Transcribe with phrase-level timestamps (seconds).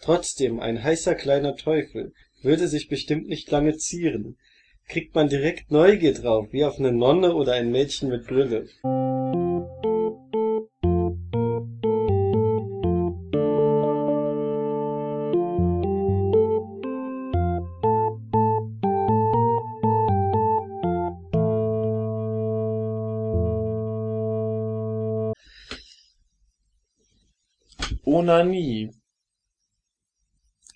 [0.00, 4.36] Trotzdem, ein heißer kleiner Teufel würde sich bestimmt nicht lange zieren.
[4.88, 8.66] Kriegt man direkt Neugier drauf, wie auf eine Nonne oder ein Mädchen mit Brille.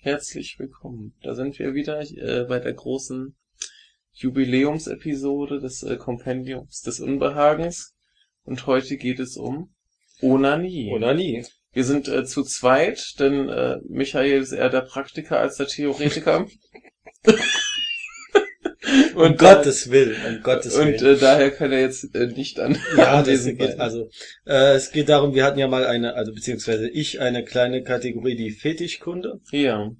[0.05, 1.15] Herzlich willkommen.
[1.23, 3.35] Da sind wir wieder äh, bei der großen
[4.11, 7.95] Jubiläumsepisode des äh, Kompendiums des Unbehagens.
[8.43, 9.73] Und heute geht es um
[10.21, 10.93] Onanie.
[10.93, 11.43] Onanie.
[11.73, 16.45] Wir sind äh, zu zweit, denn äh, Michael ist eher der Praktiker als der Theoretiker.
[19.19, 21.15] um Und, Gottes Willen, um Gottes Und Willen.
[21.15, 24.09] äh, daher kann er jetzt äh, nicht an Ja, das geht, also
[24.45, 28.35] äh, es geht darum, wir hatten ja mal eine, also beziehungsweise ich eine kleine Kategorie,
[28.35, 29.39] die Fetischkunde.
[29.51, 29.91] Ja.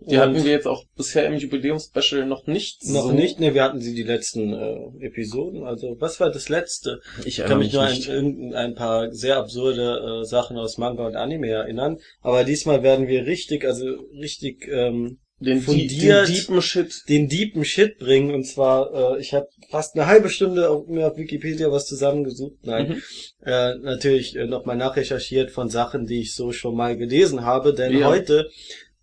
[0.00, 3.12] Die Und hatten wir jetzt auch bisher im Jubiläumspecial noch nicht noch so.
[3.12, 5.62] nicht, ne, wir hatten sie die letzten äh, Episoden.
[5.64, 7.00] Also was war das letzte?
[7.20, 11.06] Ich Ich kann mich nur an irgendein ein paar sehr absurde äh, Sachen aus Manga
[11.06, 11.98] und Anime erinnern.
[12.22, 13.86] Aber diesmal werden wir richtig, also
[14.20, 17.02] richtig ähm, den, die, fundiert- den deepen Shit.
[17.08, 18.34] den deepen Shit bringen.
[18.34, 22.56] Und zwar, äh, ich habe fast eine halbe Stunde auf, mir auf Wikipedia was zusammengesucht.
[22.62, 23.02] Nein, Mhm.
[23.44, 27.74] äh, natürlich äh, nochmal nachrecherchiert von Sachen, die ich so schon mal gelesen habe.
[27.74, 28.06] Denn Ja.
[28.08, 28.48] heute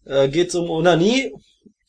[0.05, 1.31] äh, geht es um Onanie,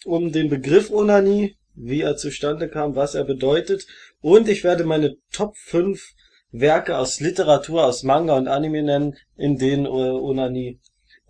[0.05, 3.87] um den Begriff Onanie, wie er zustande kam, was er bedeutet.
[4.21, 6.13] Und ich werde meine Top 5
[6.51, 10.79] Werke aus Literatur, aus Manga und Anime nennen, in denen äh, Onanie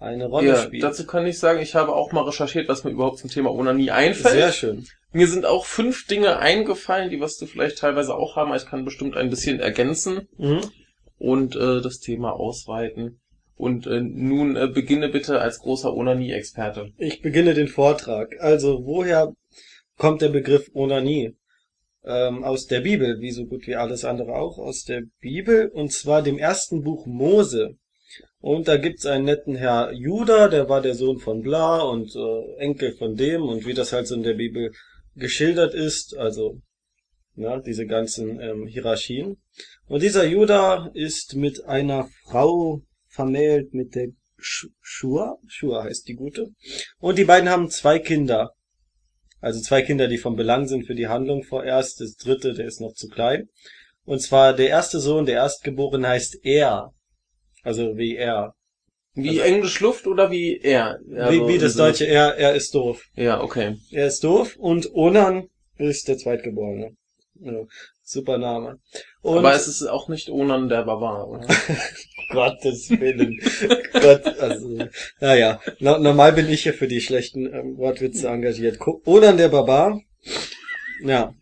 [0.02, 0.82] eine Rolle Ja, spielt.
[0.82, 3.90] dazu kann ich sagen, ich habe auch mal recherchiert, was mir überhaupt zum Thema Onanie
[3.90, 4.34] einfällt.
[4.34, 4.86] Sehr schön.
[5.12, 8.54] Mir sind auch fünf Dinge eingefallen, die was du vielleicht teilweise auch haben.
[8.54, 10.60] Ich kann bestimmt ein bisschen ergänzen Mhm.
[11.18, 13.20] und äh, das Thema ausweiten.
[13.54, 16.90] Und äh, nun äh, beginne bitte als großer Onanie-Experte.
[16.98, 18.34] Ich beginne den Vortrag.
[18.40, 19.32] Also, woher
[19.98, 21.36] kommt der Begriff Onanie?
[22.04, 25.92] Ähm, aus der Bibel, wie so gut wie alles andere auch, aus der Bibel, und
[25.92, 27.76] zwar dem ersten Buch Mose.
[28.42, 32.56] Und da gibt's einen netten Herr Judah, der war der Sohn von Bla und äh,
[32.58, 34.72] Enkel von dem, und wie das halt so in der Bibel
[35.14, 36.60] geschildert ist, also
[37.36, 39.40] ja, diese ganzen ähm, Hierarchien.
[39.86, 44.08] Und dieser Judah ist mit einer Frau vermählt, mit der
[44.40, 46.48] Sch- Shua, Shua heißt die gute.
[46.98, 48.50] Und die beiden haben zwei Kinder.
[49.40, 52.00] Also zwei Kinder, die von Belang sind für die Handlung vorerst.
[52.00, 53.48] Das dritte, der ist noch zu klein.
[54.04, 56.92] Und zwar der erste Sohn, der Erstgeborene heißt Er.
[57.62, 58.54] Also wie er.
[59.14, 60.98] Wie Also- Englisch Luft oder wie er?
[61.16, 63.04] Also wie, wie das im Sinne- deutsche Er, er ist doof.
[63.14, 63.76] Ja, okay.
[63.90, 66.96] Er ist doof und Onan ist der Zweitgeborene.
[67.40, 67.52] Ja,
[68.02, 68.78] super Name.
[69.20, 71.46] Und Aber es ist auch nicht Onan der Barbar, oder?
[72.30, 73.38] Gottes Willen.
[73.92, 74.86] Gott, also,
[75.20, 78.78] naja, no, normal bin ich hier für die schlechten ähm, Wortwitze engagiert.
[79.04, 80.00] Onan der Barbar.
[81.02, 81.34] Ja.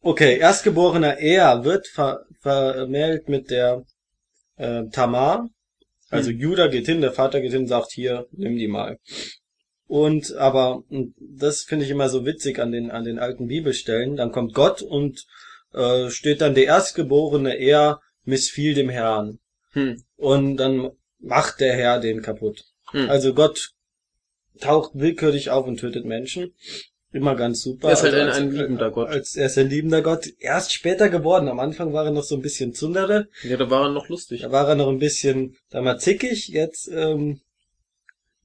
[0.00, 3.84] Okay, erstgeborener Er wird ver vermählt mit der
[4.56, 5.48] äh, Tamar.
[6.10, 6.38] Also Hm.
[6.38, 8.98] Judah geht hin, der Vater geht hin sagt, hier, nimm die mal.
[9.86, 14.16] Und aber und das finde ich immer so witzig an den an den alten Bibelstellen.
[14.16, 15.26] Dann kommt Gott und
[15.72, 19.38] äh, steht dann der Erstgeborene Er missfiel dem Herrn
[19.72, 20.02] Hm.
[20.16, 22.64] und dann macht der Herr den kaputt.
[22.92, 23.10] Hm.
[23.10, 23.72] Also Gott
[24.60, 26.54] taucht willkürlich auf und tötet Menschen.
[27.14, 27.88] Immer ganz super.
[27.88, 29.08] Er ist halt Also ein- als, ein liebender Gott.
[29.08, 30.26] Als, er ist ein liebender Gott.
[30.40, 31.48] Erst später geworden.
[31.48, 33.28] Am Anfang war er noch so ein bisschen Zundere.
[33.44, 34.42] Ja, da war er noch lustig.
[34.42, 36.48] Da war er noch ein bisschen, da mal zickig.
[36.48, 37.40] Jetzt, ähm,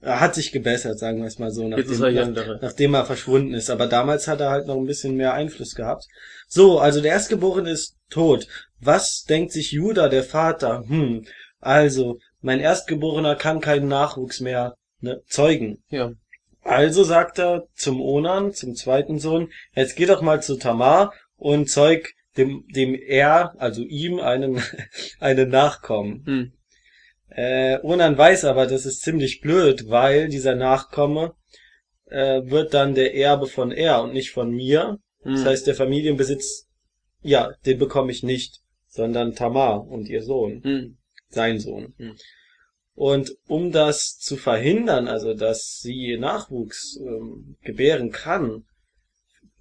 [0.01, 1.67] er hat sich gebessert, sagen wir es mal so.
[1.67, 3.71] Jetzt ist nachdem- er nach- nachdem er verschwunden ist.
[3.71, 6.05] Aber damals hat er halt noch ein bisschen mehr Einfluss gehabt.
[6.47, 8.47] So, also der Erstgeborene ist tot.
[8.79, 10.83] Was denkt sich Judah, der Vater?
[10.87, 11.25] Hm,
[11.59, 15.83] also, mein Erstgeborener kann keinen Nachwuchs mehr ne, zeugen.
[15.89, 16.11] Ja.
[16.69, 21.67] Also sagt er zum Onan, zum zweiten Sohn, jetzt geh doch mal zu Tamar und
[21.67, 24.61] zeug dem, dem er, also ihm, einen,
[25.19, 26.23] einen Nachkommen.
[26.27, 26.51] Hm.
[27.29, 31.33] Äh, Onan weiß aber, das ist ziemlich blöd, weil dieser Nachkomme
[32.05, 34.99] äh, wird dann der Erbe von er und nicht von mir.
[35.23, 35.33] Hm.
[35.33, 36.67] Das heißt, der Familienbesitz,
[37.21, 40.97] ja, den bekomme ich nicht, sondern Tamar und ihr Sohn, hm.
[41.29, 41.95] sein Sohn.
[42.99, 48.65] Und um das zu verhindern, also dass sie Nachwuchs ähm, gebären kann,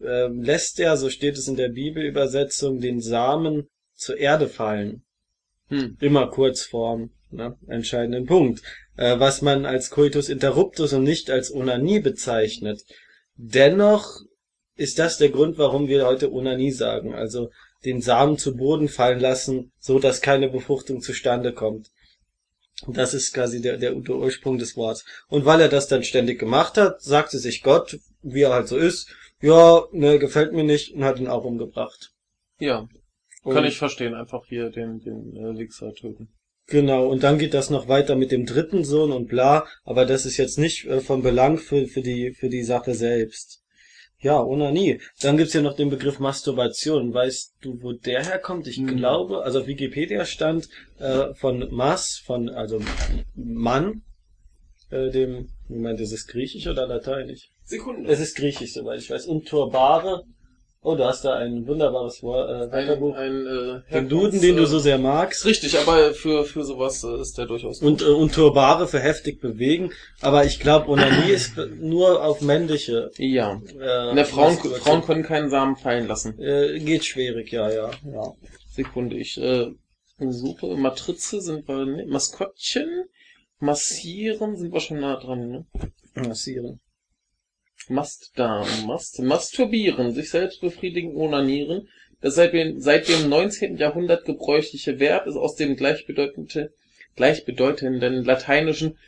[0.01, 5.05] ähm, lässt er, so steht es in der Bibelübersetzung, den Samen zur Erde fallen
[5.69, 5.99] Hm.
[6.01, 8.61] immer kurz vorm ne, entscheidenden Punkt,
[8.97, 12.83] äh, was man als Coitus interruptus und nicht als Onanie bezeichnet.
[13.37, 14.21] Dennoch
[14.75, 17.51] ist das der Grund, warum wir heute Onanie sagen, also
[17.85, 21.93] den Samen zu Boden fallen lassen, so dass keine Befruchtung zustande kommt.
[22.87, 25.05] Das ist quasi der, der, der Ursprung des Wortes.
[25.29, 28.77] Und weil er das dann ständig gemacht hat, sagte sich Gott, wie er halt so
[28.77, 32.13] ist, ja, ne, gefällt mir nicht und hat ihn auch umgebracht.
[32.59, 32.89] Ja.
[33.43, 36.29] Und Kann ich verstehen, einfach hier den, den äh, Wichser töten.
[36.67, 40.27] Genau, und dann geht das noch weiter mit dem dritten Sohn und bla, aber das
[40.27, 43.63] ist jetzt nicht äh, von Belang für, für, die, für die Sache selbst.
[44.21, 45.01] Ja, Onanie.
[45.21, 47.15] Dann gibt's ja noch den Begriff Masturbation.
[47.15, 48.67] Weißt du, wo der herkommt?
[48.67, 48.97] Ich Hm.
[48.97, 50.69] glaube, also auf Wikipedia stand
[50.99, 52.81] äh, von Mas, von, also
[53.37, 54.03] Mann,
[54.91, 57.51] äh, dem, Moment, ist es griechisch oder lateinisch?
[57.63, 58.11] Sekunde.
[58.11, 59.27] Es ist griechisch, soweit ich weiß.
[59.27, 60.25] Und Turbare.
[60.81, 63.17] Oh, du hast da ein wunderbares Wort, äh, ein, Wörterbuch.
[63.17, 65.45] ein äh, Den Duden, den du so sehr magst.
[65.45, 69.41] richtig, aber für, für sowas äh, ist der durchaus Und, äh, und Turbare für heftig
[69.41, 69.91] bewegen.
[70.21, 73.11] Aber ich glaube, Onanie ist nur auf männliche.
[73.19, 73.61] Ja.
[73.81, 74.57] Äh, Ne, Frauen.
[74.57, 76.39] Frauen können keinen Samen fallen lassen.
[76.41, 78.33] Äh, geht schwierig, ja, ja, ja.
[78.71, 79.73] Sekunde, ich äh,
[80.21, 80.77] suche.
[80.77, 82.07] Matrize sind wir, ne?
[82.07, 83.05] Maskottchen.
[83.59, 85.67] Massieren sind wir schon nah dran, ne?
[86.15, 86.79] Massieren.
[87.89, 91.89] Mast da, Mast, masturbieren, sich selbst befriedigen, onanieren.
[92.21, 93.77] Das seit dem, seit dem 19.
[93.77, 96.73] Jahrhundert gebräuchliche Verb ist aus dem gleichbedeutende,
[97.17, 98.99] gleichbedeutenden lateinischen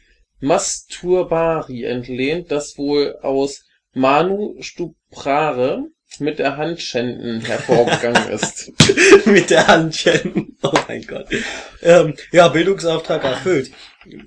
[0.40, 5.86] masturbari entlehnt, das wohl aus manu stuprare
[6.18, 8.72] mit der Hand schänden hervorgegangen ist.
[9.26, 10.56] Mit der Hand schänden.
[10.62, 11.26] Oh mein Gott.
[11.82, 13.70] Ähm, ja, Bildungsauftrag erfüllt.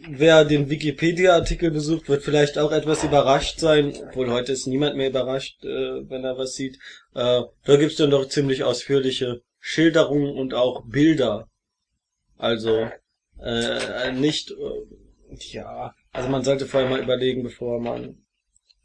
[0.08, 5.10] Wer den Wikipedia-Artikel besucht, wird vielleicht auch etwas überrascht sein, obwohl heute ist niemand mehr
[5.10, 6.78] überrascht, äh, wenn er was sieht.
[7.16, 11.50] Äh, da gibt's dann doch ziemlich ausführliche Schilderungen und auch Bilder.
[12.38, 12.90] Also
[13.42, 18.24] äh, nicht, äh, ja, also man sollte vorher mal überlegen, bevor man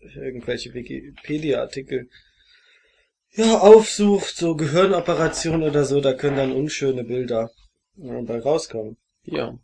[0.01, 2.09] irgendwelche Wikipedia-Artikel
[3.35, 7.51] ja, aufsucht, so Gehirnoperation oder so, da können dann unschöne Bilder
[8.03, 8.97] äh, bei rauskommen.
[9.25, 9.59] Ja.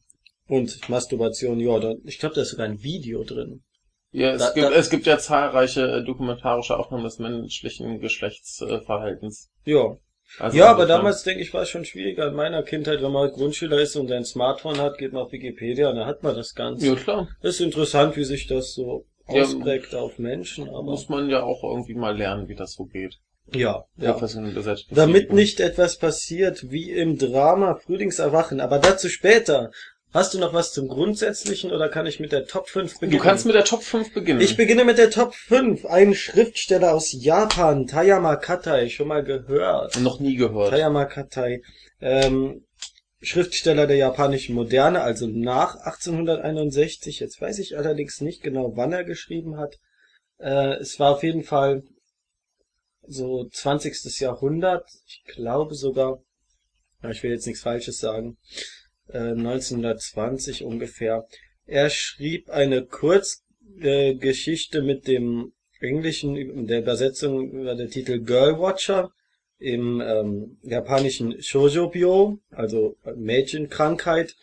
[0.47, 3.63] Und Masturbation, ja, da, ich glaube, da ist sogar ein Video drin.
[4.13, 9.51] Ja, es, Da- gibt, da- es gibt ja zahlreiche äh, dokumentarische Aufnahmen des menschlichen Geschlechtsverhaltens.
[9.65, 9.97] Ja.
[10.39, 13.31] Also ja, aber damals, denke ich, war es schon schwieriger in meiner Kindheit, wenn man
[13.31, 16.55] Grundschüler ist und ein Smartphone hat, geht man auf Wikipedia und dann hat man das
[16.55, 16.87] Ganze.
[16.87, 17.29] Ja, klar.
[17.43, 21.63] Ist interessant, wie sich das so Ja, ausprägt auf Menschen, aber Muss man ja auch
[21.63, 23.19] irgendwie mal lernen, wie das so geht.
[23.52, 24.20] Ja, ja.
[24.91, 29.70] Damit nicht etwas passiert wie im Drama Frühlingserwachen, aber dazu später.
[30.12, 33.19] Hast du noch was zum Grundsätzlichen oder kann ich mit der Top 5 beginnen?
[33.19, 34.41] Du kannst mit der Top 5 beginnen.
[34.41, 35.87] Ich beginne mit der Top 5.
[35.87, 39.99] Ein Schriftsteller aus Japan, Tayama Katai, schon mal gehört.
[39.99, 40.70] noch nie gehört.
[40.70, 41.62] Tayama Katai,
[42.00, 42.64] ähm,
[43.23, 47.19] Schriftsteller der japanischen Moderne, also nach 1861.
[47.19, 49.81] Jetzt weiß ich allerdings nicht genau, wann er geschrieben hat.
[50.38, 51.82] Äh, es war auf jeden Fall
[53.06, 54.21] so 20.
[54.21, 54.87] Jahrhundert.
[55.06, 56.23] Ich glaube sogar,
[57.11, 58.39] ich will jetzt nichts Falsches sagen,
[59.09, 61.27] äh, 1920 ungefähr.
[61.67, 63.45] Er schrieb eine Kurzgeschichte
[63.81, 69.11] äh, Geschichte mit dem englischen, der Übersetzung über der Titel Girl Watcher
[69.59, 74.35] im ähm, japanischen Shoujo-Byo, also Mädchenkrankheit,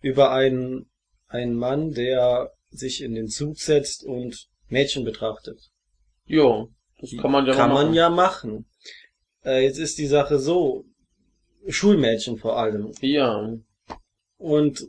[0.00, 0.90] über einen,
[1.26, 5.58] einen Mann, der sich in den Zug setzt und Mädchen betrachtet.
[6.24, 6.70] Jo,
[7.00, 7.94] das kann man ja Kann mal man machen.
[7.94, 8.66] ja machen.
[9.44, 10.84] Äh, jetzt ist die Sache so,
[11.68, 12.92] Schulmädchen vor allem.
[13.00, 13.52] Ja.
[14.38, 14.86] Und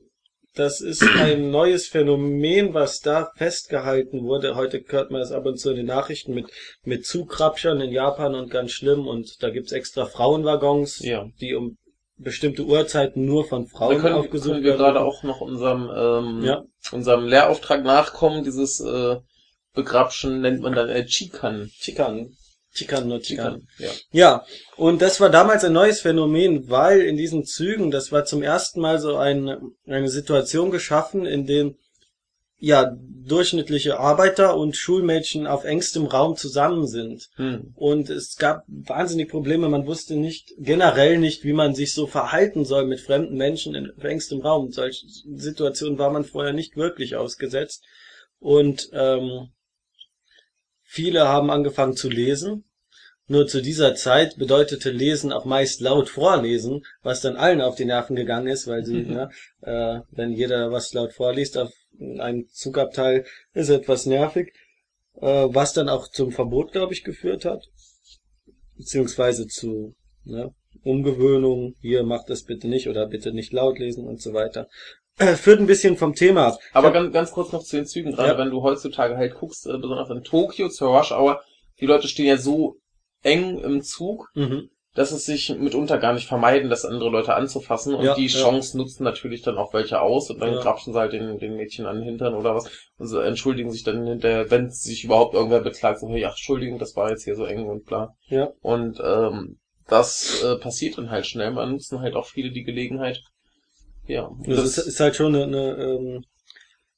[0.56, 4.56] das ist ein neues Phänomen, was da festgehalten wurde.
[4.56, 6.48] Heute hört man es ab und zu in den Nachrichten mit,
[6.84, 9.08] mit Zugrapschern in Japan und ganz schlimm.
[9.08, 11.28] Und da gibt's extra Frauenwaggons, Ja.
[11.40, 11.78] die um
[12.18, 14.80] bestimmte Uhrzeiten nur von Da Frauen können, aufgesucht können wir werden.
[14.80, 16.64] gerade auch noch unserem, ähm, Ja.
[16.92, 18.44] unserem Lehrauftrag nachkommen.
[18.44, 19.18] Dieses äh,
[19.74, 21.70] Begrapschen nennt man dann äh, Chikan.
[21.80, 22.36] Chikan.
[22.74, 23.68] Chikan, nur Chikan.
[23.68, 23.92] Chikan, ja.
[24.12, 24.46] Ja,
[24.78, 28.80] und das war damals ein neues Phänomen, weil in diesen Zügen, das war zum ersten
[28.80, 31.76] Mal so ein, eine Situation geschaffen, in dem
[32.62, 37.30] ja durchschnittliche Arbeiter und Schulmädchen auf engstem Raum zusammen sind.
[37.36, 37.74] Hm.
[37.76, 42.64] Und es gab wahnsinnig Probleme, man wusste nicht, generell nicht, wie man sich so verhalten
[42.64, 44.72] soll mit fremden Menschen in auf engstem Raum.
[44.72, 47.84] Solche Situationen war man vorher nicht wirklich ausgesetzt.
[48.40, 49.50] Und ähm,
[50.92, 52.66] viele haben angefangen zu lesen.
[53.28, 57.86] Nur zu dieser Zeit bedeutete Lesen auch meist laut vorlesen, was dann allen auf die
[57.86, 59.30] Nerven gegangen ist, weil sie, ne,
[59.62, 64.54] äh, wenn jeder was laut vorliest auf einem Zugabteil, ist etwas nervig,
[65.16, 67.64] äh, was dann auch zum Verbot, glaube ich, geführt hat,
[68.76, 69.96] beziehungsweise zu
[70.26, 74.68] ne, Umgewöhnung, hier macht das bitte nicht oder bitte nicht laut lesen und so weiter.
[75.18, 76.60] Äh, führt ein bisschen vom Thema ab.
[76.74, 78.38] Aber ganz, ganz kurz noch zu den Zügen, gerade Ja.
[78.38, 81.42] wenn du heutzutage halt guckst, äh, besonders in Tokio zur Rush Hour,
[81.80, 82.78] die Leute stehen ja so
[83.24, 84.70] eng im Zug, Mhm.
[84.96, 88.42] dass es sich mitunter gar nicht vermeiden, dass andere Leute anzufassen und Ja, die ja.
[88.42, 90.60] Chance nutzen natürlich dann auch welche aus und dann Ja.
[90.62, 93.84] grapschen sie halt den, den Mädchen an den Hintern oder was und sie entschuldigen sich
[93.84, 97.36] dann hinterher, wenn sich überhaupt irgendwer beklagt, so, hey, ach, Entschuldigung, das war jetzt hier
[97.36, 98.16] so eng und bla.
[98.28, 98.50] Ja.
[98.62, 103.20] Und ähm, das äh, passiert dann halt schnell, man nutzen halt auch viele die Gelegenheit.
[104.12, 106.26] Ja, und Das, ist, halt schon eine, eine ähm,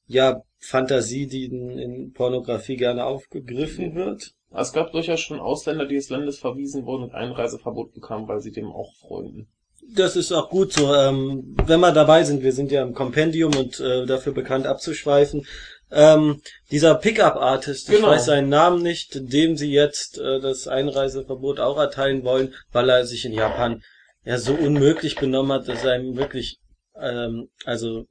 [0.08, 4.32] ja, Fantasie, die in, in Pornografie gerne aufgegriffen wird.
[4.56, 8.52] es gab durchaus schon Ausländer, die des Landes verwiesen wurden und Einreiseverbot bekamen, weil sie
[8.52, 9.48] dem auch freunden.
[9.96, 10.94] Das ist auch gut so.
[10.96, 15.46] Ähm, wenn wir dabei sind, wir sind ja im Kompendium und äh, dafür bekannt abzuschweifen.
[15.92, 16.42] Ähm,
[16.72, 18.08] dieser Pickup-Artist, ich Genau.
[18.08, 23.06] weiß seinen Namen nicht, dem sie jetzt äh, das Einreiseverbot auch erteilen wollen, weil er
[23.06, 23.84] sich in Japan
[24.26, 26.58] ja so unmöglich benommen hat, dass er ihm wirklich,
[27.00, 28.08] ähm, also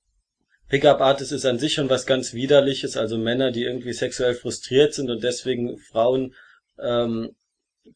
[0.68, 5.10] Pickup-Artist ist an sich schon was ganz widerliches, also Männer, die irgendwie sexuell frustriert sind
[5.10, 6.34] und deswegen Frauen
[6.78, 7.34] ähm,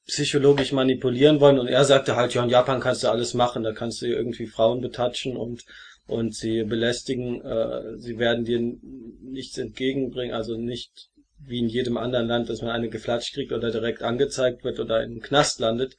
[0.07, 1.59] psychologisch manipulieren wollen.
[1.59, 4.47] Und er sagte halt, ja, in Japan kannst du alles machen, da kannst du irgendwie
[4.47, 5.65] Frauen betatschen und
[6.07, 12.29] und sie belästigen, äh, sie werden dir nichts entgegenbringen, also nicht wie in jedem anderen
[12.29, 15.97] Land, dass man eine geflatscht kriegt oder direkt angezeigt wird oder in den Knast landet.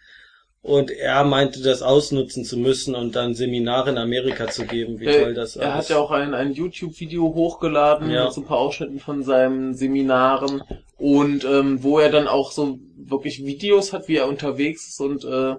[0.61, 5.05] Und er meinte, das ausnutzen zu müssen und dann Seminare in Amerika zu geben, wie
[5.05, 8.25] Er- toll das Er alles hat ja auch ein, ein YouTube-Video hochgeladen Ja.
[8.25, 10.61] mit so ein paar Ausschnitten von seinen Seminaren
[10.97, 15.23] und ähm, wo er dann auch so wirklich Videos hat, wie er unterwegs ist und
[15.23, 15.55] äh,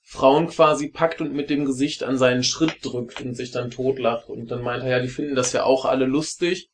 [0.00, 4.28] Frauen quasi packt und mit dem Gesicht an seinen Schritt drückt und sich dann totlacht.
[4.28, 6.68] Und dann meint er, ja, die finden das ja auch alle lustig.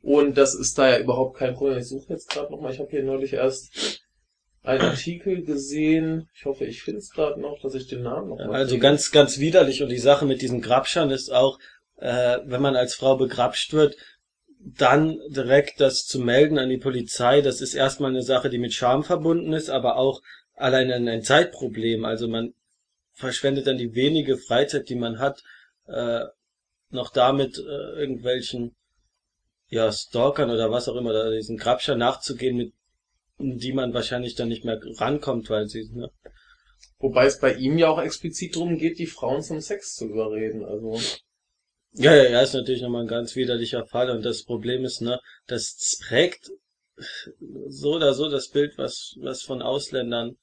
[0.00, 1.78] Und das ist da ja überhaupt kein Problem.
[1.78, 4.00] Ich suche jetzt gerade nochmal, ich habe hier neulich erst
[4.68, 6.28] einen Artikel gesehen.
[6.34, 8.82] Ich hoffe, ich finde es gerade noch, dass ich den Namen noch mal Also kriege.
[8.82, 9.82] ganz, ganz widerlich.
[9.82, 11.58] Und die Sache mit diesen Grabschern ist auch,
[11.96, 13.96] äh, wenn man als Frau begrapscht wird,
[14.60, 18.74] dann direkt das zu melden an die Polizei, das ist erstmal eine Sache, die mit
[18.74, 20.20] Scham verbunden ist, aber auch
[20.54, 22.04] allein ein, Zeitproblem.
[22.04, 22.54] Also man
[23.12, 25.42] verschwendet dann die wenige Freizeit, die man hat,
[25.86, 26.24] äh,
[26.90, 28.74] noch damit äh, irgendwelchen
[29.68, 32.72] ja, Stalkern oder was auch immer, oder diesen Grabschern nachzugehen, mit
[33.38, 36.10] die man wahrscheinlich dann nicht mehr rankommt, weil sie, ne?
[36.98, 40.64] Wobei es bei ihm ja auch explizit darum geht, die Frauen zum Sex zu überreden.
[40.64, 40.98] Also
[41.92, 45.20] Ja, ja, ja, ist natürlich nochmal ein ganz widerlicher Fall und das Problem ist, ne,
[45.46, 46.50] das prägt
[47.68, 50.36] so oder so das Bild, was, was von Ausländern,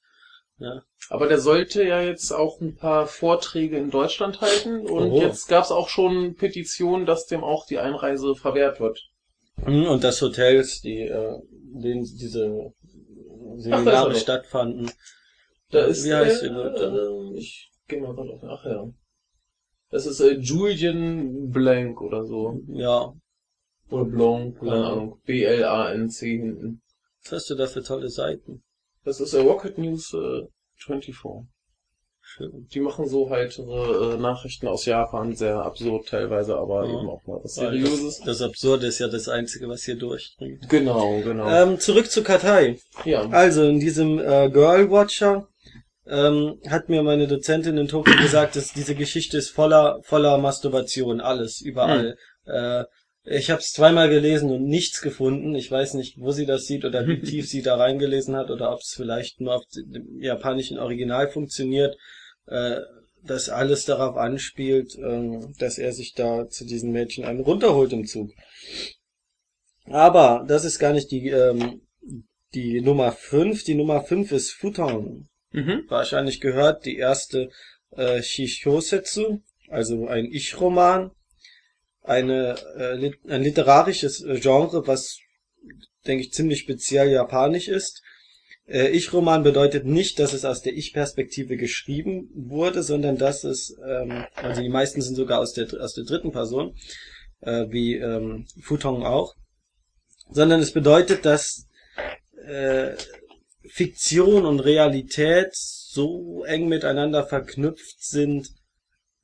[0.56, 5.20] ne, Aber der sollte ja jetzt auch ein paar Vorträge in Deutschland halten und Oho.
[5.20, 8.98] jetzt gab es auch schon Petitionen, dass dem auch die Einreise verwehrt wird.
[9.62, 12.72] Hm, und das Hotels, die, äh, denen diese
[13.60, 14.90] Seminare er stattfanden.
[15.70, 18.42] Da ist Wie heißt äh, die äh, ich gehe mal gerade auf.
[18.44, 18.88] Ach ja.
[19.90, 22.60] Das ist äh, Julian Blank oder so.
[22.68, 23.12] Ja,
[23.90, 24.92] Oder Blanc, keine Ja.
[24.92, 25.20] Ahnung.
[25.24, 26.82] B-L-A-N-C hinten.
[27.22, 28.62] was hast du da für tolle Seiten?
[29.04, 30.46] Das ist äh, Rocket News äh,
[30.76, 31.46] 24.
[32.40, 36.90] Die machen so halt äh, Nachrichten aus Japan, sehr absurd teilweise, aber Ja.
[36.98, 38.18] eben auch mal was Seriöses.
[38.18, 40.68] Das, das Absurde ist ja das Einzige, was hier durchdringt.
[40.68, 41.48] Genau, genau.
[41.48, 42.78] Ähm, zurück zu Kartei.
[43.04, 43.28] ja.
[43.30, 45.48] Also in diesem äh, Girl Watcher
[46.06, 51.20] ähm, hat mir meine Dozentin in Tokio gesagt, dass diese Geschichte ist voller voller Masturbation,
[51.20, 52.16] alles überall.
[52.44, 52.84] Äh,
[53.26, 55.54] ich habe es zweimal gelesen und nichts gefunden.
[55.54, 58.72] Ich weiß nicht, wo sie das sieht oder wie tief sie da reingelesen hat oder
[58.72, 61.96] ob es vielleicht nur auf dem japanischen Original funktioniert,
[62.46, 62.78] äh,
[63.24, 68.06] dass alles darauf anspielt, ähm, dass er sich da zu diesen Mädchen einen runterholt im
[68.06, 68.30] Zug.
[69.86, 71.82] Aber das ist gar nicht die ähm,
[72.54, 73.64] die Nummer 5.
[73.64, 75.28] Die Nummer 5 ist Futon.
[75.52, 75.84] Mhm.
[75.88, 77.50] Wahrscheinlich gehört die erste
[77.90, 81.10] äh, Shishosetsu, also ein Ich-Roman.
[82.06, 85.18] Eine, äh, ein literarisches äh, Genre, was,
[86.06, 88.02] denke ich, ziemlich speziell japanisch ist.
[88.68, 94.24] Äh, Ich-Roman bedeutet nicht, dass es aus der Ich-Perspektive geschrieben wurde, sondern dass es, ähm,
[94.36, 96.76] also die meisten sind sogar aus der, aus der dritten Person,
[97.40, 99.34] äh, wie ähm, Futong auch,
[100.30, 101.66] sondern es bedeutet, dass
[102.46, 102.94] äh,
[103.68, 108.48] Fiktion und Realität so eng miteinander verknüpft sind,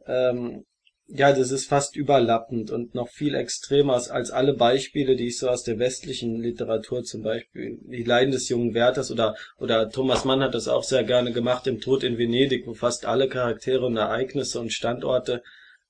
[0.07, 0.65] ähm,
[1.15, 5.51] ja, das ist fast überlappend und noch viel extremer als, alle Beispiele, die ich so
[5.51, 10.41] aus der westlichen Literatur, zum Beispiel Die Leiden des jungen Werthers oder, oder Thomas Mann
[10.41, 13.97] hat das auch sehr gerne gemacht im Tod in Venedig, wo fast alle Charaktere und
[13.99, 15.43] Ereignisse und Standorte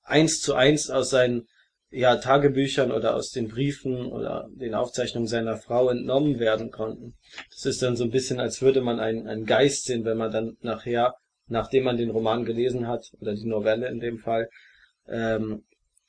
[0.03, 1.47] eins zu eins aus seinen
[1.89, 7.15] ja, Tagebüchern oder aus den Briefen oder den Aufzeichnungen seiner Frau entnommen werden konnten.
[7.49, 10.33] Das ist dann so ein bisschen, als würde man einen, einen Geist sehen, wenn man
[10.33, 11.15] dann nachher,
[11.47, 14.49] nachdem man den Roman gelesen hat, oder die Novelle in dem Fall,
[15.07, 15.63] ähm,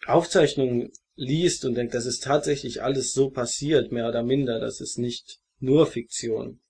[0.06, 4.98] Aufzeichnungen liest und denkt, das ist tatsächlich alles so passiert, mehr oder minder, das ist
[4.98, 6.60] nicht nur Fiktion.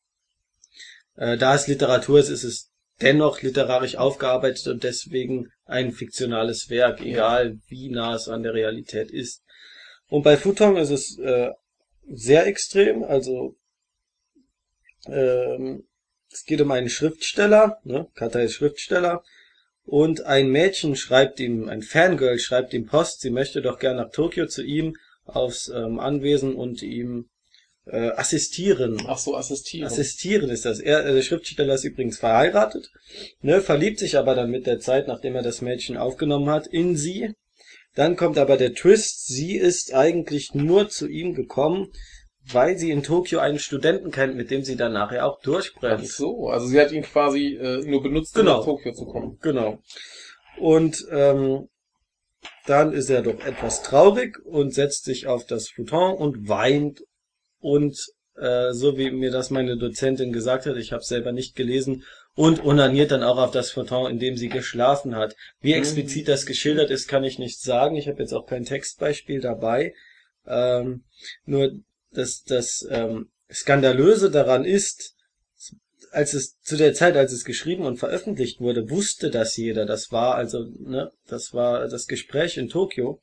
[1.17, 7.01] Äh, da es Literatur ist, ist es dennoch literarisch aufgearbeitet und deswegen ein fiktionales Werk,
[7.01, 9.43] egal wie nah es an der Realität ist.
[10.09, 11.51] Und bei Futong ist es äh,
[12.07, 13.57] sehr extrem, also
[15.07, 15.87] ähm,
[16.31, 18.09] es geht um einen Schriftsteller, ne?
[18.15, 19.23] Kata ist Schriftsteller,
[19.85, 24.11] und ein Mädchen schreibt ihm, ein Fangirl schreibt ihm Post, sie möchte doch gern nach
[24.11, 27.29] Tokio zu ihm aufs ähm, Anwesen und ihm
[27.87, 29.03] äh, assistieren.
[29.07, 29.87] Ach so, assistieren.
[29.87, 30.81] Assistieren ist das.
[30.81, 32.91] Er, der Schriftsteller ist übrigens verheiratet,
[33.43, 36.97] ne, verliebt sich aber dann mit der Zeit, nachdem er das Mädchen aufgenommen hat, in
[36.97, 37.35] sie.
[37.95, 41.93] Dann kommt aber der Twist, sie ist eigentlich nur zu ihm gekommen,
[42.53, 46.07] weil sie in Tokio einen Studenten kennt, mit dem sie dann nachher auch Ach durchbrennt.
[46.07, 48.59] so, also sie hat ihn quasi äh, nur benutzt, um Genau.
[48.59, 49.39] nach Tokio zu kommen.
[49.41, 49.79] Genau.
[50.59, 51.69] Und ähm,
[52.67, 57.03] dann ist er doch etwas traurig und setzt sich auf das Futon und weint
[57.61, 57.99] und
[58.37, 62.05] äh, so wie mir das meine Dozentin gesagt hat, ich habe selber nicht gelesen,
[62.37, 65.37] und onaniert dann auch auf das Futon, in dem sie geschlafen hat.
[65.61, 65.79] Wie Mhm.
[65.79, 67.95] explizit das geschildert ist, kann ich nicht sagen.
[67.95, 69.95] Ich habe jetzt auch kein Textbeispiel dabei.
[70.45, 71.05] Ähm,
[71.47, 71.71] nur
[72.15, 75.15] das, das ähm, Skandalöse daran ist,
[76.11, 79.85] als es zu der Zeit, als es geschrieben und veröffentlicht wurde, wusste das jeder.
[79.85, 83.21] Das war also, ne, das war das Gespräch in Tokio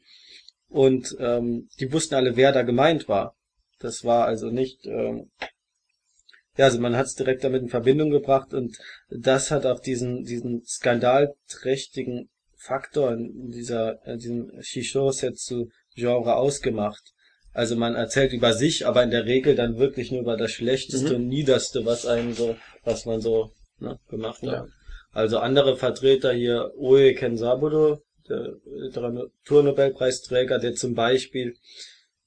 [0.67, 3.35] und ähm, die wussten alle, wer da gemeint war.
[3.79, 5.31] Das war also nicht, ähm,
[6.57, 8.77] ja, also man hat es direkt damit in Verbindung gebracht und
[9.09, 17.13] das hat auch diesen diesen skandalträchtigen Faktor in dieser in diesem Shisho-Setsu Genre ausgemacht.
[17.53, 21.09] Also man erzählt über sich, aber in der Regel dann wirklich nur über das Schlechteste
[21.09, 21.15] Mhm.
[21.15, 24.49] und Niederste, was einem so, was man so ne, gemacht hat.
[24.49, 24.67] Ja.
[25.11, 31.55] Also andere Vertreter hier, Oe Kensaburo, der Literaturnobelpreisträger, der zum Beispiel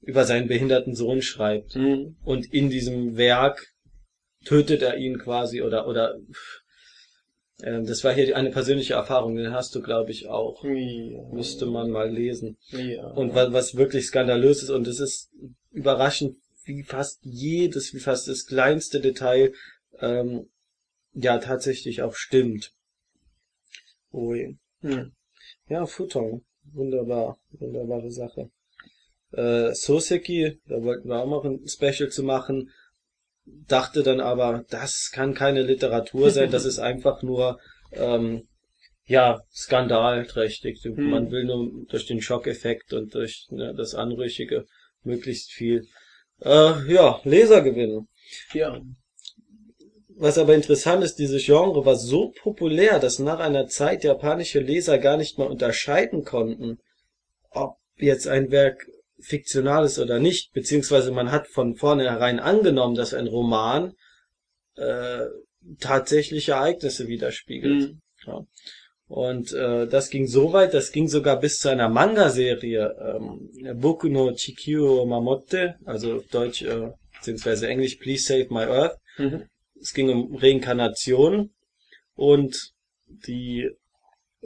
[0.03, 1.77] über seinen behinderten Sohn schreibt.
[1.77, 2.17] Mhm.
[2.23, 3.67] Und in diesem Werk
[4.45, 6.17] tötet er ihn quasi oder, oder,
[7.63, 10.65] ähm, das war hier eine persönliche Erfahrung, den hast du, glaube ich, auch.
[10.65, 11.23] Ja.
[11.33, 12.57] Müsste man mal lesen.
[12.71, 13.07] Ja.
[13.09, 15.31] Und was, was wirklich skandalös ist, und es ist
[15.71, 19.53] überraschend, wie fast jedes, wie fast das kleinste Detail,
[20.01, 20.49] ähm,
[21.13, 22.73] ja, tatsächlich auch stimmt.
[24.13, 24.59] Ui.
[24.81, 25.13] Hm.
[25.69, 26.45] Ja, Futong.
[26.73, 27.39] Wunderbar.
[27.51, 28.51] Wunderbare Sache.
[29.33, 32.71] Äh, Soseki, da wollten wir auch noch ein Special zu machen,
[33.47, 37.59] dachte dann aber, das kann keine Literatur sein, das ist einfach nur,
[37.93, 38.49] ähm,
[39.07, 40.81] ja, skandalträchtig.
[40.83, 41.11] Hm.
[41.11, 44.67] Man will nur durch den Schockeffekt und durch ne, das Anrüchige
[45.03, 45.87] möglichst viel,
[46.41, 48.09] äh, ja, Leser gewinnen.
[48.53, 48.81] Ja.
[50.17, 54.99] Was aber interessant ist, dieses Genre war so populär, dass nach einer Zeit japanische Leser
[54.99, 56.79] gar nicht mehr unterscheiden konnten,
[57.51, 58.87] ob jetzt ein Werk
[59.21, 63.95] fiktional ist oder nicht, beziehungsweise man hat von vornherein angenommen, dass ein Roman
[64.77, 65.27] äh,
[65.81, 67.91] tatsächliche Ereignisse widerspiegelt.
[67.91, 68.01] Mhm.
[68.27, 68.47] Ja.
[69.07, 74.09] Und äh, das ging so weit, das ging sogar bis zu einer Manga-Serie, ähm, Boku
[74.09, 78.99] no Chikyu Mamotte, also auf Deutsch äh, beziehungsweise Englisch Please Save My Earth.
[79.19, 79.45] Mhm.
[79.81, 81.51] Es ging um Reinkarnation
[82.15, 82.73] und
[83.07, 83.71] die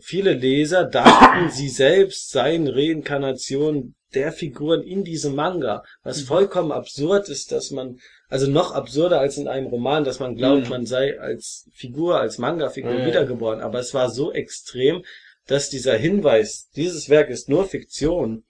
[0.00, 6.26] viele Leser dachten, sie selbst seien Reinkarnation der Figuren in diesem Manga, was Mhm.
[6.26, 10.64] vollkommen absurd ist, dass man, also noch absurder als in einem Roman, dass man glaubt,
[10.64, 10.70] Mhm.
[10.70, 13.06] man sei als Figur, als Manga-Figur ja.
[13.06, 15.04] wiedergeboren, aber es war so extrem,
[15.46, 18.44] dass dieser Hinweis, dieses Werk ist nur Fiktion,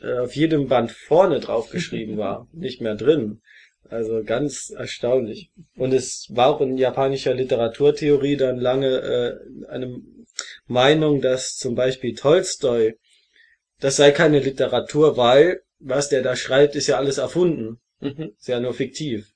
[0.00, 3.40] äh, auf jedem Band vorne draufgeschrieben war, nicht mehr drin.
[3.90, 5.50] Also ganz erstaunlich.
[5.76, 10.00] Und es war auch in japanischer Literaturtheorie dann lange äh, eine
[10.66, 12.94] Meinung, dass zum Beispiel Tolstoi,
[13.84, 17.80] das sei keine Literatur, weil was der da schreibt, ist ja alles erfunden.
[18.00, 18.32] Mhm.
[18.38, 19.28] Ist ja nur fiktiv.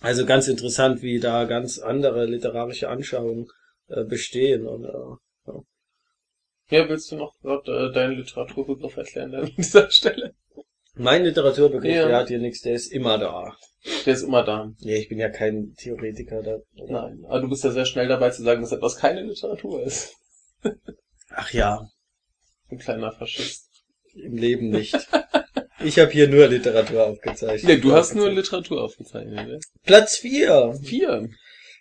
[0.00, 3.46] Also ganz interessant, wie da ganz andere literarische Anschauungen
[3.86, 4.66] äh, bestehen.
[4.66, 5.52] Und, äh,
[6.76, 10.34] Ja, willst du noch dort, äh, deinen Literaturbegriff erklären an dieser Stelle?
[10.94, 12.08] mein Literaturbegriff, Ja.
[12.08, 13.56] der hat hier nichts, der ist immer da.
[14.04, 14.72] Der ist immer da.
[14.80, 16.58] Nee, ich bin ja kein Theoretiker da.
[16.74, 17.24] Nein.
[17.28, 20.16] Aber du bist ja sehr schnell dabei zu sagen, dass etwas keine Literatur ist.
[21.30, 21.88] Ach ja,
[22.70, 23.70] Ein kleiner Faschist.
[24.14, 24.96] im Leben nicht.
[25.84, 27.64] Ich habe hier nur Literatur aufgezeichnet.
[27.64, 29.60] Nee, du hast nur Literatur aufgezeichnet, ne?
[29.84, 30.74] Platz 4.
[30.82, 31.28] Vier.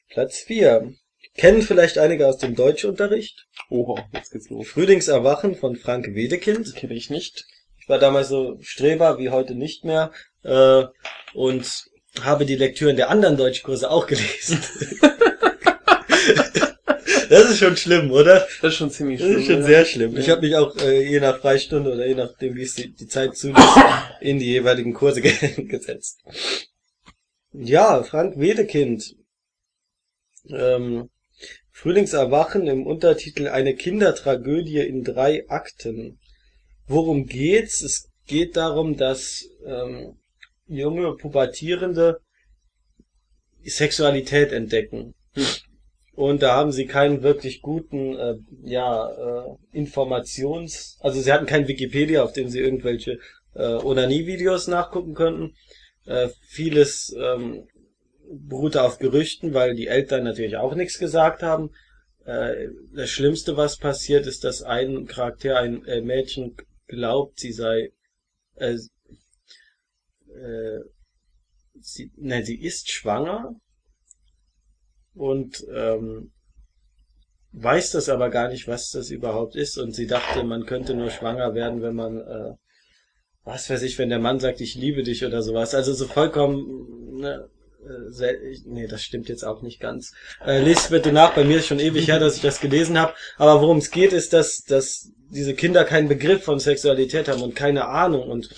[0.10, 0.94] Platz 4.
[1.36, 3.48] Kennen vielleicht einige aus dem Deutschunterricht.
[3.70, 4.68] Oha, jetzt geht's los.
[4.68, 6.76] Frühlingserwachen von Frank Wedekind.
[6.76, 7.46] Kenne ich nicht.
[7.80, 10.12] Ich war damals so Streber, wie heute nicht mehr.
[10.44, 10.84] Äh,
[11.34, 11.86] und
[12.22, 14.62] habe die Lektüren der anderen Deutschkurse auch gelesen.
[17.30, 18.48] das ist schon schlimm, oder?
[18.62, 20.14] Das ist schon ziemlich Das ist schon sehr schlimm.
[20.14, 20.20] Ja.
[20.20, 23.08] Ich habe mich auch äh, je nach Freistunde oder je nachdem, wie es die, die
[23.08, 23.78] Zeit zulässt,
[24.22, 25.34] in die jeweiligen Kurse ge
[25.66, 26.20] gesetzt.
[27.54, 29.16] Ja, Frank Wedekind.
[30.50, 31.10] Ähm,
[31.72, 36.20] Frühlingserwachen im Untertitel Eine Kindertragödie in drei Akten.
[36.88, 37.82] Worum geht's?
[37.82, 40.18] Es geht darum, dass ähm,
[40.68, 42.20] junge Pubertierende
[43.64, 45.14] Sexualität entdecken.
[46.18, 51.68] Und da haben sie keinen wirklich guten, äh, ja, äh, Informations, also sie hatten kein
[51.68, 53.20] Wikipedia, auf dem sie irgendwelche
[53.54, 55.54] äh, Onanie-Videos nachgucken könnten.
[56.08, 57.68] Äh, vieles ähm,
[58.32, 61.70] beruhte auf Gerüchten, weil die Eltern natürlich auch nichts gesagt haben.
[62.26, 67.92] Äh, das Schlimmste, was passiert, ist, dass ein Charakter, ein äh, Mädchen glaubt, sie sei,
[68.56, 68.74] äh,
[70.34, 70.80] äh,
[71.80, 73.54] sie, nein, sie ist schwanger
[75.18, 76.32] und ähm,
[77.54, 79.78] weiß das aber gar nicht, was das überhaupt ist.
[79.78, 82.54] Und sie dachte, man könnte nur schwanger werden, wenn man, äh,
[83.44, 85.74] was weiß ich, wenn der Mann sagt, ich liebe dich oder sowas.
[85.74, 87.50] Also so vollkommen, ne,
[87.88, 90.14] äh, nee, das stimmt jetzt auch nicht ganz.
[90.46, 93.14] Äh, lest bitte nach, bei mir ist schon ewig her, dass ich das gelesen habe.
[93.38, 97.56] Aber worum es geht, ist, dass, dass diese Kinder keinen Begriff von Sexualität haben und
[97.56, 98.30] keine Ahnung.
[98.30, 98.50] Und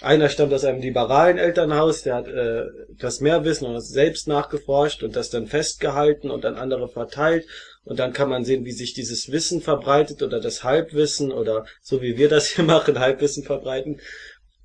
[0.00, 2.64] einer stammt aus einem liberalen Elternhaus, der hat äh,
[2.98, 7.46] das mehr Wissen und das selbst nachgeforscht und das dann festgehalten und an andere verteilt.
[7.84, 12.02] Und dann kann man sehen, wie sich dieses Wissen verbreitet oder das Halbwissen oder so
[12.02, 14.00] wie wir das hier machen, Halbwissen verbreiten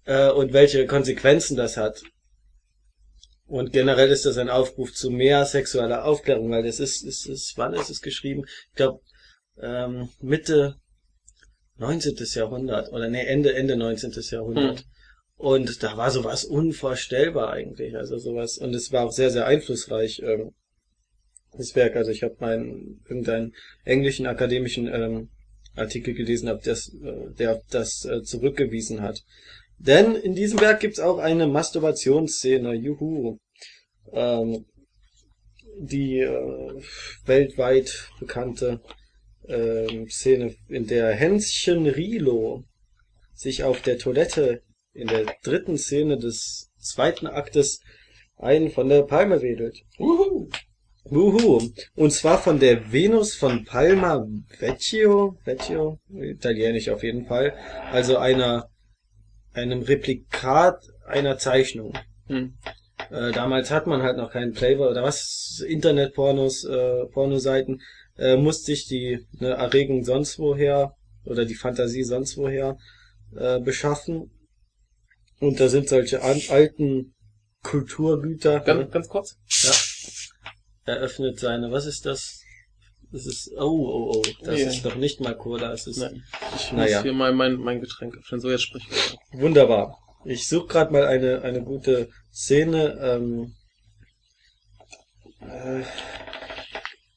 [0.05, 2.01] äh, und welche Konsequenzen das hat.
[3.45, 7.53] Und generell ist das ein Aufruf zu mehr sexueller Aufklärung, weil das ist, ist, ist
[7.57, 8.45] wann ist es geschrieben?
[8.69, 9.01] Ich glaube,
[9.59, 10.75] ähm, Mitte
[11.77, 12.15] 19.
[12.33, 14.11] Jahrhundert oder nee, Ende, Ende 19.
[14.31, 14.79] Jahrhundert.
[14.79, 14.85] Hm.
[15.39, 17.95] Und da war sowas unvorstellbar eigentlich.
[17.95, 20.51] Also sowas, und es war auch sehr, sehr einflussreich, ähm,
[21.57, 21.95] das Werk.
[21.95, 25.29] Also ich habe meinen irgendeinen englischen akademischen ähm,
[25.77, 29.23] Artikel gelesen, hab das, äh, der das äh, zurückgewiesen hat.
[29.77, 33.37] Denn in diesem Werk gibt's auch eine Masturbationsszene, juhu.
[34.11, 34.65] Ähm,
[35.77, 36.81] die äh,
[37.23, 38.81] weltweit bekannte
[39.47, 42.65] äh, Szene, in der Hänschen Rilo
[43.33, 44.63] sich auf der Toilette
[44.99, 47.81] in der dritten Szene des zweiten Aktes
[48.37, 49.77] einen von der Palme wedelt.
[49.97, 50.49] Uhu.
[51.05, 51.61] Uhu.
[51.95, 54.25] Und zwar von der Venus von Palma
[54.59, 57.53] Vecchio, Vecchio, italienisch auf jeden Fall,
[57.91, 58.69] also einer
[59.53, 61.93] einem Replikat einer Zeichnung.
[62.27, 62.53] Hm.
[63.09, 67.81] Äh, damals hat man halt noch keinen Playboy oder was, Internetpornos, äh, Pornoseiten,
[68.17, 72.77] äh, musste sich die ne, Erregung sonst woher oder die Fantasie sonst woher
[73.35, 74.31] äh, beschaffen.
[75.39, 77.15] Und da sind solche an, alten
[77.63, 78.59] Kulturgüter.
[78.59, 78.89] Ganz, ne?
[78.89, 79.37] ganz kurz.
[80.85, 80.93] Ja.
[80.93, 82.41] Eröffnet seine, was ist das?
[83.11, 84.69] Das ist, oh, oh, oh, das yeah.
[84.69, 86.23] ist doch nicht mal Cola, es ist, Nein.
[86.55, 86.97] Ich naja.
[86.97, 89.17] muss hier mal mein, mein Getränk öffnen, so jetzt sprich weiter.
[89.31, 89.97] Wunderbar.
[90.25, 93.55] Ich suche gerade mal eine, eine gute Szene, ähm,
[95.41, 95.83] äh,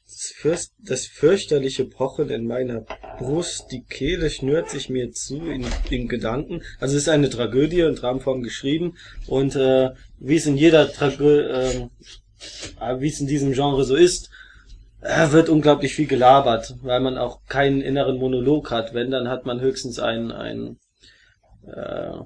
[0.06, 2.86] das, fürst, das fürchterliche Pochen in meiner
[3.18, 6.62] Brust, die Kehle schnürt sich mir zu in, in Gedanken.
[6.80, 8.96] Also es ist eine Tragödie in Dramenform geschrieben
[9.26, 11.88] und äh, wie es in jeder Tragödie,
[12.80, 14.30] äh, wie es in diesem Genre so ist,
[15.02, 18.94] äh, wird unglaublich viel gelabert, weil man auch keinen inneren Monolog hat.
[18.94, 20.78] Wenn, dann hat man höchstens einen, einen,
[21.66, 22.18] äh,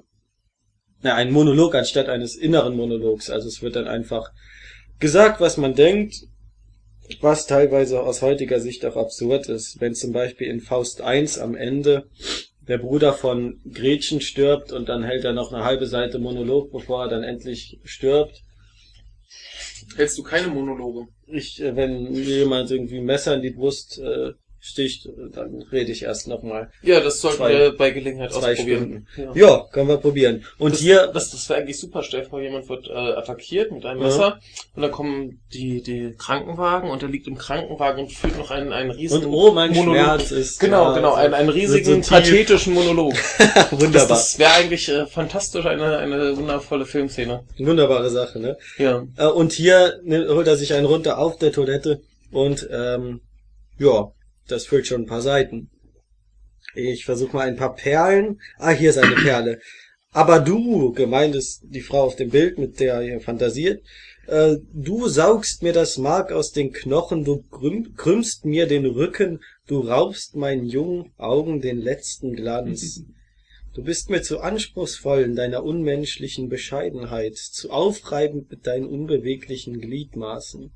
[1.03, 3.29] ja, einen Monolog anstatt eines inneren Monologs.
[3.29, 4.31] Also es wird dann einfach
[4.99, 6.27] gesagt, was man denkt,
[7.21, 9.79] was teilweise aus heutiger Sicht auch absurd ist.
[9.79, 12.09] Wenn zum Beispiel in Faust 1 am Ende
[12.67, 17.03] der Bruder von Gretchen stirbt und dann hält er noch eine halbe Seite Monolog, bevor
[17.03, 18.43] er dann endlich stirbt
[19.95, 21.07] Hältst du keine Monologe?
[21.27, 24.33] Ich, äh, wenn jemand irgendwie ein Messer in die Brust äh,
[24.67, 26.69] sticht, dann rede ich erst nochmal.
[26.81, 29.07] Ja, das sollten zwei, wir bei Gelegenheit ausprobieren.
[29.15, 29.31] Ja.
[29.33, 29.65] ja.
[29.71, 30.43] können wir probieren.
[30.57, 31.07] Und das, hier.
[31.07, 32.03] Das, das wäre eigentlich super.
[32.03, 34.39] Stell dir vor, jemand wird äh, attackiert mit einem Messer ja.
[34.75, 38.73] und dann kommen die, die Krankenwagen und er liegt im Krankenwagen und führt noch einen,
[38.73, 40.03] einen riesigen und oh, mein Monolog.
[40.03, 40.59] Schmerz ist.
[40.59, 43.13] Genau, ja, genau, einen, einen riesigen, so pathetischen Monolog.
[43.71, 43.97] Wunderbar.
[43.97, 47.43] Das, das wäre eigentlich äh, fantastisch, eine, eine wundervolle Filmszene.
[47.57, 48.57] Wunderbare Sache, ne?
[48.77, 49.07] Ja.
[49.17, 52.01] Äh, und hier ne, holt er sich einen runter auf der Toilette
[52.31, 53.21] und ähm,
[53.79, 54.11] ja,
[54.47, 55.69] das füllt schon ein paar Seiten.
[56.75, 58.39] Ich versuche mal ein paar Perlen.
[58.57, 59.59] Ah, hier ist eine Perle.
[60.11, 63.83] Aber du, gemeint ist die Frau auf dem Bild, mit der ihr fantasiert,
[64.27, 69.39] äh, du saugst mir das Mark aus den Knochen, du krüm, krümmst mir den Rücken,
[69.67, 73.03] du raubst meinen jungen Augen den letzten Glanz.
[73.73, 80.71] Du bist mir zu anspruchsvoll in deiner unmenschlichen Bescheidenheit, zu aufreibend mit deinen unbeweglichen Gliedmaßen.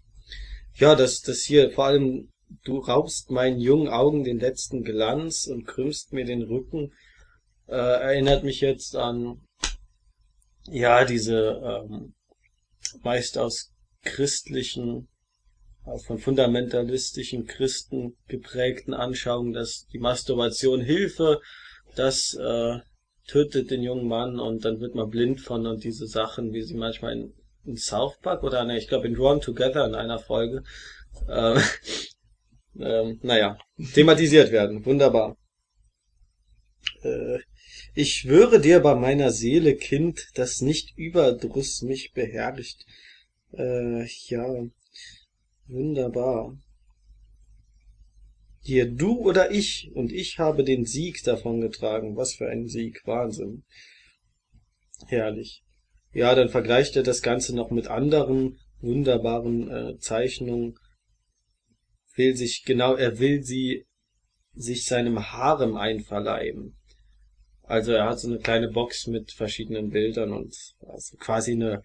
[0.76, 2.30] Ja, das, das hier vor allem
[2.64, 6.94] Du raubst meinen jungen Augen den letzten Glanz und krümmst mir den Rücken.
[7.68, 9.42] Äh, erinnert mich jetzt an,
[10.68, 12.14] ja, diese ähm,
[13.04, 15.08] meist aus christlichen
[16.06, 21.42] von fundamentalistischen Christen geprägten Anschauungen, dass die Masturbation Hilfe,
[21.96, 22.80] das äh,
[23.28, 26.76] tötet den jungen Mann und dann wird man blind von und diese Sachen, wie sie
[26.76, 27.34] manchmal in,
[27.66, 30.64] in South Park oder ne, ich glaube in Drawn Together in einer Folge,
[31.28, 31.60] äh,
[32.84, 33.58] ähm, naja,
[33.94, 34.86] thematisiert werden.
[34.86, 35.38] Wunderbar.
[37.04, 37.40] Äh,
[37.94, 42.86] ich schwöre dir bei meiner Seele, Kind, dass nicht Überdruss mich beherrscht.
[43.54, 44.48] Äh, ja,
[45.68, 46.58] wunderbar.
[48.64, 52.16] Hier du oder ich, und ich habe den Sieg davongetragen.
[52.16, 53.64] Was für ein Sieg, Wahnsinn.
[55.08, 55.64] Herrlich.
[56.14, 60.78] Ja, dann vergleicht er das Ganze noch mit anderen wunderbaren äh, Zeichnungen.
[62.16, 63.86] Will sich genau, er will sie
[64.54, 66.76] sich seinem Harem einverleiben.
[67.64, 71.84] Also er hat so eine kleine Box mit verschiedenen Bildern und also quasi eine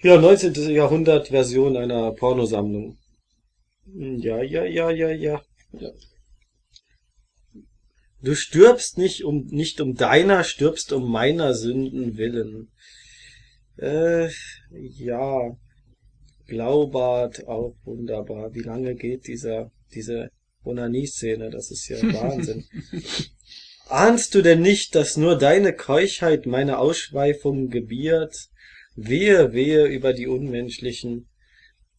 [0.00, 0.54] ja, 19.
[0.70, 2.98] Jahrhundert Version einer Pornosammlung.
[3.86, 5.42] Ja, ja, ja, ja, ja.
[5.72, 5.90] ja.
[8.22, 12.70] Du stirbst nicht um nicht um deiner, stirbst um meiner Sünden willen.
[13.78, 14.28] Äh,
[14.70, 15.56] ja.
[16.46, 18.54] Blaubart auch wunderbar.
[18.54, 20.30] Wie lange geht dieser diese
[20.64, 21.50] Onanie-Szene?
[21.50, 22.64] Das ist ja Wahnsinn.
[23.88, 28.48] Ahnst du denn nicht, dass nur deine Keuchheit meine Ausschweifung gebiert?
[28.96, 31.28] Wehe, wehe über die Unmenschlichen.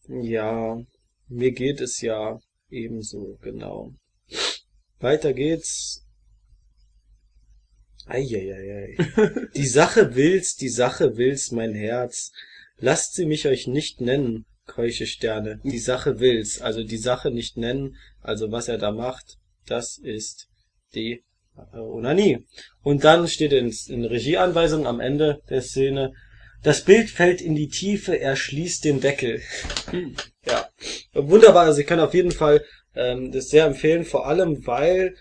[0.08, 0.82] Ja,
[1.28, 3.94] mir geht es ja ebenso, genau.
[4.98, 6.04] Weiter geht's.
[8.06, 8.96] Eieiei.
[9.54, 12.32] Die Sache will's, die Sache will's, mein Herz.
[12.78, 15.60] Lasst sie mich euch nicht nennen, keusche Sterne.
[15.64, 20.48] Die Sache will's, also die Sache nicht nennen, also was er da macht, das ist
[20.94, 21.24] die
[21.56, 22.46] äh, Onanie.
[22.82, 26.12] Und dann steht in, in Regieanweisung am Ende der Szene,
[26.62, 29.42] das Bild fällt in die Tiefe, er schließt den Deckel.
[29.90, 30.16] Hm.
[30.44, 30.68] Ja,
[31.14, 31.66] wunderbar.
[31.66, 32.64] Also ich kann auf jeden Fall
[32.94, 35.14] ähm, das sehr empfehlen, vor allem weil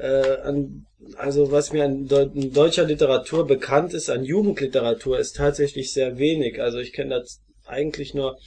[0.00, 0.86] äh, an,
[1.16, 6.60] also was mir an de deutscher Literatur bekannt ist, an Jugendliteratur, ist tatsächlich sehr wenig.
[6.60, 8.38] Also ich kenne das eigentlich nur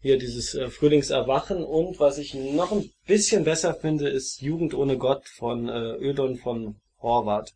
[0.00, 4.98] hier dieses äh, Frühlingserwachen und was ich noch ein bisschen besser finde, ist Jugend ohne
[4.98, 7.52] Gott von äh, Ödon von Horvath.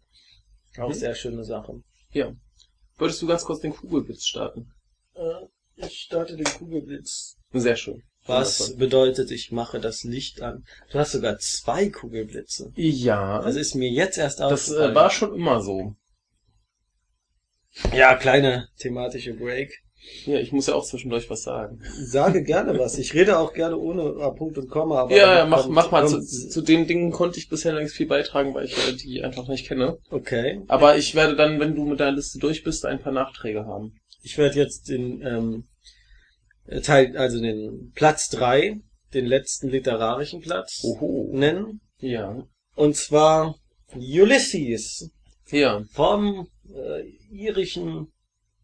[0.79, 0.95] Auch mhm.
[0.95, 1.83] sehr schöne Sache.
[2.13, 2.33] Ja.
[2.97, 4.73] Würdest du ganz kurz den Kugelblitz starten?
[5.15, 7.37] Äh, ich starte den Kugelblitz.
[7.53, 8.03] Sehr schön.
[8.31, 10.65] Was bedeutet, ich mache das Licht an?
[10.91, 12.73] Du hast sogar zwei Kugelblitze.
[12.77, 13.43] Ja.
[13.43, 14.81] Das ist mir jetzt erst aufgefallen.
[14.81, 15.95] Das äh, war schon immer so.
[17.95, 19.83] Ja, kleine thematische Break.
[20.25, 21.83] Ja, ich muss ja auch zwischendurch was sagen.
[21.99, 22.99] Sage gerne was.
[22.99, 25.03] Ich rede auch gerne ohne Punkt und Komma.
[25.03, 26.09] Aber ja, ja mach, kommt, mach mal.
[26.09, 29.47] Zu, zu den Dingen konnte ich bisher längst viel beitragen, weil ich äh, die einfach
[29.49, 29.99] nicht kenne.
[30.11, 30.63] Okay.
[30.69, 33.95] Aber ich werde dann, wenn du mit deiner Liste durch bist, ein paar Nachträge haben.
[34.23, 35.65] Ich werde jetzt den ähm,
[36.83, 38.81] Teil, also den Platz drei,
[39.13, 41.31] den letzten literarischen Platz Oho.
[41.33, 41.81] nennen.
[41.99, 42.47] Ja.
[42.75, 43.57] Und zwar
[43.95, 45.11] Ulysses.
[45.51, 45.83] Ja.
[45.93, 48.09] Vom äh, irischen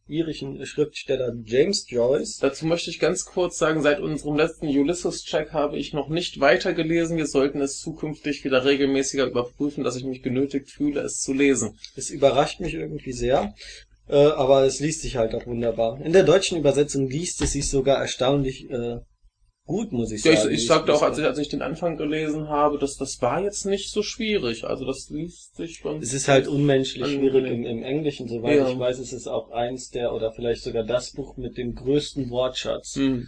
[0.09, 2.39] irischen Schriftsteller James Joyce.
[2.39, 7.17] Dazu möchte ich ganz kurz sagen, seit unserem letzten Ulysses-Check habe ich noch nicht weitergelesen.
[7.17, 11.77] Wir sollten es zukünftig wieder regelmäßiger überprüfen, dass ich mich genötigt fühle, es zu lesen.
[11.97, 13.55] Es überrascht mich irgendwie sehr,
[14.09, 16.01] äh, aber es liest sich halt auch wunderbar.
[16.01, 18.99] In der deutschen Übersetzung liest es sich sogar erstaunlich äh,
[19.67, 20.37] gut, muss ich sagen.
[20.37, 23.21] Ja, ich, ich sagte auch, als ich, als ich den Anfang gelesen habe, dass das
[23.21, 24.65] war jetzt nicht so schwierig.
[24.65, 26.01] Also das liest sich schon.
[26.01, 28.71] Es ist halt unmenschlich schwierig im, im Englischen, soweit ja.
[28.71, 32.31] ich weiß, es ist auch eins der oder vielleicht sogar das Buch mit dem größten
[32.31, 32.97] Wortschatz.
[32.97, 33.27] Mhm.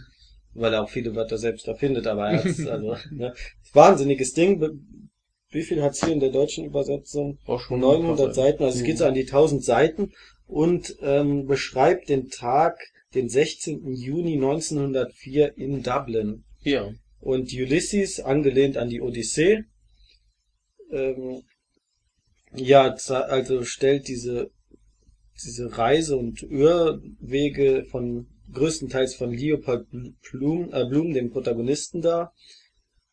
[0.53, 3.33] Weil er auch viele Wörter selbst erfindet, aber er hat's, also, ne,
[3.73, 4.61] wahnsinniges Ding.
[5.51, 7.37] Wie viel hat's hier in der deutschen Übersetzung?
[7.45, 10.11] Oh, schon 900 Seiten, also es geht so an die 1000 Seiten
[10.49, 12.79] und ähm, beschreibt den Tag
[13.13, 13.93] den 16.
[13.93, 16.43] Juni 1904 in Dublin.
[16.61, 16.91] Ja.
[17.19, 19.63] Und Ulysses, angelehnt an die Odyssee,
[20.91, 21.43] ähm,
[22.55, 24.49] ja, also stellt diese,
[25.43, 29.87] diese Reise und Irrwege von größtenteils von Leopold
[30.31, 32.33] Blum, äh, Blum, dem Protagonisten dar.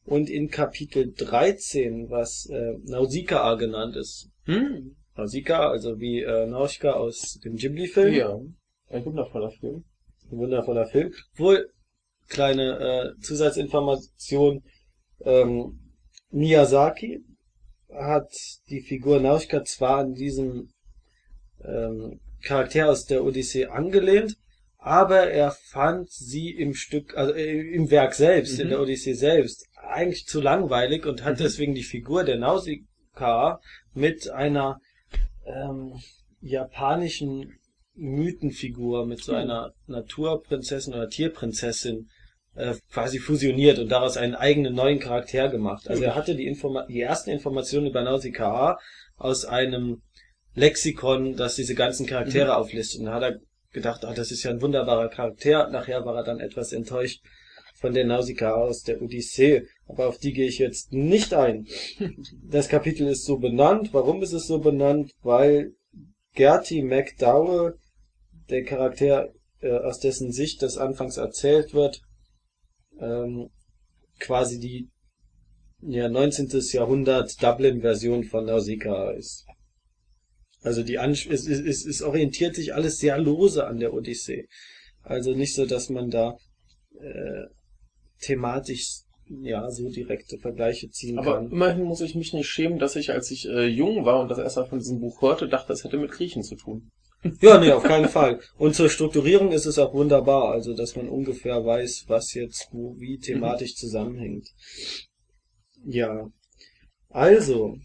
[0.04, 4.30] Und in Kapitel 13, was äh, Nausicaa genannt ist.
[4.44, 4.96] Hm.
[5.16, 8.14] Nausicaa, also wie äh, Nausica aus dem Ghibli-Film.
[8.14, 8.38] Ja.
[8.88, 9.84] Ein wundervoller Film.
[10.30, 11.12] Ein wundervoller Film.
[11.36, 11.70] Wohl,
[12.28, 14.62] kleine äh, Zusatzinformation,
[15.20, 15.80] ähm,
[16.30, 17.24] Miyazaki
[17.92, 18.30] hat
[18.68, 20.68] die Figur Nausica zwar an diesem
[21.64, 24.36] ähm, Charakter aus der Odyssee angelehnt,
[24.78, 28.64] aber er fand sie im Stück, also äh, im Werk selbst, mhm.
[28.64, 31.44] in der Odyssee selbst, eigentlich zu langweilig und hat mhm.
[31.44, 33.60] deswegen die Figur der Nausicaa
[33.94, 34.80] mit einer
[35.46, 35.94] ähm,
[36.40, 37.58] japanischen
[37.94, 42.08] Mythenfigur mit so einer Naturprinzessin oder Tierprinzessin
[42.54, 45.88] äh, quasi fusioniert und daraus einen eigenen neuen Charakter gemacht.
[45.88, 48.78] Also er hatte die, Informa die ersten Informationen über Nausicaa
[49.16, 50.02] aus einem
[50.54, 52.50] Lexikon, das diese ganzen Charaktere Mhm.
[52.50, 53.00] auflistet.
[53.00, 53.40] Und da hat er
[53.72, 55.68] gedacht, ah, das ist ja ein wunderbarer Charakter.
[55.70, 57.20] Nachher war er dann etwas enttäuscht
[57.74, 59.66] von der Nausicaa aus der Odyssee.
[59.86, 61.66] Aber auf die gehe ich jetzt nicht ein.
[62.42, 63.90] Das Kapitel ist so benannt.
[63.92, 65.12] Warum ist es so benannt?
[65.22, 65.72] Weil
[66.34, 67.78] Gertie McDowell,
[68.50, 72.02] der Charakter, äh, aus dessen Sicht das anfangs erzählt wird,
[73.00, 73.50] ähm,
[74.18, 74.90] quasi die
[75.82, 76.48] ja, 19.
[76.72, 79.46] Jahrhundert Dublin-Version von Nausicaa ist.
[80.62, 84.48] Also die Ansch es, es, es, es orientiert sich alles sehr lose an der Odyssee.
[85.02, 86.36] Also nicht so, dass man da
[86.98, 87.44] äh,
[88.20, 91.50] thematisch ja so direkte Vergleiche ziehen Aber kann.
[91.50, 94.38] immerhin muss ich mich nicht schämen, dass ich, als ich äh, jung war und das
[94.38, 96.90] erst mal von diesem Buch hörte, dachte, es hätte mit Griechen zu tun.
[97.40, 98.40] Ja, nee, auf keinen Fall.
[98.58, 102.96] Und zur Strukturierung ist es auch wunderbar, also dass man ungefähr weiß, was jetzt wo
[102.98, 104.48] wie thematisch zusammenhängt.
[105.84, 106.28] Ja.
[107.08, 107.78] Also,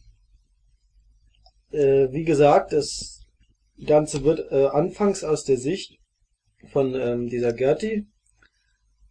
[1.72, 3.26] äh, wie gesagt, das
[3.86, 5.98] Ganze wird äh, anfangs aus der Sicht
[6.72, 8.08] von ähm, dieser Gertie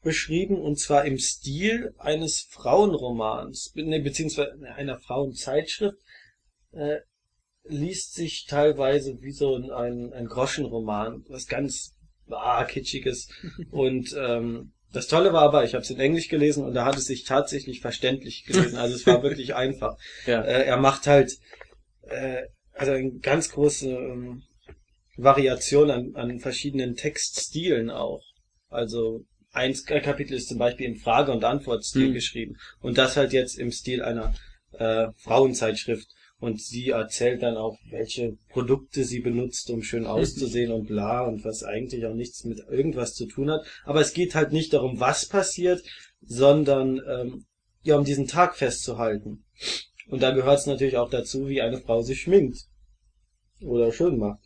[0.03, 5.99] beschrieben und zwar im Stil eines Frauenromans, ne, beziehungsweise einer Frauenzeitschrift.
[6.73, 6.99] Äh,
[7.65, 11.95] liest sich teilweise wie so ein, ein, ein Groschenroman, was ganz
[12.31, 13.29] ah, kitschiges.
[13.71, 16.97] Und ähm, das Tolle war aber, ich habe es in Englisch gelesen und da hat
[16.97, 18.77] es sich tatsächlich verständlich gelesen.
[18.77, 19.97] Also es war wirklich einfach.
[20.27, 20.43] Ja.
[20.43, 21.39] Äh, er macht halt
[22.03, 24.43] äh, also eine ganz große ähm,
[25.17, 28.23] Variation an, an verschiedenen Textstilen auch.
[28.69, 32.15] Also ein Kapitel ist zum Beispiel im Frage- und Antwortstil Hm.
[32.15, 34.35] geschrieben und das halt jetzt im Stil einer
[34.73, 36.09] äh, Frauenzeitschrift.
[36.39, 41.45] Und sie erzählt dann auch, welche Produkte sie benutzt, um schön auszusehen und bla und
[41.45, 43.67] was eigentlich auch nichts mit irgendwas zu tun hat.
[43.85, 45.83] Aber es geht halt nicht darum, was passiert,
[46.23, 47.45] sondern ähm,
[47.83, 49.45] ja, um diesen Tag festzuhalten.
[50.09, 52.67] Und da gehört es natürlich auch dazu, wie eine Frau sich schminkt.
[53.61, 54.41] Oder schön macht.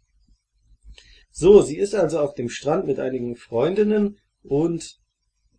[1.30, 4.98] So, sie ist also auf dem Strand mit einigen Freundinnen und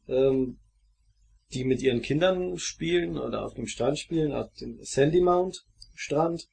[0.08, 0.60] ähm,
[1.54, 6.48] die mit ihren Kindern spielen oder auf dem Strand spielen, auf dem Sandy Mount Strand.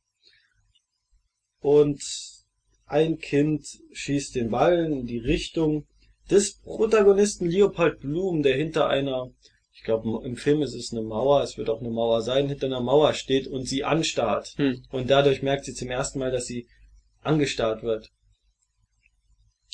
[1.60, 2.02] Und
[2.86, 5.86] ein Kind schießt den Ball in die Richtung
[6.30, 9.30] des Protagonisten Leopold Bloom, der hinter einer,
[9.72, 12.66] ich glaube im Film ist es eine Mauer, es wird auch eine Mauer sein, hinter
[12.66, 14.54] einer Mauer steht und sie anstarrt.
[14.56, 14.84] Hm.
[14.90, 16.68] Und dadurch merkt sie zum ersten Mal, dass sie
[17.22, 18.10] angestarrt wird.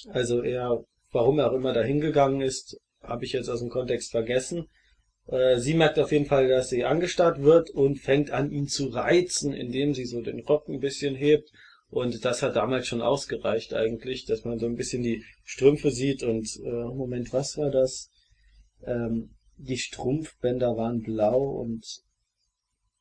[0.09, 4.11] Also er, warum er auch immer dahin gegangen ist, habe ich jetzt aus dem Kontext
[4.11, 4.69] vergessen.
[5.27, 8.89] Äh, Sie merkt auf jeden Fall, dass sie angestarrt wird und fängt an, ihn zu
[8.89, 11.51] reizen, indem sie so den Rock ein bisschen hebt.
[11.91, 16.23] Und das hat damals schon ausgereicht eigentlich, dass man so ein bisschen die Strümpfe sieht
[16.23, 18.11] und äh, Moment, was war das?
[18.85, 21.85] Ähm, die Strumpfbänder waren blau und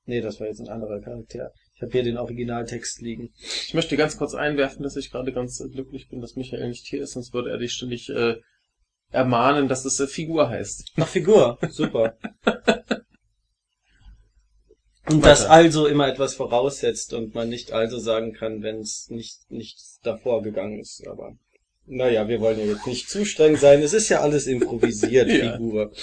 [0.06, 1.52] nee, das war jetzt ein anderer Charakter.
[1.78, 3.32] Ich habe hier den Originaltext liegen.
[3.38, 6.88] Ich möchte ganz kurz einwerfen, dass ich gerade ganz äh, glücklich bin, dass Michael nicht
[6.88, 8.38] hier ist, sonst würde er dich ständig äh,
[9.12, 10.94] ermahnen, dass es äh, Figur heißt.
[10.98, 12.18] Ach, Figur, super.
[15.08, 19.50] Und das also immer etwas voraussetzt und man nicht also sagen kann, wenn es nicht,
[19.50, 21.08] nicht davor gegangen ist.
[21.08, 21.38] Aber
[21.86, 23.82] naja, wir wollen ja jetzt nicht zu streng sein.
[23.82, 25.54] Es ist ja alles improvisiert, Ja.
[25.54, 25.94] Figur.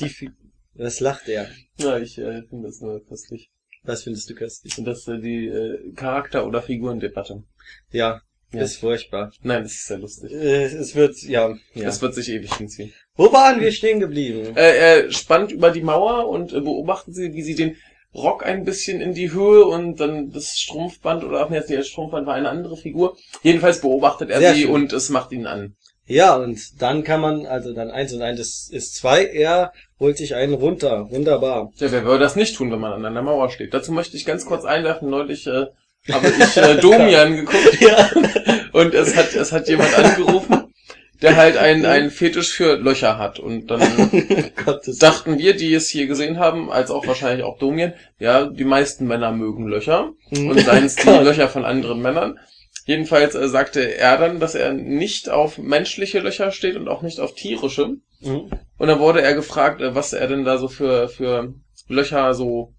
[0.00, 0.30] Die Fi
[0.74, 1.48] Was lacht er?
[1.78, 3.52] Ja, ich äh, finde das nur köstlich.
[3.84, 4.76] Was findest du köstlich?
[4.78, 7.42] Und das äh, die äh, Charakter- oder Figurendebatte.
[7.90, 8.20] Ja,
[8.52, 8.62] Ja.
[8.62, 9.32] ist furchtbar.
[9.42, 10.30] Nein, das ist sehr lustig.
[10.32, 11.84] Äh, es wird, ja, ja.
[11.84, 12.92] Das wird sich ewig hinziehen.
[13.16, 14.56] Wo waren wir stehen geblieben?
[14.56, 17.76] Äh, er spannt über die Mauer und äh, beobachten Sie, wie sie den
[18.14, 22.26] Rock ein bisschen in die Höhe und dann das Strumpfband oder ach nee, das Strumpfband
[22.26, 23.16] war eine andere Figur.
[23.42, 24.70] Jedenfalls beobachtet er Sehr sie schön.
[24.70, 25.74] und es macht ihn an.
[26.06, 30.18] Ja, und dann kann man, also dann eins und eins ist, ist zwei, er holt
[30.18, 31.10] sich einen runter.
[31.10, 31.72] Wunderbar.
[31.76, 33.72] Ja, wer würde das nicht tun, wenn man an einer Mauer steht?
[33.72, 35.08] Dazu möchte ich ganz kurz einwerfen.
[35.08, 35.66] Neulich äh,
[36.10, 38.10] habe ich äh, Domian geguckt Ja.
[38.72, 40.74] und es hat es hat jemand angerufen,
[41.22, 43.80] der halt einen einen Fetisch für Löcher hat und dann
[44.98, 49.06] dachten wir, die es hier gesehen haben, als auch wahrscheinlich auch Domian, ja, die meisten
[49.06, 51.08] Männer mögen Löcher und seien es die.
[51.08, 52.40] Löcher von anderen Männern.
[52.84, 57.20] Jedenfalls äh, sagte er dann, dass er nicht auf menschliche Löcher steht und auch nicht
[57.20, 57.96] auf tierische.
[58.20, 58.50] Mhm.
[58.78, 61.54] Und dann wurde er gefragt, äh, was er denn da so für, für
[61.88, 62.74] Löcher so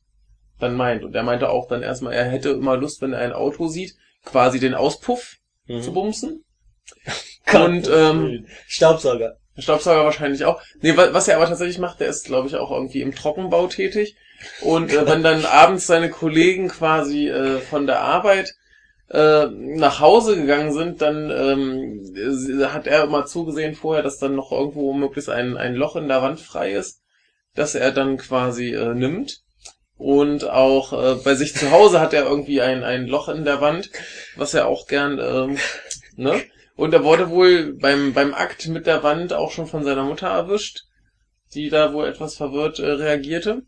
[0.60, 1.04] dann meint.
[1.04, 3.96] Und er meinte auch dann erstmal, er hätte immer Lust, wenn er ein Auto sieht,
[4.26, 5.38] quasi den Auspuff
[5.68, 5.82] Mhm.
[5.82, 6.44] zu bumsen.
[7.54, 8.46] Und, ähm.
[8.68, 9.38] Staubsauger.
[9.58, 10.62] Staubsauger wahrscheinlich auch.
[10.82, 13.68] Nee, wa- was er aber tatsächlich macht, der ist, glaube ich, auch irgendwie im Trockenbau
[13.68, 14.16] tätig.
[14.62, 18.56] Und äh, wenn dann abends seine Kollegen quasi äh, von der Arbeit
[19.10, 24.52] äh, nach Hause gegangen sind, dann ähm, hat er mal zugesehen vorher, dass dann noch
[24.52, 27.02] irgendwo möglichst ein, ein Loch in der Wand frei ist,
[27.56, 29.42] dass er dann quasi äh, nimmt.
[29.96, 33.62] Und auch äh, bei sich zu Hause hat er irgendwie ein, ein Loch in der
[33.62, 33.92] Wand,
[34.36, 35.58] was er auch gern, ähm,
[36.16, 36.42] ne?
[36.76, 40.28] Und er wurde wohl beim, beim Akt mit der Wand auch schon von seiner Mutter
[40.28, 40.86] erwischt,
[41.54, 43.62] die da wohl etwas verwirrt äh, reagierte.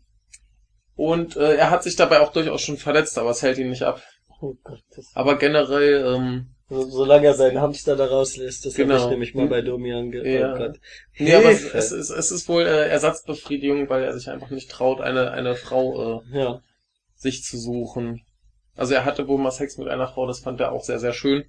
[0.96, 3.84] Und äh, er hat sich dabei auch durchaus schon verletzt, aber es hält ihn nicht
[3.84, 4.02] ab.
[4.40, 4.82] Oh Gott,
[5.14, 8.94] Aber generell, ähm, so, solange er seinen Hamster da rauslässt, das Genau.
[8.94, 10.26] habe ich nämlich mal bei Domian gehört.
[10.26, 10.54] Ja.
[10.54, 10.80] Oh Gott.
[11.18, 14.70] nee, aber es, es, ist, es ist wohl äh, Ersatzbefriedigung, weil er sich einfach nicht
[14.70, 16.60] traut, eine, eine Frau äh, ja.
[17.14, 18.22] sich zu suchen.
[18.74, 21.12] Also er hatte wohl mal Sex mit einer Frau, das fand er auch sehr, sehr
[21.12, 21.44] schön.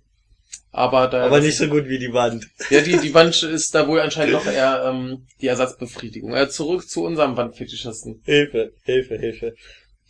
[0.71, 2.47] Aber da Aber nicht so gut wie die Wand.
[2.69, 6.33] Ja, die, die Wand ist da wohl anscheinend noch eher ähm, die Ersatzbefriedigung.
[6.33, 8.21] Äh, zurück zu unserem Wandfetischisten.
[8.23, 9.55] Hilfe, Hilfe, Hilfe.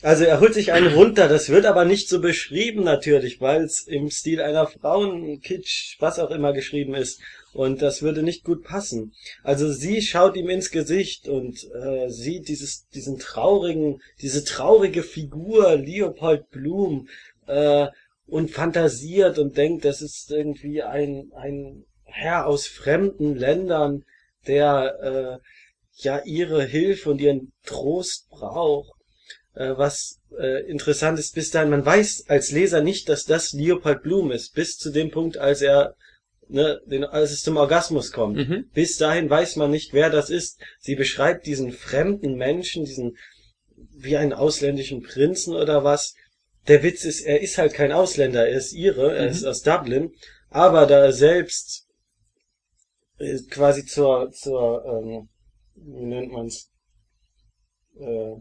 [0.03, 3.81] Also er holt sich einen runter, das wird aber nicht so beschrieben natürlich, weil es
[3.81, 7.19] im Stil einer Frauenkitsch, was auch immer geschrieben ist.
[7.51, 9.15] Und das würde nicht gut passen.
[9.41, 15.75] Also sie schaut ihm ins Gesicht und äh, sieht dieses, diesen traurigen, diese traurige Figur
[15.75, 17.07] Leopold Blum
[17.47, 17.87] äh,
[18.27, 24.05] und fantasiert und denkt, das ist irgendwie ein, ein Herr aus fremden Ländern,
[24.45, 28.96] der äh, ja ihre Hilfe und ihren Trost braucht.
[29.57, 34.03] Äh, was äh, interessant ist, bis dahin, man weiß als Leser nicht, dass das Leopold
[34.03, 35.95] Blum ist, bis zu dem Punkt, als er,
[36.47, 38.37] ne, den, als es zum Orgasmus kommt.
[38.37, 38.69] Mhm.
[38.73, 40.61] Bis dahin weiß man nicht, wer das ist.
[40.79, 43.17] Sie beschreibt diesen fremden Menschen, diesen
[43.99, 46.13] wie einen ausländischen Prinzen oder was.
[46.67, 49.31] Der Witz ist, er ist halt kein Ausländer, er ist ihre, er Mhm.
[49.31, 50.11] ist aus Dublin,
[50.49, 51.87] aber da er selbst
[53.17, 55.29] äh, quasi zur, zur, ähm,
[55.73, 56.69] wie nennt man's,
[57.99, 58.35] äh,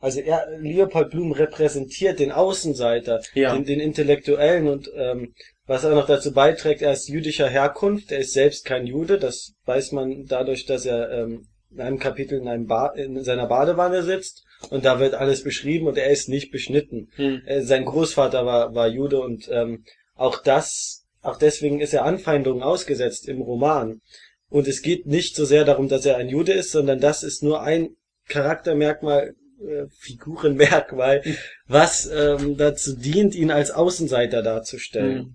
[0.00, 3.54] also er, Leopold Blum repräsentiert den Außenseiter, Ja.
[3.54, 5.34] den, den Intellektuellen und ähm,
[5.66, 9.52] was auch noch dazu beiträgt, er ist jüdischer Herkunft, er ist selbst kein Jude, das
[9.66, 14.02] weiß man dadurch, dass er ähm, in einem Kapitel in, einem ba in seiner Badewanne
[14.02, 17.10] sitzt und da wird alles beschrieben und er ist nicht beschnitten.
[17.14, 17.42] Hm.
[17.46, 19.84] Äh, sein Großvater war, war Jude und ähm,
[20.14, 24.00] auch das, auch deswegen ist er Anfeindungen ausgesetzt im Roman.
[24.48, 27.42] Und es geht nicht so sehr darum, dass er ein Jude ist, sondern das ist
[27.42, 27.90] nur ein
[28.28, 31.22] Charaktermerkmal, äh, Figurenmerkmal,
[31.66, 35.18] was ähm, dazu dient, ihn als Außenseiter darzustellen.
[35.18, 35.34] Hm.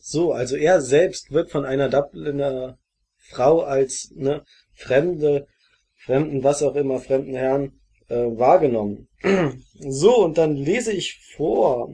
[0.00, 2.78] So, also er selbst wird von einer Dubliner
[3.16, 4.44] Frau als ne,
[4.74, 5.46] fremde,
[5.94, 7.72] fremden, was auch immer, fremden Herrn
[8.08, 9.08] äh, wahrgenommen.
[9.84, 11.92] So, und dann lese ich vor.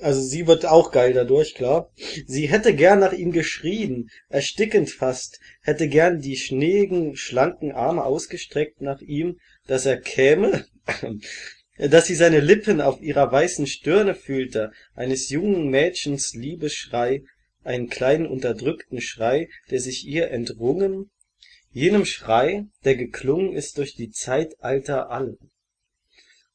[0.00, 1.92] Also sie wird auch geil dadurch, klar.
[2.26, 8.80] Sie hätte gern nach ihm geschrien, erstickend fast, hätte gern die schneeigen, schlanken Arme ausgestreckt
[8.80, 9.38] nach ihm,
[9.68, 10.66] dass er käme,
[11.78, 17.22] dass sie seine Lippen auf ihrer weißen Stirne fühlte, eines jungen Mädchens Liebesschrei,
[17.62, 21.10] einen kleinen unterdrückten Schrei, der sich ihr entrungen,
[21.70, 25.36] jenem Schrei, der geklungen ist durch die Zeitalter alle.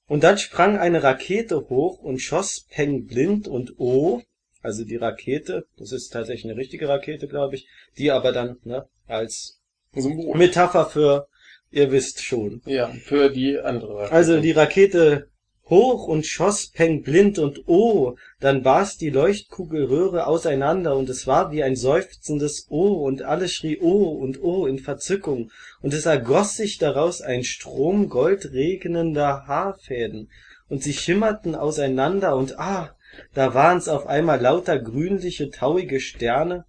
[0.07, 4.21] Und dann sprang eine Rakete hoch und schoss Peng blind und O,
[4.61, 8.87] also die Rakete, das ist tatsächlich eine richtige Rakete, glaube ich, die aber dann ne,
[9.07, 9.59] als
[9.93, 10.37] Symbol.
[10.37, 11.27] Metapher für,
[11.73, 12.61] ihr wisst schon.
[12.65, 14.11] Ja, für die andere.
[14.11, 15.27] Also die Rakete
[15.69, 21.51] hoch und schoss Peng blind und oh, dann barst die Leuchtkugelröhre auseinander und es war
[21.51, 25.51] wie ein seufzendes Oh und alles schrie Oh und Oh in Verzückung
[25.81, 30.29] und es ergoss sich daraus ein Strom goldregnender Haarfäden
[30.67, 32.95] und sie schimmerten auseinander und ah,
[33.33, 36.65] da waren's auf einmal lauter grünliche, tauige Sterne,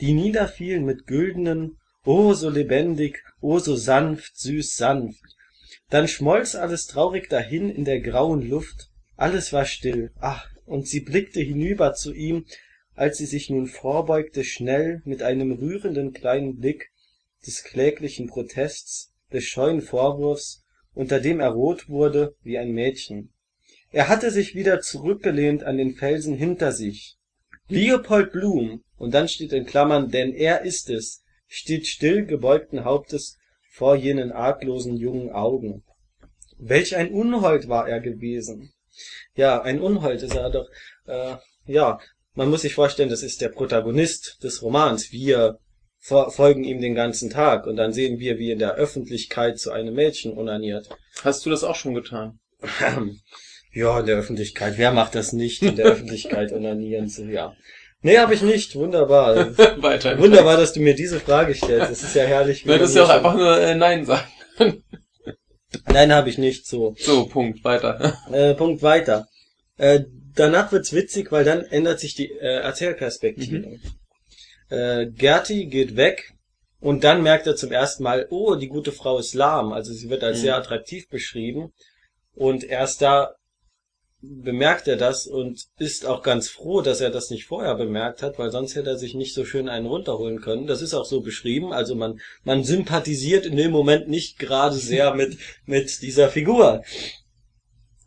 [0.00, 5.20] die niederfielen mit güldenen, oh so lebendig, oh so sanft, süß sanft.
[5.90, 11.00] Dann schmolz alles traurig dahin in der grauen Luft, alles war still, ach, und sie
[11.00, 12.46] blickte hinüber zu ihm,
[12.94, 16.90] als sie sich nun vorbeugte, schnell, mit einem rührenden kleinen Blick
[17.46, 20.64] des kläglichen Protests, des scheuen Vorwurfs,
[20.94, 23.32] unter dem er rot wurde wie ein Mädchen.
[23.90, 27.18] Er hatte sich wieder zurückgelehnt an den Felsen hinter sich.
[27.68, 31.21] Leopold Blum, und dann steht in Klammern, denn er ist es,
[31.54, 33.38] steht still gebeugten Hauptes
[33.70, 35.82] vor jenen arglosen jungen Augen.
[36.58, 38.72] Welch ein Unhold war er gewesen.
[39.34, 40.68] Ja, ein Unhold ist er doch,
[41.06, 41.36] äh,
[41.66, 41.98] ja,
[42.34, 45.12] man muss sich vorstellen, das ist der Protagonist des Romans.
[45.12, 45.58] Wir
[46.00, 49.72] fo- folgen ihm den ganzen Tag und dann sehen wir, wie in der Öffentlichkeit zu
[49.72, 50.88] einem Mädchen onaniert.
[51.22, 52.38] Hast du das auch schon getan?
[53.74, 54.74] Ja, in der Öffentlichkeit.
[54.76, 57.54] Wer macht das nicht, in der Öffentlichkeit onanieren zu, ja.
[58.02, 58.74] Nee, habe ich nicht.
[58.74, 59.56] Wunderbar.
[59.82, 60.18] Weiter.
[60.18, 61.90] Wunderbar, dass du mir diese Frage stellst.
[61.90, 62.64] Das ist ja herrlich.
[62.64, 64.26] hättest man ja auch einfach nur äh, Nein sagen.
[65.86, 66.66] Nein, habe ich nicht.
[66.66, 66.94] So.
[66.98, 68.16] So, Punkt, weiter.
[68.32, 69.26] Äh, Punkt weiter.
[69.78, 70.00] Äh,
[70.34, 73.78] danach wird's witzig, weil dann ändert sich die äh, Erzählperspektive.
[74.68, 76.32] Äh, Gerti geht weg
[76.80, 79.72] und dann merkt er zum ersten Mal, oh, die gute Frau ist lahm.
[79.72, 80.42] Also sie wird als Mhm.
[80.42, 81.72] sehr attraktiv beschrieben.
[82.34, 83.34] Und erst da
[84.22, 88.38] bemerkt er das und ist auch ganz froh, dass er das nicht vorher bemerkt hat,
[88.38, 90.68] weil sonst hätte er sich nicht so schön einen runterholen können.
[90.68, 91.72] Das ist auch so beschrieben.
[91.72, 96.82] Also man, man sympathisiert in dem Moment nicht gerade sehr mit, mit dieser Figur.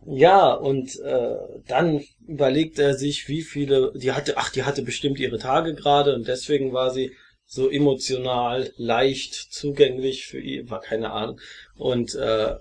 [0.08, 1.36] Ja, und äh,
[1.68, 6.16] dann überlegt er sich, wie viele, die hatte, ach, die hatte bestimmt ihre Tage gerade
[6.16, 7.12] und deswegen war sie
[7.48, 11.40] so emotional, leicht zugänglich für ihn, war keine Ahnung,
[11.76, 12.58] und äh, äh,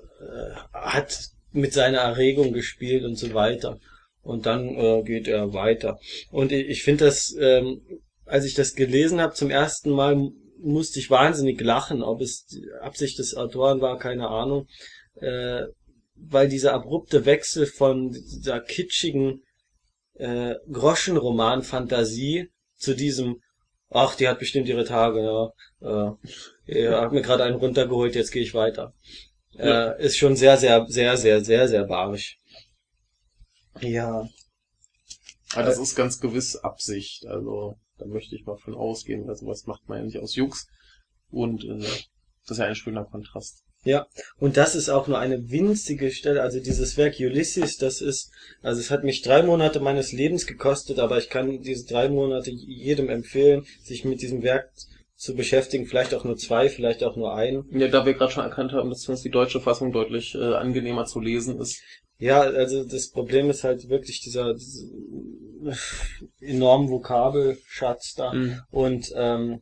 [0.73, 3.79] hat mit seiner Erregung gespielt und so weiter.
[4.23, 5.99] Und dann äh, geht er weiter.
[6.31, 7.83] Und ich, ich finde das, ähm,
[8.25, 12.47] als ich das gelesen habe zum ersten Mal, musste ich wahnsinnig lachen, ob es
[12.81, 14.67] Absicht des Autoren war, keine Ahnung.
[15.17, 15.65] Äh,
[16.17, 19.43] weil dieser abrupte Wechsel von dieser kitschigen
[20.15, 23.43] äh, Groschenroman-Fantasie zu diesem,
[23.91, 26.17] ach, die hat bestimmt ihre Tage, ja,
[26.67, 28.95] äh, er hat mir gerade einen runtergeholt, jetzt gehe ich weiter.
[29.57, 29.93] Ja.
[29.93, 32.39] Äh, ist schon sehr, sehr, sehr, sehr, sehr, sehr barisch.
[33.81, 34.29] Ja,
[35.55, 37.27] Aber das ist ganz gewiss Absicht.
[37.27, 40.67] Also da möchte ich mal von ausgehen, weil sowas macht man ja nicht aus Jux.
[41.31, 43.65] Und äh, das ist ja ein schöner Kontrast.
[43.85, 44.07] Ja,
[44.39, 46.41] und das ist auch nur eine winzige Stelle.
[46.41, 48.31] Also dieses Werk Ulysses, das ist,
[48.63, 52.51] also es hat mich drei Monate meines Lebens gekostet, aber ich kann diese drei Monate
[52.51, 54.71] jedem empfehlen, sich mit diesem Werk
[55.25, 55.87] zu beschäftigen.
[55.87, 57.65] Vielleicht auch nur zwei, vielleicht auch nur ein.
[57.73, 61.07] Ja, da wir gerade schon erkannt haben, dass uns die deutsche Fassung deutlich äh, angenehmer
[61.07, 61.81] zu lesen ist.
[62.19, 64.87] Ja, also das Problem ist halt wirklich dieser, dieser
[66.41, 68.33] enormen Vokabelschatz da.
[68.33, 68.61] Mhm.
[68.71, 69.61] Und ähm,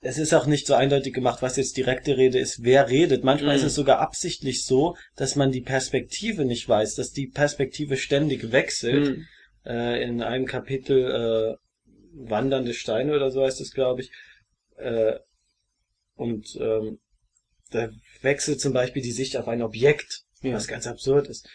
[0.00, 3.22] es ist auch nicht so eindeutig gemacht, was jetzt direkte Rede ist, wer redet.
[3.22, 3.60] Manchmal Mhm.
[3.60, 8.52] ist es sogar absichtlich so, dass man die Perspektive nicht weiß, dass die Perspektive ständig
[8.52, 9.16] wechselt.
[9.16, 9.26] Mhm.
[9.66, 11.69] Äh, in einem Kapitel äh,
[12.12, 14.10] Wandernde Steine oder so heißt es, glaube ich.
[14.76, 15.18] Äh,
[16.16, 16.98] und ähm,
[17.70, 17.88] da
[18.22, 20.52] wechselt zum Beispiel die Sicht auf ein Objekt, Ja.
[20.54, 21.48] was ganz absurd ist.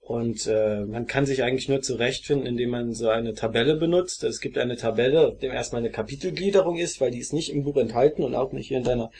[0.00, 4.22] Und äh, man kann sich eigentlich nur zurechtfinden, indem man so eine Tabelle benutzt.
[4.22, 7.64] Es gibt eine Tabelle, auf dem erstmal eine Kapitelgliederung ist, weil die ist nicht im
[7.64, 9.10] Buch enthalten und auch nicht hier in deiner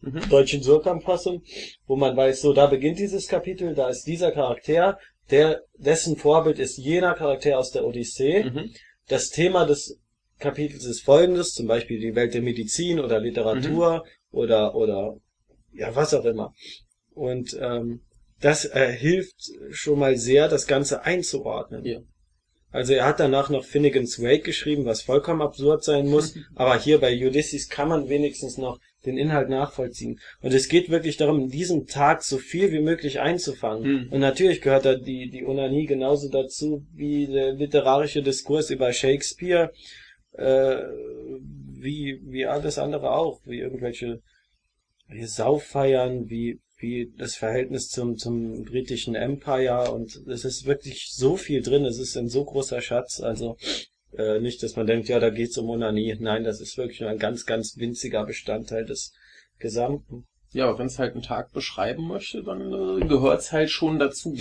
[0.00, 0.28] Mhm.
[0.30, 1.42] deutschen Surkamp-Fassung,
[1.86, 4.98] wo man weiß, so da beginnt dieses Kapitel, da ist dieser Charakter,
[5.30, 8.42] der dessen Vorbild ist jener Charakter aus der Odyssee.
[8.44, 8.74] Mhm.
[9.06, 10.00] Das Thema des
[10.42, 15.16] Kapitels ist folgendes, zum Beispiel die Welt der Medizin oder Literatur oder oder
[15.72, 16.52] ja was auch immer.
[17.14, 18.00] Und ähm,
[18.40, 19.36] das äh, hilft
[19.70, 21.84] schon mal sehr, das Ganze einzuordnen.
[21.84, 22.00] Ja.
[22.70, 26.98] Also er hat danach noch Finnegan's Wake geschrieben, was vollkommen absurd sein muss, aber hier
[26.98, 30.18] bei Ulysses kann man wenigstens noch den Inhalt nachvollziehen.
[30.40, 33.84] Und es geht wirklich darum, in diesem Tag so viel wie möglich einzufangen.
[33.84, 34.12] Hm.
[34.12, 39.72] Und natürlich gehört da die, die Onanie genauso dazu wie der literarische Diskurs über Shakespeare,
[40.32, 40.82] äh,
[41.82, 44.22] wie, wie alles andere auch, wie irgendwelche
[45.08, 51.36] wie Sauffeiern, wie, wie das Verhältnis zum, zum britischen Empire und es ist wirklich so
[51.36, 53.56] viel drin, es ist ein so großer Schatz, also
[54.16, 56.16] äh, nicht, dass man denkt, ja, da geht's um Onanie.
[56.18, 59.12] Nein, das ist wirklich nur ein ganz, ganz winziger Bestandteil des
[59.58, 60.26] Gesamten.
[60.52, 64.36] Ja, aber wenn es halt einen Tag beschreiben möchte, dann äh, gehört's halt schon dazu.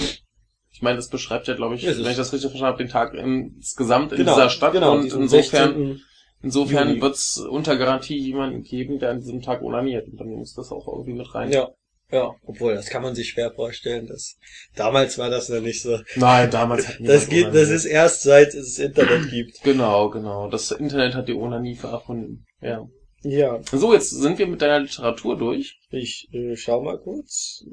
[0.74, 2.84] Ich meine, das beschreibt ja, glaube ich, Ja, es wenn ich das richtig verstanden habe,
[2.84, 6.01] den Tag insgesamt in Genau, dieser Stadt genau, und insofern 16.
[6.43, 7.01] Insofern Juni.
[7.01, 10.07] wird's unter Garantie jemanden geben, der an diesem Tag onaniert.
[10.07, 11.51] Und dann muss das auch irgendwie mit rein.
[11.51, 11.69] Ja,
[12.11, 14.38] ja, obwohl, das kann man sich schwer vorstellen, dass
[14.76, 15.99] damals war das noch nicht so.
[16.15, 19.61] Nein, damals hat Das geht, das ist erst seit es Internet gibt.
[19.63, 20.49] Genau, genau.
[20.49, 22.45] Das Internet hat die Onanie erfunden.
[22.59, 22.86] Ja.
[23.24, 25.80] Ja, So, jetzt sind wir mit deiner Literatur durch.
[25.91, 27.63] ich äh, schau mal kurz.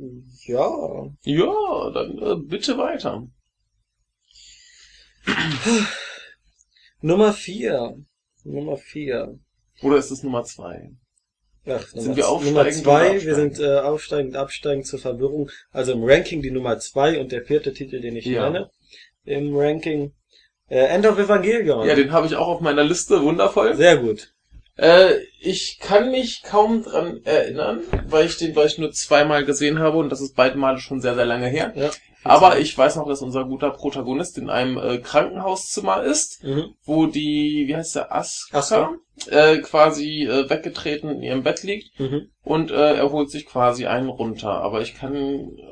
[0.47, 3.27] Ja, Ja, dann äh, bitte weiter.
[7.01, 7.97] Nummer vier.
[8.45, 9.39] Nummer vier.
[9.83, 10.91] Oder ist es Nummer zwei?
[11.67, 15.51] Ach, Sind Nummer, wir aufsteigend Nummer zwei, wir sind äh, aufsteigend, absteigend zur Verwirrung.
[15.71, 18.49] Also im Ranking die Nummer zwei und der vierte Titel, den ich Ja.
[18.51, 18.71] nenne.
[19.25, 20.13] Im Ranking
[20.69, 21.87] äh, End of Evangelion.
[21.87, 23.23] Ja, den habe ich auch auf meiner Liste.
[23.23, 23.77] Wundervoll.
[23.77, 24.35] Sehr gut.
[24.79, 29.81] Äh, ich kann mich kaum dran erinnern, weil ich den, glaube ich, nur zweimal gesehen
[29.81, 31.73] habe und das ist beide Male schon sehr, sehr lange her.
[31.77, 31.91] Ja.
[32.25, 36.75] Aber ich weiß noch, dass unser guter Protagonist in einem äh, Krankenhauszimmer ist, Mhm.
[36.85, 38.91] wo die, wie heißt der, Aska, Aska.
[39.31, 42.29] Äh, quasi äh, weggetreten in ihrem Bett liegt Mhm.
[42.45, 44.51] und äh, er holt sich quasi einen runter.
[44.51, 45.17] Aber ich kann,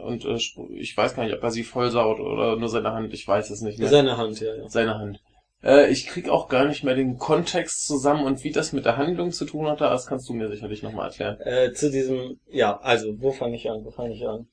[0.05, 0.39] und äh,
[0.75, 3.61] ich weiß gar nicht, ob er sie vollsaut oder nur seine Hand, ich weiß es
[3.61, 3.89] nicht mehr.
[3.89, 4.69] Seine Hand, ja, ja.
[4.69, 5.21] Seine Hand.
[5.67, 8.97] Äh, ich krieg auch gar nicht mehr den Kontext zusammen und wie das mit der
[8.97, 11.39] Handlung zu tun hatte, das kannst du mir sicherlich nochmal erklären.
[11.41, 13.85] Äh, zu diesem, ja, also, wo fange ich an?
[13.85, 14.47] Wo fange ich an?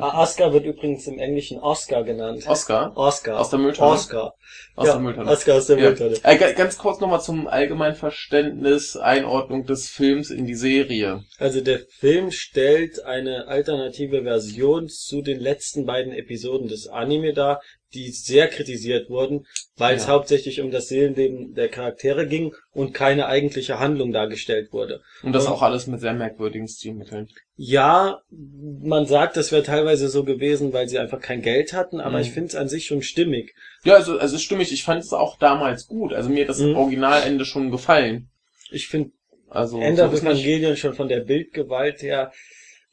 [0.00, 2.44] ah, Oscar wird übrigens im Englischen Oscar genannt.
[2.46, 2.92] Oscar?
[2.96, 3.40] Oscar.
[3.40, 3.92] Aus der Mülltonne?
[3.92, 4.34] Oscar.
[4.76, 5.30] Aus ja, der Mülltonne.
[5.30, 5.84] Oscar aus der Ja.
[5.88, 6.16] Mülltonne.
[6.22, 11.22] Äh, ga- ganz kurz nochmal zum Allgemeinverständnis, Einordnung des Films in die Serie.
[11.38, 17.60] Also der Film stellt eine alternative Version zu den letzten beiden Episoden des Anime dar,
[17.94, 20.12] die sehr kritisiert wurden, weil es Ja.
[20.12, 25.00] hauptsächlich um das Seelenleben der Charaktere ging und keine eigentliche Handlung dargestellt wurde.
[25.22, 27.28] Und das Und- auch alles mit sehr merkwürdigen Stilmitteln.
[27.56, 32.18] Ja, man sagt, das wäre teilweise so gewesen, weil sie einfach kein Geld hatten, aber
[32.18, 32.22] Mhm.
[32.22, 33.54] ich finde es an sich schon stimmig.
[33.84, 36.12] Ja, also, also stimmig, ich fand es auch damals gut.
[36.12, 36.76] Also mir hat das Mhm.
[36.76, 38.28] Originalende schon gefallen.
[38.70, 39.12] Ich finde
[39.50, 42.32] Also Ende so Evangelion schon von der Bildgewalt her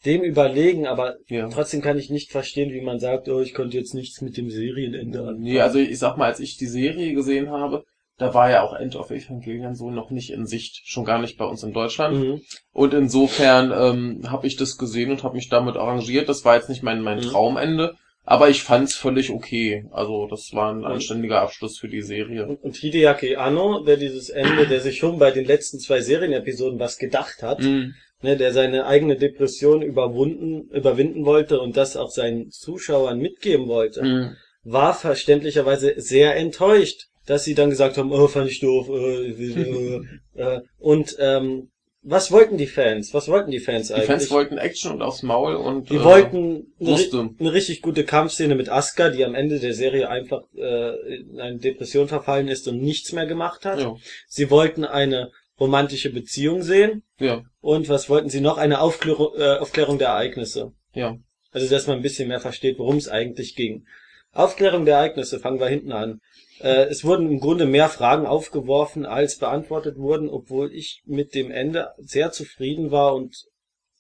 [0.06, 1.50] dem überlegen, aber Ja.
[1.50, 4.50] trotzdem kann ich nicht verstehen, wie man sagt, oh, ich konnte jetzt nichts mit dem
[4.50, 5.42] Serienende anfangen.
[5.42, 7.84] Nee, also ich sag mal, als ich die Serie gesehen habe,
[8.18, 11.38] da war ja auch End of Evangelion so noch nicht in Sicht, schon gar nicht
[11.38, 12.18] bei uns in Deutschland.
[12.18, 12.42] Mhm.
[12.72, 16.30] Und insofern ähm, habe ich das gesehen und habe mich damit arrangiert.
[16.30, 17.24] Das war jetzt nicht mein, mein Mhm.
[17.24, 19.86] Traumende, aber ich fand's völlig okay.
[19.92, 20.86] Also das war ein Mhm.
[20.86, 22.48] anständiger Abschluss für die Serie.
[22.48, 26.80] Und, und Hideaki Anno, der dieses Ende, der sich schon bei den letzten zwei Serienepisoden
[26.80, 27.96] was gedacht hat, Mhm.
[28.22, 34.04] Ne, der seine eigene Depression überwunden, überwinden wollte und das auch seinen Zuschauern mitgeben wollte,
[34.04, 34.36] Mhm.
[34.64, 40.02] war verständlicherweise sehr enttäuscht, dass sie dann gesagt haben, oh, fand ich doof, äh, äh,
[40.36, 41.70] äh, und ähm,
[42.08, 43.16] was wollten die Fans?
[43.16, 44.06] Was wollten die Fans Die eigentlich?
[44.08, 48.54] Fans wollten Action und aufs Maul und die äh, wollten eine, eine richtig gute Kampfszene
[48.54, 52.80] mit Asuka, die am Ende der Serie einfach äh, in eine Depression verfallen ist und
[52.80, 53.80] nichts mehr gemacht hat.
[53.80, 53.96] ja,
[54.28, 58.58] Sie wollten eine romantische Beziehung sehen ja, und was wollten sie noch?
[58.58, 60.74] Eine Aufklärung, äh, Aufklärung der Ereignisse.
[60.94, 61.18] ja.
[61.52, 63.86] Also, dass man ein bisschen mehr versteht, worum es eigentlich ging.
[64.34, 66.20] Aufklärung der Ereignisse, fangen wir hinten an.
[66.60, 71.52] Äh, es wurden im Grunde mehr Fragen aufgeworfen, als beantwortet wurden, obwohl ich mit dem
[71.52, 73.46] Ende sehr zufrieden war und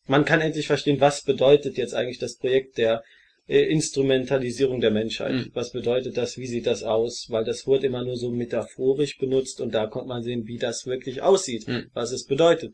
[0.05, 3.03] man kann endlich verstehen, was bedeutet jetzt eigentlich das Projekt der
[3.47, 5.33] äh, Instrumentalisierung der Menschheit.
[5.33, 5.51] Mhm.
[5.53, 6.37] Was bedeutet das?
[6.37, 7.27] Wie sieht das aus?
[7.29, 10.85] Weil das wurde immer nur so metaphorisch benutzt und da konnte man sehen, wie das
[10.85, 11.85] wirklich aussieht, Mhm.
[11.93, 12.73] was es bedeutet.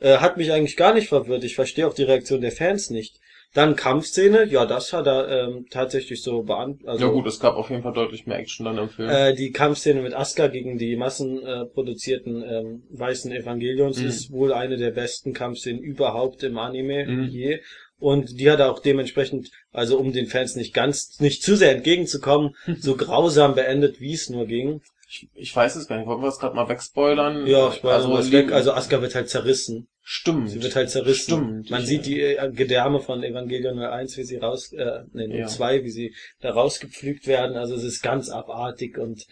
[0.00, 1.44] Äh, hat mich eigentlich gar nicht verwirrt.
[1.44, 3.18] Ich verstehe auch die Reaktion der Fans nicht.
[3.54, 6.88] Dann Kampfszene, ja, das hat er ähm, tatsächlich so beantwortet.
[6.88, 9.10] Also, ja gut, es gab auf jeden Fall deutlich mehr Action dann im Film.
[9.10, 14.06] äh, die Kampfszene mit Asuka gegen die massenproduzierten äh, ähm, weißen Evangelions Mhm.
[14.08, 17.24] ist wohl eine der besten Kampfszenen überhaupt im Anime Mhm.
[17.28, 17.60] je.
[18.02, 21.70] Und die hat er auch dementsprechend, also um den Fans nicht ganz, nicht zu sehr
[21.76, 24.80] entgegenzukommen, so grausam beendet, wie es nur ging.
[25.08, 27.46] ich, ich weiß es gar nicht, wollen wir das gerade mal wegspoilern?
[27.46, 28.50] Ja, ich weiß, also, weg.
[28.50, 29.86] also Asuka wird halt zerrissen.
[30.02, 30.50] stimmt.
[30.50, 31.22] Sie wird halt zerrissen.
[31.22, 31.70] Stimmt.
[31.70, 35.46] Man Ich- sieht die äh, Gedärme von Evangelion 01, wie sie raus, äh, nee, Ja.
[35.46, 37.56] 02, wie sie da rausgepflügt werden.
[37.56, 39.26] Also es ist ganz abartig und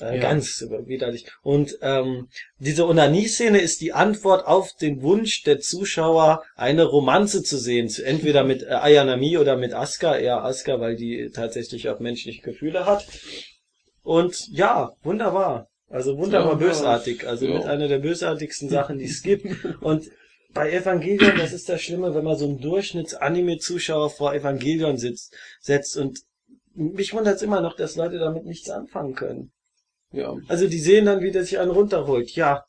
[0.00, 0.20] äh, Ja.
[0.22, 1.26] ganz widerlich.
[1.42, 2.28] Und ähm,
[2.58, 7.90] diese Onanie-Szene ist die Antwort auf den Wunsch der Zuschauer, eine Romanze zu sehen.
[8.04, 10.16] Entweder mit äh, Ayanami oder mit Asuka.
[10.16, 13.06] Eher Asuka, weil die tatsächlich auch menschliche Gefühle hat.
[14.02, 15.68] Und ja, wunderbar.
[15.90, 16.66] Also wunderbar ja.
[16.66, 17.26] bösartig.
[17.26, 17.54] Also Ja.
[17.58, 19.46] mit einer der bösartigsten Sachen, die es gibt.
[19.80, 20.10] Und
[20.54, 25.96] bei Evangelion, das ist das Schlimme, wenn man so einen Durchschnitts-Anime-Zuschauer vor Evangelion sitzt, setzt
[25.96, 26.20] und
[26.74, 29.52] mich wundert es immer noch, dass Leute damit nichts anfangen können.
[30.12, 30.34] Ja.
[30.48, 32.64] Also die sehen dann, wie der sich einen runterholt, ja.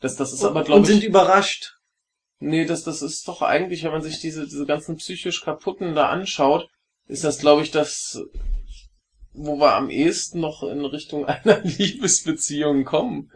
[0.00, 1.76] Das, das ist Und, aber, und glaube sind ich, überrascht.
[2.40, 6.08] nee, das, das ist doch eigentlich, wenn man sich diese, diese ganzen psychisch kaputten da
[6.08, 6.68] anschaut,
[7.06, 8.20] ist das, glaube ich, das,
[9.32, 13.30] wo wir am ehesten noch in Richtung einer Liebesbeziehung kommen.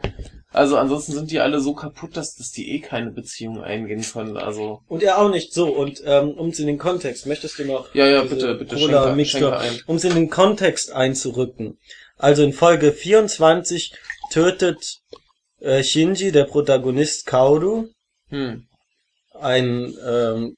[0.51, 4.36] Also ansonsten sind die alle so kaputt, dass, dass die eh keine Beziehung eingehen können.
[4.36, 5.74] Also, Und er auch nicht so.
[5.74, 9.14] Und ähm, um es in den Kontext, möchtest du noch ja, ja, bitte, bitte, Cola
[9.14, 11.78] Mixtur, um es in den Kontext einzurücken.
[12.18, 13.95] Also in Folge 24
[14.30, 15.01] tötet
[15.61, 17.88] äh, Shinji, der Protagonist Kaoru,
[18.28, 18.66] Hm.
[19.34, 20.57] ein ähm,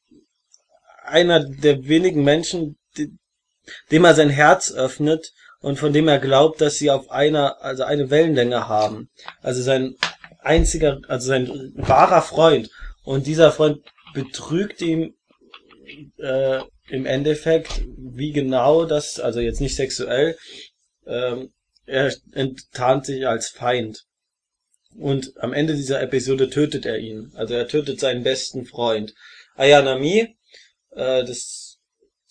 [1.02, 3.16] einer der wenigen Menschen, die,
[3.90, 7.84] dem er sein Herz öffnet und von dem er glaubt, dass sie auf einer, also
[7.84, 9.08] eine Wellenlänge haben.
[9.40, 9.96] Also sein
[10.40, 12.70] einziger, also sein wahrer Freund.
[13.02, 13.80] Und dieser Freund
[14.12, 15.14] betrügt ihm
[16.18, 20.36] äh, im Endeffekt, wie genau das, also jetzt nicht sexuell,
[21.06, 21.50] ähm,
[21.86, 24.04] er enttarnt sich als Feind.
[24.96, 27.32] Und am Ende dieser Episode tötet er ihn.
[27.34, 29.14] Also er tötet seinen besten Freund.
[29.56, 30.36] Ayanami,
[30.90, 31.63] äh, das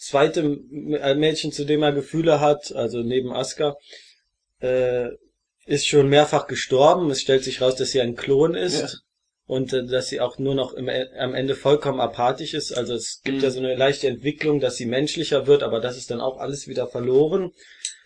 [0.05, 3.75] zweite äh, Mädchen, zu dem er Gefühle hat, also neben Asuka,
[4.61, 5.09] äh,
[5.65, 7.09] ist schon mehrfach gestorben.
[7.11, 9.03] Es stellt sich raus, dass sie ein Klon ist.
[9.45, 12.71] und äh, dass sie auch nur noch im, E- am Ende vollkommen apathisch ist.
[12.71, 13.43] Also es gibt Mhm.
[13.43, 16.67] ja so eine leichte Entwicklung, dass sie menschlicher wird, aber das ist dann auch alles
[16.69, 17.51] wieder verloren.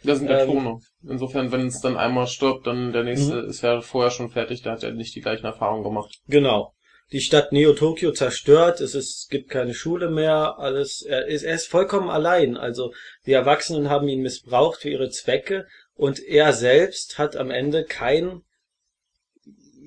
[0.04, 0.80] Das sind ja Ähm, Klone.
[1.08, 3.50] Insofern, wenn es dann einmal stirbt, dann der nächste Mhm.
[3.50, 6.12] ist ja vorher schon fertig, der hat ja nicht die gleichen Erfahrungen gemacht.
[6.28, 6.74] Genau.
[7.12, 11.56] Die Stadt Neo-Tokio zerstört, es ist, es gibt keine Schule mehr, alles, er ist, er
[11.56, 12.58] ist vollkommen allein.
[12.58, 12.94] Also
[13.26, 18.44] die Erwachsenen haben ihn missbraucht für ihre Zwecke und er selbst hat am Ende keinen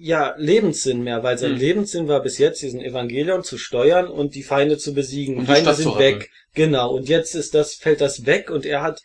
[0.01, 1.59] ja, Lebenssinn mehr, weil sein Hm.
[1.59, 5.37] Lebenssinn war bis jetzt, diesen Evangelion zu steuern und die Feinde zu besiegen.
[5.37, 6.31] Und die Feinde sind weg.
[6.55, 6.95] Genau.
[6.95, 9.03] Und jetzt ist das, fällt das weg und er hat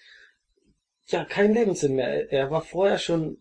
[1.07, 2.31] ja keinen Lebenssinn mehr.
[2.31, 3.37] Er- war vorher schon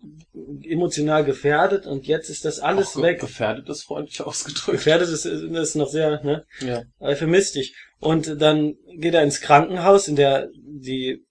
[0.62, 3.20] emotional gefährdet und jetzt ist das alles Auch weg.
[3.20, 4.78] Gefährdet ist freundlich ausgedrückt.
[4.78, 6.44] Gefährdet ist, ist noch sehr, ne?
[6.60, 6.82] Ja.
[7.00, 7.72] euphemistisch.
[8.00, 11.24] Und dann geht er ins Krankenhaus, in der die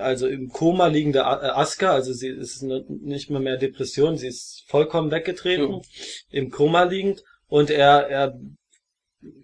[0.00, 4.64] also im Koma liegende äh, Aska, also sie ist nicht mehr mehr Depression, sie ist
[4.68, 5.82] vollkommen weggetreten, Jo.
[6.30, 8.38] im Koma liegend und er er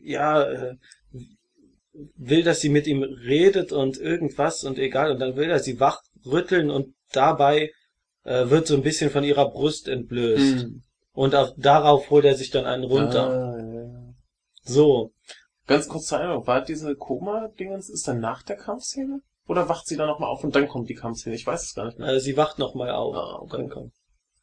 [0.00, 0.76] ja äh,
[2.16, 5.80] will, dass sie mit ihm redet und irgendwas und egal und dann will er sie
[5.80, 7.72] wachrütteln und dabei
[8.24, 10.82] äh, wird so ein bisschen von ihrer Brust entblößt Hm.
[11.12, 13.28] und auch darauf holt er sich dann einen runter.
[13.28, 14.14] Ah, ja.
[14.64, 15.12] So,
[15.66, 19.20] Ganz kurz zur Erinnerung, war diese Koma-Dingens, ist dann nach der Kampfszene?
[19.46, 21.34] Oder wacht sie dann nochmal auf und dann kommt die Kampfszene?
[21.34, 22.08] Ich weiß es gar nicht mehr.
[22.08, 23.14] Äh, sie wacht nochmal auf.
[23.14, 23.90] Ah, okay.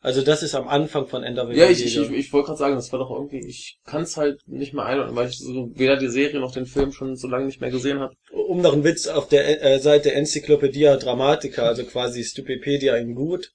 [0.05, 2.59] Also das ist am Anfang von End of Ja, ich, ich, ich, ich wollte gerade
[2.59, 5.71] sagen, das war doch irgendwie, ich kann es halt nicht mehr einordnen, weil ich so
[5.73, 8.13] weder die Serie noch den Film schon so lange nicht mehr gesehen habe.
[8.31, 13.51] Um noch einen Witz auf der äh, Seite Enzyklopädia Dramatica, also quasi Stupipedia in gut,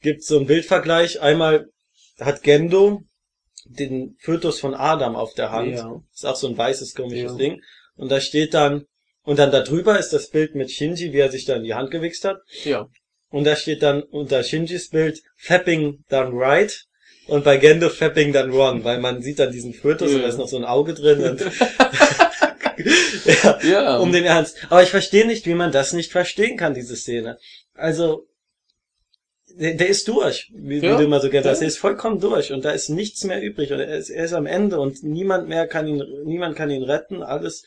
[0.00, 1.20] gibt so einen Bildvergleich.
[1.20, 1.68] Einmal
[2.18, 3.02] hat Gendo
[3.64, 5.74] den Fötus von Adam auf der Hand.
[5.74, 6.02] Ja.
[6.12, 7.38] Ist auch so ein weißes komisches Ja.
[7.38, 7.60] Ding.
[7.94, 8.86] Und da steht dann,
[9.22, 11.74] und dann da drüber ist das Bild mit Shinji, wie er sich da in die
[11.74, 12.38] Hand gewichst hat.
[12.64, 12.88] Ja.
[13.34, 16.84] Und da steht dann unter Shinjis Bild Fapping done right
[17.26, 20.16] und bei Gendo Fapping done wrong, weil man sieht dann diesen Fötus Ja.
[20.18, 21.40] und da ist noch so ein Auge drin und
[23.42, 23.96] ja, Ja.
[23.98, 24.56] um den Ernst.
[24.70, 27.38] Aber ich verstehe nicht, wie man das nicht verstehen kann, diese Szene.
[27.74, 28.28] Also,
[29.48, 30.92] der, der ist durch, wie, Ja.
[30.92, 31.60] wie du immer so gerne sagst.
[31.60, 31.64] Ja.
[31.66, 34.32] Er ist vollkommen durch und da ist nichts mehr übrig und er ist, er ist
[34.32, 37.64] am Ende und niemand mehr kann ihn, niemand kann ihn retten, alles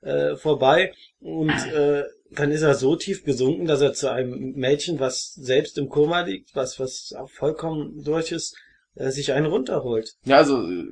[0.00, 5.00] äh, vorbei und äh, dann ist er so tief gesunken, dass er zu einem Mädchen,
[5.00, 8.56] was selbst im Koma liegt, was was auch vollkommen durch ist,
[8.94, 10.14] äh, sich einen runterholt.
[10.24, 10.84] Ja, also, äh,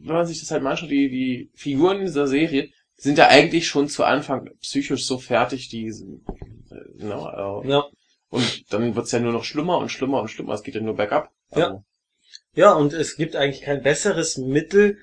[0.00, 3.28] wenn man sich das halt mal anschaut, die, die Figuren in dieser Serie sind ja
[3.28, 6.22] eigentlich schon zu Anfang psychisch so fertig, die sind,
[6.70, 7.84] äh, genau, äh, Ja.
[8.30, 10.96] und dann wird's ja nur noch schlimmer und schlimmer und schlimmer, es geht ja nur
[10.96, 11.30] bergab.
[11.50, 11.84] Also,
[12.54, 14.98] Ja, und es gibt eigentlich kein besseres Mittel,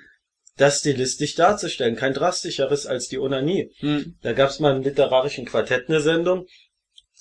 [0.57, 3.71] das stilistisch darzustellen, kein drastischeres als die Onanie.
[3.79, 4.15] Hm.
[4.21, 6.47] Da gab's mal im literarischen Quartett eine Sendung,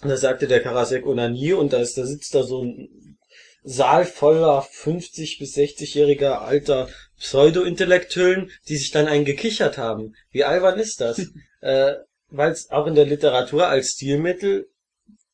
[0.03, 3.19] und da sagte der Karasek Onanie und da ist, da sitzt da so ein
[3.63, 10.15] Saal voller 50 bis 60-jähriger alter Pseudo-Intellektuellen, die sich dann einen gekichert haben.
[10.31, 11.31] Wie albern ist das?
[11.63, 11.95] äh,
[12.29, 14.69] Weil es auch in der Literatur als Stilmittel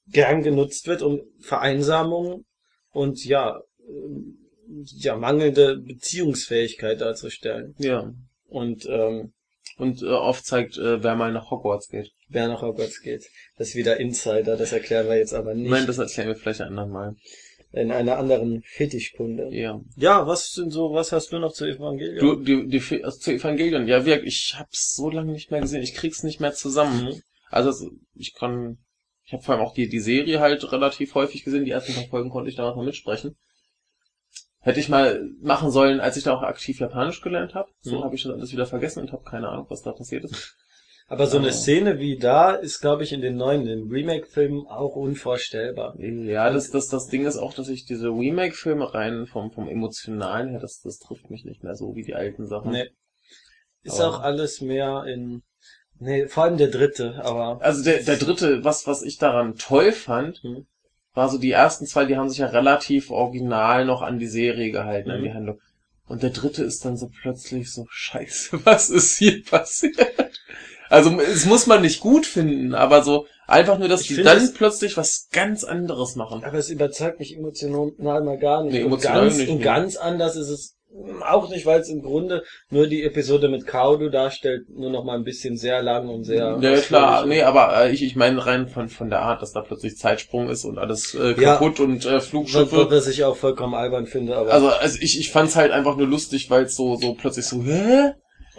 [0.07, 2.45] gern genutzt wird, um Vereinsamung
[2.93, 4.40] und ja, ähm,
[4.97, 7.75] ja, mangelnde Beziehungsfähigkeit darzustellen.
[7.79, 8.13] Ja.
[8.49, 9.33] Und ähm,
[9.77, 12.11] Und äh, oft zeigt, äh, wer mal nach Hogwarts geht.
[12.29, 13.25] wer nach Hogwarts geht.
[13.57, 16.61] Das ist wieder Insider, das erklären wir jetzt aber nicht Nein, das erklären wir vielleicht
[16.61, 17.15] ein andermal.
[17.73, 19.49] in einer anderen Fetischkunde.
[19.53, 19.81] Ja.
[19.97, 22.19] Ja, was sind so, was hast du noch zu Evangelion?
[22.19, 25.83] Du, die, die, also zu Evangelion, ja, wirklich, ich hab's so lange nicht mehr gesehen,
[25.83, 27.05] ich krieg's nicht mehr zusammen.
[27.05, 27.23] Mhm.
[27.49, 28.79] Also ich kann,
[29.25, 32.09] ich habe vor allem auch die, die Serie halt relativ häufig gesehen, die ersten paar
[32.09, 33.37] Folgen konnte ich da noch mal mitsprechen.
[34.63, 37.71] Hätte ich mal machen sollen, als ich da auch aktiv Japanisch gelernt habe.
[37.81, 38.05] So Mhm.
[38.05, 40.57] habe ich das alles wieder vergessen und habe keine Ahnung, was da passiert ist.
[41.09, 41.51] Aber so eine.
[41.53, 45.99] Szene wie da ist, glaube ich, in den neuen, in Remake-Filmen auch unvorstellbar.
[45.99, 50.51] Ja, das, das, das Ding ist auch, dass ich diese Remake-Filme rein vom, vom Emotionalen
[50.51, 52.71] her, das, das trifft mich nicht mehr so wie die alten Sachen.
[52.73, 52.91] Nee.
[53.83, 55.43] Ist Aber- auch alles mehr in,
[55.99, 59.91] nee, vor allem der dritte, aber, Also der, der dritte, was, was ich daran toll
[59.93, 60.67] fand, Mhm.
[61.15, 64.71] War so die ersten zwei, die haben sich ja relativ original noch an die Serie
[64.71, 65.25] gehalten, an Mhm.
[65.25, 65.59] die Handlung.
[66.07, 69.97] Und der dritte ist dann so plötzlich so, scheiße, was ist hier passiert?
[70.89, 74.39] Also es muss man nicht gut finden, aber so einfach nur, dass Ich die dann
[74.39, 76.43] es- plötzlich was ganz anderes machen.
[76.43, 77.93] aber es überzeugt mich emotional
[78.25, 78.73] mal gar nicht.
[78.73, 79.65] Nee, und emotional ganz, nicht, und nee.
[79.65, 80.77] ganz anders ist es
[81.29, 85.17] auch nicht, weil es im Grunde nur die Episode mit Kaudu darstellt, nur noch mal
[85.17, 86.59] ein bisschen sehr lang und sehr.
[86.61, 89.61] Ja, klar, nee, aber äh, ich, ich meine rein von, von der Art, dass da
[89.61, 91.55] plötzlich Zeitsprung ist und alles äh, Ja.
[91.55, 92.91] kaputt und äh, Was, Flugschiffe.
[92.91, 94.53] was ich auch vollkommen albern finde, aber.
[94.53, 97.63] Also, also ich, ich fand's halt einfach nur lustig, weil es so, so plötzlich so,
[97.63, 98.13] hä?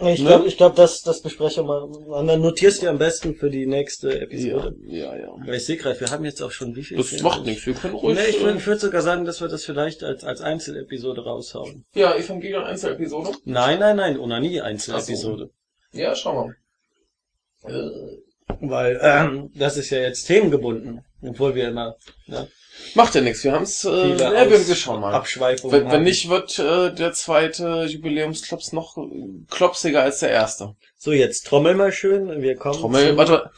[0.08, 0.26] Ich Ne?
[0.28, 2.18] glaube, ich glaub, das, das besprechen wir mal.
[2.20, 4.76] Und dann notierst du am besten für die nächste Episode.
[4.86, 5.28] ja, ja.
[5.44, 6.96] Weil ich sehe gerade, wir haben jetzt auch schon wie viel?
[6.96, 8.18] Das macht nichts, wir können ruhig.
[8.18, 11.84] Nee, ich würde äh, ich sogar sagen, dass wir das vielleicht als, als Einzelepisode raushauen.
[11.94, 13.30] ja, Evangelion Einzelepisode.
[13.44, 15.50] Nein, nein, nein, Onanie Einzelepisode.
[15.92, 16.54] Ja, schauen
[17.62, 17.76] wir mal.
[17.76, 18.18] Äh,
[18.60, 21.96] Weil ähm, das ist ja jetzt themengebunden, obwohl wir immer
[22.26, 22.48] ne,
[22.94, 25.14] macht ja nichts, wir haben's, äh, viele ja, wir, schauen mal.
[25.14, 26.02] Abschweifungen Wenn, wenn haben.
[26.04, 29.02] nicht, wird äh, der zweite Jubiläumsklops noch äh,
[29.50, 30.74] klopsiger als der erste.
[30.96, 32.42] So, jetzt trommel mal schön.
[32.42, 33.50] Wir kommen Trommel, warte.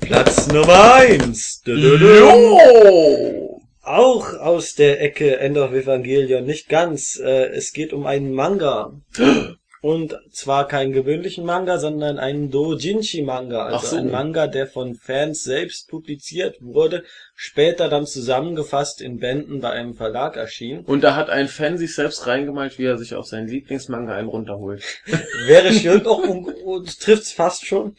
[0.00, 1.62] Platz Nummer eins.
[1.64, 3.60] Jo!
[3.82, 7.16] Auch aus der Ecke End of Evangelion, nicht ganz.
[7.16, 8.92] Äh, es geht um einen Manga.
[9.82, 13.66] Und zwar keinen gewöhnlichen Manga, sondern einen Dojinshi-Manga.
[13.66, 13.96] Also so.
[13.96, 17.04] ein Manga, der von Fans selbst publiziert wurde,
[17.34, 20.84] später dann zusammengefasst in Bänden bei einem Verlag erschien.
[20.84, 24.28] Und da hat ein Fan sich selbst reingemalt, wie er sich auf seinen Lieblingsmanga einen
[24.28, 24.82] runterholt.
[25.46, 27.96] Wäre schön, auch um, und trifft's fast schon.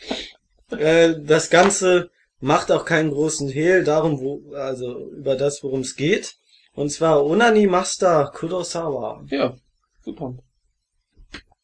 [0.69, 5.95] Äh, das Ganze macht auch keinen großen Hehl darum, wo, also über das, worum es
[5.95, 6.35] geht.
[6.73, 9.25] Und zwar Onani Master Kurosawa.
[9.29, 9.55] Ja,
[10.03, 10.35] super.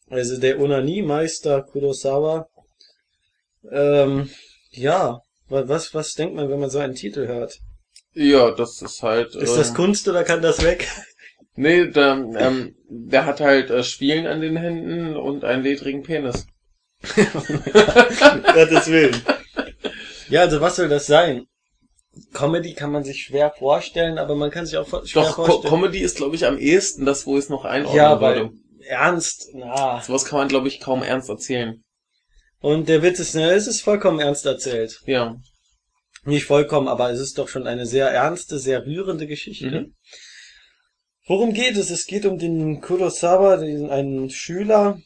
[0.09, 2.47] Also der Onani-Meister Kurosawa.
[3.71, 4.29] Ähm,
[4.71, 7.59] ja, wa- was, was denkt man, wenn man so einen Titel hört?
[8.13, 9.35] Ja, das ist halt.
[9.35, 10.87] Ist das ähm, Kunst oder kann das weg?
[11.59, 16.45] Nee, der, ähm, der hat halt äh, Spielen an den Händen und einen ledrigen Penis.
[17.15, 19.19] Gottes Willen.
[20.29, 21.47] Ja, also was soll das sein?
[22.31, 25.73] Comedy kann man sich schwer vorstellen, aber man kann sich auch schwer Doch, vorstellen.
[25.73, 28.51] Comedy ist, glaube ich, am ehesten das, wo es noch einordnen ja, würde.
[28.87, 30.01] Ernst, na.
[30.01, 31.83] Sowas kann man, glaube ich, kaum ernst erzählen.
[32.59, 35.01] Und der Witz ist, ne, es ist vollkommen ernst erzählt.
[35.05, 35.35] Ja.
[36.25, 39.69] Nicht vollkommen, aber es ist doch schon eine sehr ernste, sehr rührende Geschichte.
[39.69, 39.95] Mhm.
[41.27, 41.89] Worum geht es?
[41.89, 44.99] Es geht um den Kurosawa, den, einen Schüler,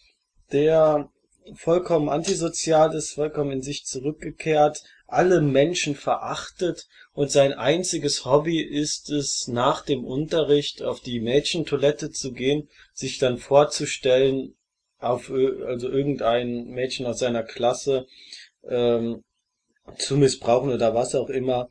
[0.51, 1.09] der
[1.55, 4.81] vollkommen antisozial ist, vollkommen in sich zurückgekehrt,
[5.11, 12.11] alle Menschen verachtet und sein einziges Hobby ist es, nach dem Unterricht auf die Mädchentoilette
[12.11, 14.55] zu gehen, sich dann vorzustellen,
[14.99, 18.05] auf also irgendein Mädchen aus seiner Klasse
[18.63, 19.23] ähm,
[19.97, 21.69] zu missbrauchen oder was auch immer,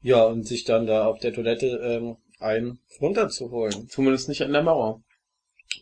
[0.00, 3.88] ja, und sich dann da auf der Toilette ähm, ein runterzuholen.
[3.88, 5.02] Zumindest nicht an der Mauer.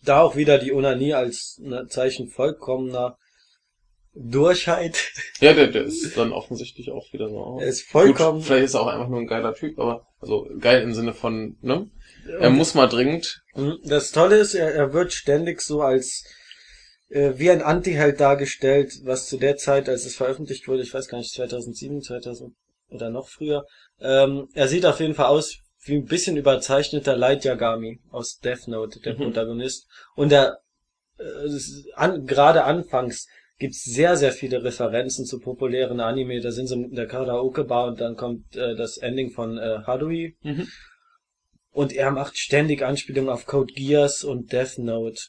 [0.03, 3.19] Da auch wieder die Onanie als ne, Zeichen vollkommener
[4.19, 5.13] Durchheit.
[5.41, 7.59] Ja, der, der ist dann offensichtlich auch wieder so.
[7.61, 8.39] Er ist vollkommen.
[8.39, 11.13] Gut, vielleicht ist er auch einfach nur ein geiler Typ, aber also geil im Sinne
[11.13, 11.91] von, ne?
[12.41, 13.43] Er muss mal dringend.
[13.85, 16.25] das Tolle ist, er, er wird ständig so als
[17.09, 21.07] äh, wie ein Anti-Held dargestellt, was zu der Zeit, als es veröffentlicht wurde, ich weiß
[21.09, 22.55] gar nicht, 2007, 2000
[22.89, 23.65] oder noch früher,
[24.01, 28.67] ähm, er sieht auf jeden Fall aus wie ein bisschen überzeichneter Light Yagami aus Death
[28.67, 29.19] Note, der Mhm.
[29.19, 29.87] Protagonist.
[30.17, 30.59] Und er,
[31.19, 33.29] äh, an, gerade anfangs
[33.59, 36.41] gibt's sehr, sehr viele Referenzen zu populären Anime.
[36.41, 40.37] Da sind sie in der Karaoke-Bar und dann kommt äh, das Ending von äh, Harui.
[40.43, 40.69] Mhm.
[41.71, 45.21] Und er macht ständig Anspielungen auf Code Geass und Death Note.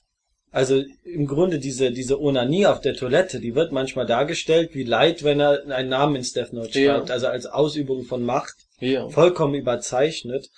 [0.52, 5.24] Also im Grunde diese, diese Onanie auf der Toilette, die wird manchmal dargestellt wie Light,
[5.24, 6.96] wenn er einen Namen ins Death Note Ja.
[6.96, 7.12] schreibt.
[7.12, 9.10] Also als Ausübung von Macht Ja.
[9.10, 10.50] vollkommen überzeichnet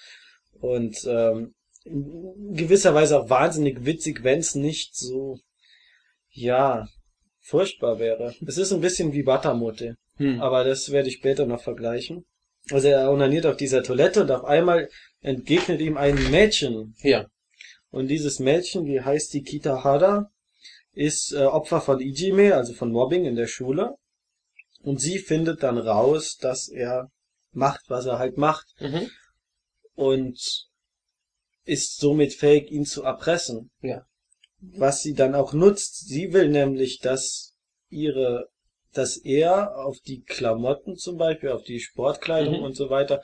[0.59, 1.53] und ähm,
[1.85, 5.39] in gewisser Weise auch wahnsinnig witzig, wenn es nicht so,
[6.29, 6.87] ja,
[7.49, 8.33] furchtbar wäre.
[8.45, 10.39] Es ist ein bisschen wie Buttermutte, Hm.
[10.41, 12.25] aber das werde ich später noch vergleichen.
[12.71, 14.89] Also er onaniert auf dieser Toilette und auf einmal
[15.21, 16.95] entgegnet ihm ein Mädchen.
[17.01, 17.25] Ja.
[17.89, 20.29] Und dieses Mädchen, wie heißt die Kitahara,
[20.93, 23.95] ist äh, Opfer von Ijime, also von Mobbing in der Schule.
[24.81, 27.09] Und sie findet dann raus, dass er
[27.51, 29.09] macht, was er halt macht Mhm.
[29.95, 30.67] und
[31.65, 33.71] ist somit fähig, ihn zu erpressen.
[33.81, 34.05] Ja.
[34.61, 36.07] Was sie dann auch nutzt.
[36.07, 37.55] Sie will nämlich, dass
[37.89, 38.47] ihre,
[38.93, 42.63] dass er auf die Klamotten zum Beispiel, auf die Sportkleidung Mhm.
[42.63, 43.21] und so weiter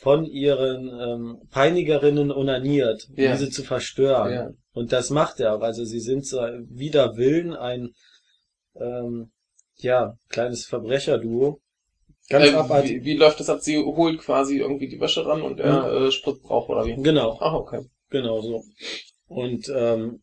[0.00, 3.32] von ihren ähm, Peinigerinnen onaniert, um Ja.
[3.32, 4.32] diese zu verstören.
[4.32, 4.50] Ja.
[4.72, 5.60] Und das macht er auch.
[5.62, 7.90] Also sie sind so wider Willen ein
[8.76, 9.30] ähm,
[9.76, 11.60] ja kleines Verbrecherduo.
[12.28, 13.00] Ganz Äh, abartig.
[13.00, 13.60] wie, wie läuft das ab?
[13.60, 16.94] Sie holt quasi irgendwie die Wäsche ran und er äh, spritzt drauf, oder wie?
[17.02, 17.36] Genau.
[17.40, 17.84] Ah, okay.
[18.10, 18.62] Genau so.
[19.26, 20.22] Und ähm,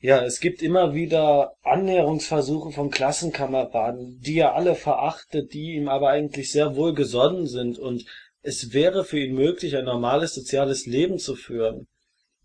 [0.00, 6.10] ja, es gibt immer wieder Annäherungsversuche von Klassenkameraden, die er alle verachtet, die ihm aber
[6.10, 8.04] eigentlich sehr wohl gesonnen sind und
[8.40, 11.88] es wäre für ihn möglich, ein normales soziales Leben zu führen.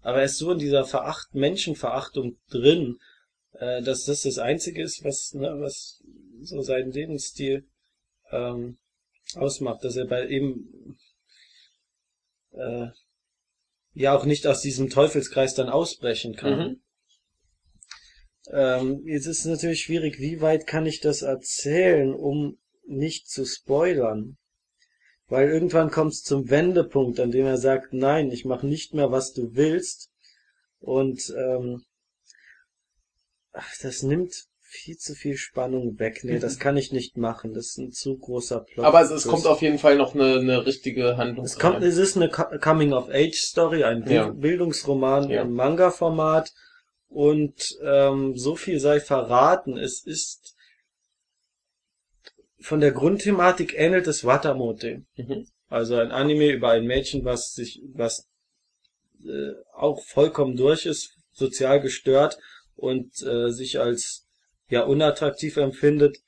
[0.02, 2.98] Aber er ist so in dieser Veracht Menschenverachtung drin,
[3.54, 6.04] äh, dass das das Einzige ist, was, ne, was
[6.42, 7.66] so seinen Lebensstil
[8.32, 8.78] ähm,
[9.36, 10.98] ausmacht, dass er bei eben
[12.52, 12.88] äh,
[13.94, 16.58] ja auch nicht aus diesem Teufelskreis dann ausbrechen kann.
[16.58, 16.83] Mhm.
[18.52, 23.46] Ähm, jetzt ist es natürlich schwierig, wie weit kann ich das erzählen, um nicht zu
[23.46, 24.38] spoilern?
[25.28, 29.12] Weil irgendwann kommt es zum Wendepunkt, an dem er sagt, nein, ich mache nicht mehr,
[29.12, 30.10] was du willst.
[30.80, 31.84] Und ähm,
[33.54, 36.22] ach, das nimmt viel zu viel Spannung weg.
[36.24, 37.54] Nee, das kann ich nicht machen.
[37.54, 38.86] Das ist ein zu großer Plot.
[38.86, 41.46] Aber es, es kommt auf jeden Fall noch eine, eine richtige Handlung.
[41.46, 41.84] Es kommt, rein.
[41.84, 44.30] es ist eine Co- Coming-of-Age-Story, ein Ja.
[44.30, 45.44] Bildungsroman Ja.
[45.44, 46.52] im Manga-Format.
[47.14, 49.78] Und ähm, so viel sei verraten.
[49.78, 50.56] Es ist
[52.60, 55.04] von der Grundthematik ähnelt es Watamote.
[55.16, 55.46] Mhm.
[55.68, 58.28] Also ein Anime über ein Mädchen, was sich, was
[59.24, 62.40] äh, auch vollkommen durch ist, sozial gestört
[62.76, 64.28] und äh, sich als
[64.70, 66.23] ja unattraktiv empfindet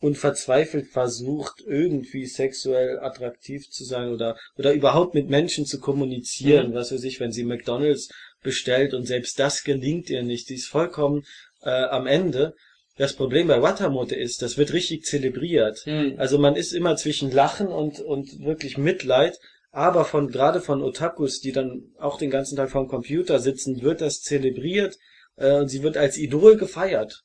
[0.00, 6.70] und verzweifelt versucht, irgendwie sexuell attraktiv zu sein oder oder überhaupt mit Menschen zu kommunizieren,
[6.70, 6.74] Mhm.
[6.74, 8.08] was für sich, wenn sie McDonalds
[8.42, 10.46] bestellt und selbst das gelingt ihr nicht.
[10.46, 11.24] Sie ist vollkommen
[11.62, 12.54] äh, am Ende.
[12.96, 15.78] Das Problem bei Watamote ist, das wird richtig zelebriert.
[15.84, 16.14] Hm.
[16.18, 19.38] Also man ist immer zwischen Lachen und, und wirklich Mitleid,
[19.70, 24.00] aber von, gerade von Otakus, die dann auch den ganzen Tag vorm Computer sitzen, wird
[24.00, 24.96] das zelebriert,
[25.36, 27.22] äh, und sie wird als Idol gefeiert.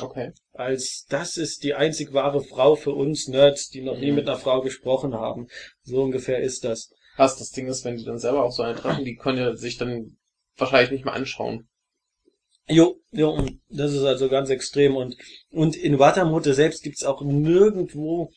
[0.00, 0.32] Okay.
[0.52, 4.16] Als, das ist die einzig wahre Frau für uns Nerds, die noch nie Mhm.
[4.16, 5.48] mit einer Frau gesprochen haben.
[5.84, 6.92] So ungefähr ist das.
[7.16, 9.56] Was das Ding ist, wenn die dann selber auch so eine treffen, die können ja
[9.56, 10.18] sich dann
[10.56, 11.68] wahrscheinlich nicht mehr anschauen.
[12.68, 15.16] Jo, jo, und das ist also ganz extrem und,
[15.50, 18.32] und in Watamote selbst gibt's auch nirgendwo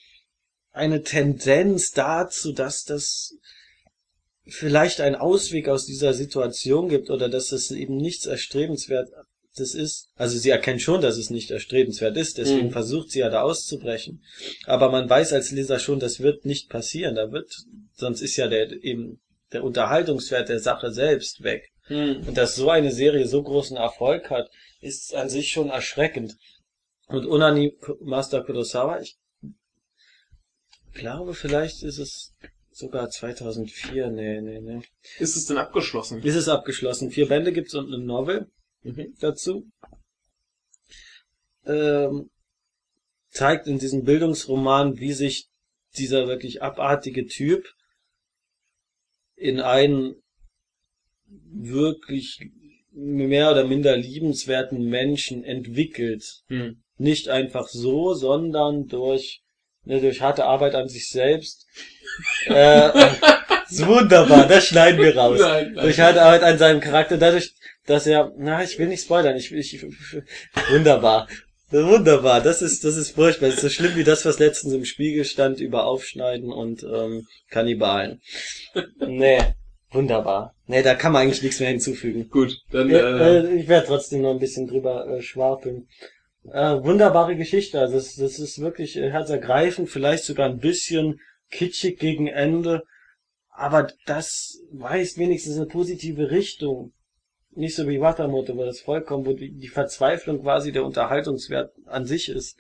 [0.72, 3.36] eine Tendenz dazu, dass das
[4.46, 9.10] vielleicht einen Ausweg aus dieser Situation gibt oder dass es eben nichts erstrebenswert
[9.56, 10.10] das ist.
[10.16, 12.72] Also sie erkennt schon, dass es nicht erstrebenswert ist, deswegen Mhm.
[12.72, 14.24] versucht sie ja da auszubrechen.
[14.66, 17.16] Aber man weiß als Leser schon, das wird nicht passieren.
[17.16, 17.52] Da wird,
[17.94, 19.20] sonst ist ja der eben
[19.52, 21.72] der Unterhaltungswert der Sache selbst weg.
[21.86, 22.28] Hm.
[22.28, 24.48] Und dass so eine Serie so großen Erfolg hat,
[24.80, 26.36] ist an sich schon erschreckend.
[27.08, 29.18] Und Unani Master Kurosawa, ich
[30.94, 32.34] glaube, vielleicht ist es
[32.72, 34.10] sogar 2004.
[34.12, 34.82] Nee, nee, nee.
[35.18, 36.22] Ist es denn abgeschlossen?
[36.22, 37.10] Ist es abgeschlossen.
[37.10, 38.48] Vier Bände gibt's und eine Novel
[38.84, 39.14] Mhm.
[39.20, 39.68] dazu.
[41.66, 42.30] Ähm,
[43.30, 45.50] zeigt in diesem Bildungsroman, wie sich
[45.98, 47.68] dieser wirklich abartige Typ
[49.36, 50.16] in einen
[51.28, 52.40] wirklich
[52.92, 56.44] mehr oder minder liebenswerten Menschen entwickelt.
[56.48, 56.82] Hm.
[56.98, 59.42] Nicht einfach so, sondern durch,
[59.84, 61.68] ne, durch harte Arbeit an sich selbst.
[62.46, 62.90] äh,
[63.72, 65.40] ist wunderbar, das schneiden wir raus.
[65.40, 65.84] Nein, nein.
[65.84, 67.54] Durch harte Arbeit an seinem Charakter, dadurch,
[67.86, 69.86] dass er, na, ich will nicht spoilern, ich, ich,
[70.72, 71.28] wunderbar.
[71.72, 73.48] Wunderbar, das ist, das ist furchtbar.
[73.48, 77.28] Das ist so schlimm wie das, was letztens im Spiegel stand über Aufschneiden und ähm,
[77.50, 78.22] Kannibalen.
[79.06, 79.40] Nee,
[79.92, 80.56] wunderbar.
[80.66, 82.28] Nee, da kann man eigentlich nichts mehr hinzufügen.
[82.30, 85.88] Gut, dann Ja, äh, äh, ich werde trotzdem noch ein bisschen drüber äh, schwafeln.
[86.52, 91.20] Äh, wunderbare Geschichte, also das, das ist wirklich äh, herzergreifend, vielleicht sogar ein bisschen
[91.52, 92.84] kitschig gegen Ende,
[93.60, 96.94] aber das weist wenigstens eine positive Richtung.
[97.52, 102.30] Nicht so wie Watamoto, wo das vollkommen, wo die, Verzweiflung quasi der Unterhaltungswert an sich
[102.30, 102.58] ist.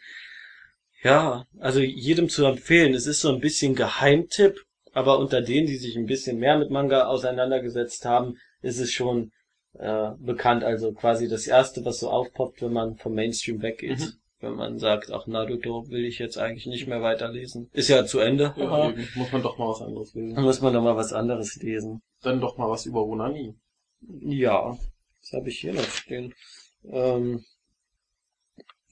[1.01, 2.93] Ja, also jedem zu empfehlen.
[2.93, 4.59] Es ist so ein bisschen Geheimtipp,
[4.91, 9.31] aber unter denen, die sich ein bisschen mehr mit Manga auseinandergesetzt haben, ist es schon
[9.75, 10.65] äh, bekannt.
[10.65, 13.99] Also quasi das erste, was so aufpoppt, wenn man vom Mainstream weggeht.
[13.99, 14.13] Mhm.
[14.41, 17.69] Wenn man sagt, ach Naruto will ich jetzt eigentlich nicht mehr weiterlesen.
[17.73, 18.53] Ist ja zu Ende.
[18.55, 20.43] ja, eben, muss man doch mal was anderes Dann lesen.
[20.43, 22.01] muss man doch mal was anderes lesen.
[22.21, 23.55] Dann doch mal was über Onani.
[24.21, 24.77] Ja,
[25.21, 26.33] das habe ich hier noch stehen.
[26.85, 27.43] Ähm,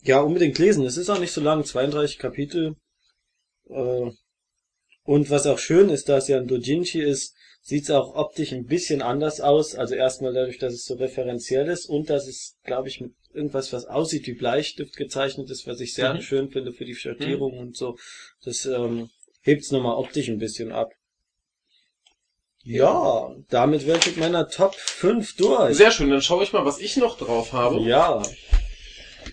[0.02, 0.86] ja, unbedingt lesen.
[0.86, 2.76] Es ist auch nicht so lang, 32 Kapitel.
[3.70, 4.12] Äh,
[5.04, 7.37] und was auch schön ist, da es ja ein Dojinshi ist,
[7.68, 9.76] sieht es auch optisch ein bisschen anders aus.
[9.76, 13.74] Also erstmal dadurch, dass es so referenziell ist und dass es, glaube ich, mit irgendwas,
[13.74, 16.22] was aussieht wie Bleistift gezeichnet ist, was ich sehr Mhm.
[16.22, 17.98] schön finde für die Schattierung und so.
[18.46, 19.10] Das ähm,
[19.42, 20.94] hebt's nochmal optisch ein bisschen ab.
[22.64, 25.76] Ja, damit wäre ich mit meiner Top 5 durch.
[25.76, 27.82] Sehr schön, dann schaue ich mal, was ich noch drauf habe.
[27.82, 28.24] Ja.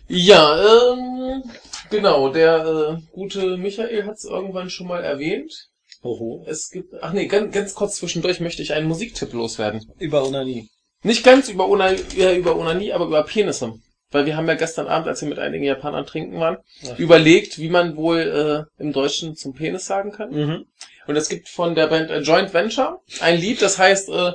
[0.09, 1.45] Ja, ähm,
[1.89, 5.71] genau, der äh, gute Michael hat es irgendwann schon mal erwähnt.
[6.05, 6.45] Hoho.
[6.47, 9.85] Es gibt, ach nee, ganz, ganz kurz zwischendurch möchte ich einen Musiktipp loswerden.
[9.99, 10.69] Über Onanie.
[11.03, 13.75] Nicht ganz über, Ona, ja, über Onanie, aber über Penisse.
[14.11, 16.99] Weil wir haben ja gestern Abend, als wir mit einigen Japanern trinken waren, Ach.
[16.99, 20.31] überlegt, wie man wohl äh, im Deutschen zum Penis sagen kann.
[20.31, 20.67] Mhm.
[21.07, 24.33] Und es gibt von der Band äh, Joint Venture ein Lied, das heißt äh,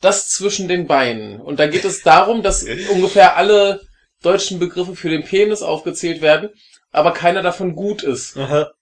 [0.00, 1.40] Das zwischen den Beinen.
[1.40, 3.80] Und da geht es darum, dass ungefähr alle
[4.22, 6.50] deutschen Begriffe für den Penis aufgezählt werden,
[6.90, 8.36] aber keiner davon gut ist.
[8.36, 8.72] Aha.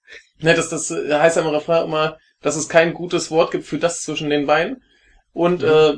[0.41, 3.65] Ne, das, das äh, heißt ja im Refrain immer, dass es kein gutes Wort gibt
[3.65, 4.81] für das zwischen den Beinen.
[5.33, 5.67] Und Mhm.
[5.67, 5.93] äh,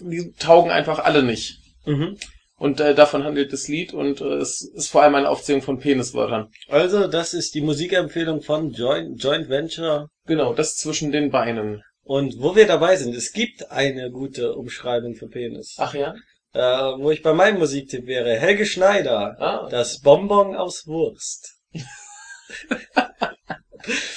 [0.00, 1.58] die taugen einfach alle nicht.
[1.84, 2.16] Mhm.
[2.56, 5.78] Und äh, davon handelt das Lied und äh, es ist vor allem eine Aufzählung von
[5.78, 6.48] Peniswörtern.
[6.68, 10.08] Also, das ist die Musikempfehlung von Joint, Joint Venture.
[10.26, 11.82] Genau, das zwischen den Beinen.
[12.02, 15.76] Und wo wir dabei sind, es gibt eine gute Umschreibung für Penis.
[15.78, 16.14] Ach ja?
[16.54, 16.60] Äh,
[17.00, 19.68] wo ich bei meinem Musiktipp wäre, Helge Schneider, Ah.
[19.70, 21.58] das Bonbon aus Wurst.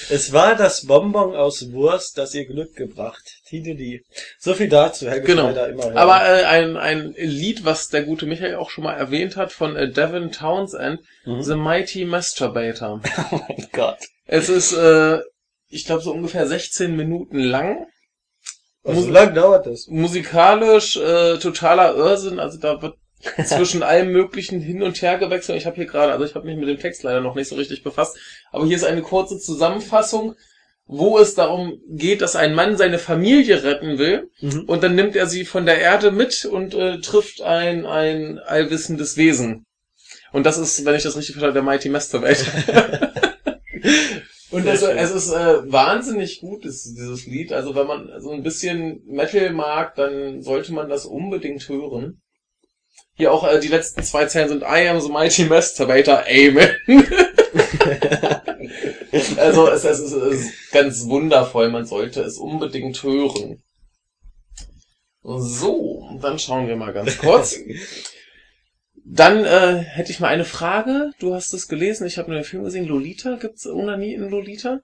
[0.09, 3.23] es war das Bonbon aus Wurst, das ihr Glück gebracht.
[3.47, 4.03] Tideli.
[4.39, 5.43] So viel dazu, Helge Genau.
[5.51, 5.95] Schneider immer.
[5.95, 9.75] Aber äh, ein, ein Lied, was der gute Michael auch schon mal erwähnt hat, von
[9.75, 11.43] äh, Devin Townsend, Mhm.
[11.43, 12.99] The Mighty Masturbator.
[13.31, 13.99] oh mein Gott.
[14.25, 15.19] Es ist, äh,
[15.69, 17.85] ich glaube, so ungefähr 16 Minuten lang.
[18.83, 19.85] So lang dauert das?
[19.87, 22.95] Musikalisch äh, totaler Irrsinn, also da wird
[23.45, 25.57] zwischen allem möglichen hin und her gewechselt.
[25.57, 27.55] Ich habe hier gerade, also ich habe mich mit dem Text leider noch nicht so
[27.55, 28.17] richtig befasst,
[28.51, 30.35] aber hier ist eine kurze Zusammenfassung,
[30.85, 34.63] wo es darum geht, dass ein Mann seine Familie retten will Mhm.
[34.65, 39.15] und dann nimmt er sie von der Erde mit und äh, trifft ein, ein allwissendes
[39.17, 39.65] Wesen.
[40.33, 42.45] Und das ist, wenn ich das richtig verstehe, der Mighty Masturbator.
[44.51, 44.97] Und schön.
[44.97, 47.53] es ist äh, wahnsinnig gut, ist dieses Lied.
[47.53, 52.21] Also wenn man so ein bisschen Metal mag, dann sollte man das unbedingt hören.
[53.21, 56.71] Hier auch äh, die letzten zwei Zeilen sind I am the mighty masturbator, Amen.
[59.37, 63.61] also es, es, ist, es ist ganz wundervoll, man sollte es unbedingt hören.
[65.21, 67.59] So, dann schauen wir mal ganz kurz.
[69.05, 71.11] Dann äh, hätte ich mal eine Frage.
[71.19, 72.87] Du hast es gelesen, ich habe nur den Film gesehen.
[72.87, 74.79] Lolita, gibt's Onanie in Lolita?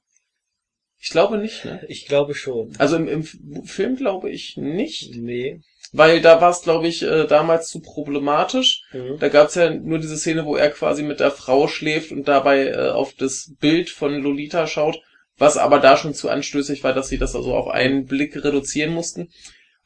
[1.00, 1.84] Ich glaube nicht, ne?
[1.88, 2.76] Ich glaube schon.
[2.78, 3.24] Also im, im
[3.64, 5.62] Film glaube ich nicht, Nee.
[5.94, 8.84] Weil da war es, glaube ich, äh, damals zu problematisch.
[8.92, 9.18] Mhm.
[9.20, 12.68] Da gab's ja nur diese Szene, wo er quasi mit der Frau schläft und dabei
[12.68, 15.00] äh, auf das Bild von Lolita schaut,
[15.38, 18.94] was aber da schon zu anstößig war, dass sie das also auf einen Blick reduzieren
[18.94, 19.30] mussten.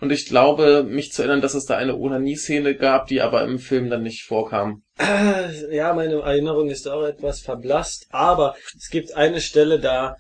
[0.01, 3.59] Und ich glaube, mich zu erinnern, dass es da eine Onanie-Szene gab, die aber im
[3.59, 4.81] Film dann nicht vorkam.
[5.71, 10.15] Ja, meine Erinnerung ist auch etwas verblasst, aber es gibt eine Stelle, da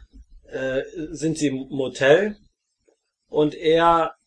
[0.51, 2.35] äh, sind sie im Motel
[3.27, 4.20] und er, äh,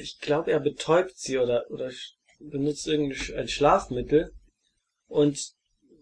[0.00, 1.90] ich glaube, er betäubt sie oder, oder
[2.38, 4.32] benutzt irgendein Sch- ein Schlafmittel
[5.08, 5.38] und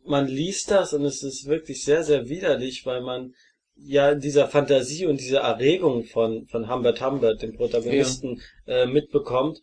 [0.04, 3.34] man liest das und es ist wirklich sehr, sehr widerlich, weil man
[3.76, 9.60] ja in dieser Fantasie und dieser Erregung von, von Humbert Humbert, dem Protagonisten, äh, mitbekommt,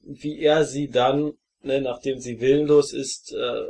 [0.00, 3.62] wie er sie dann, ne, nachdem sie willenlos ist, äh,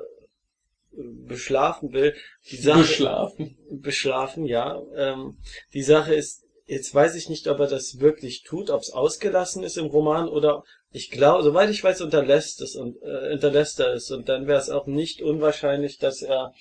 [1.27, 2.15] beschlafen will.
[2.51, 3.59] Die Sache, Beschlafen.
[3.71, 4.81] beschlafen, ja.
[4.95, 5.39] Ähm,
[5.75, 9.63] die Sache ist, jetzt weiß ich nicht, ob er das wirklich tut, ob es ausgelassen
[9.63, 13.95] ist im Roman oder ich glaube, soweit ich weiß, unterlässt es und äh, unterlässt er
[13.95, 16.53] es und dann wäre es auch nicht unwahrscheinlich, dass er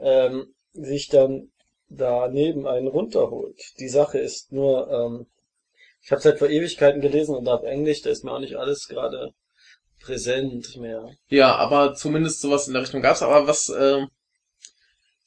[0.00, 1.52] ähm, sich dann
[1.88, 3.60] daneben einen runterholt.
[3.78, 5.26] Die Sache ist nur, ähm,
[6.02, 8.88] ich habe seit vor Ewigkeiten gelesen und auf Englisch, da ist mir auch nicht alles
[8.88, 9.32] gerade
[10.00, 11.10] präsent mehr.
[11.28, 13.22] Ja, aber zumindest sowas in der Richtung gab's.
[13.22, 14.04] Aber was äh,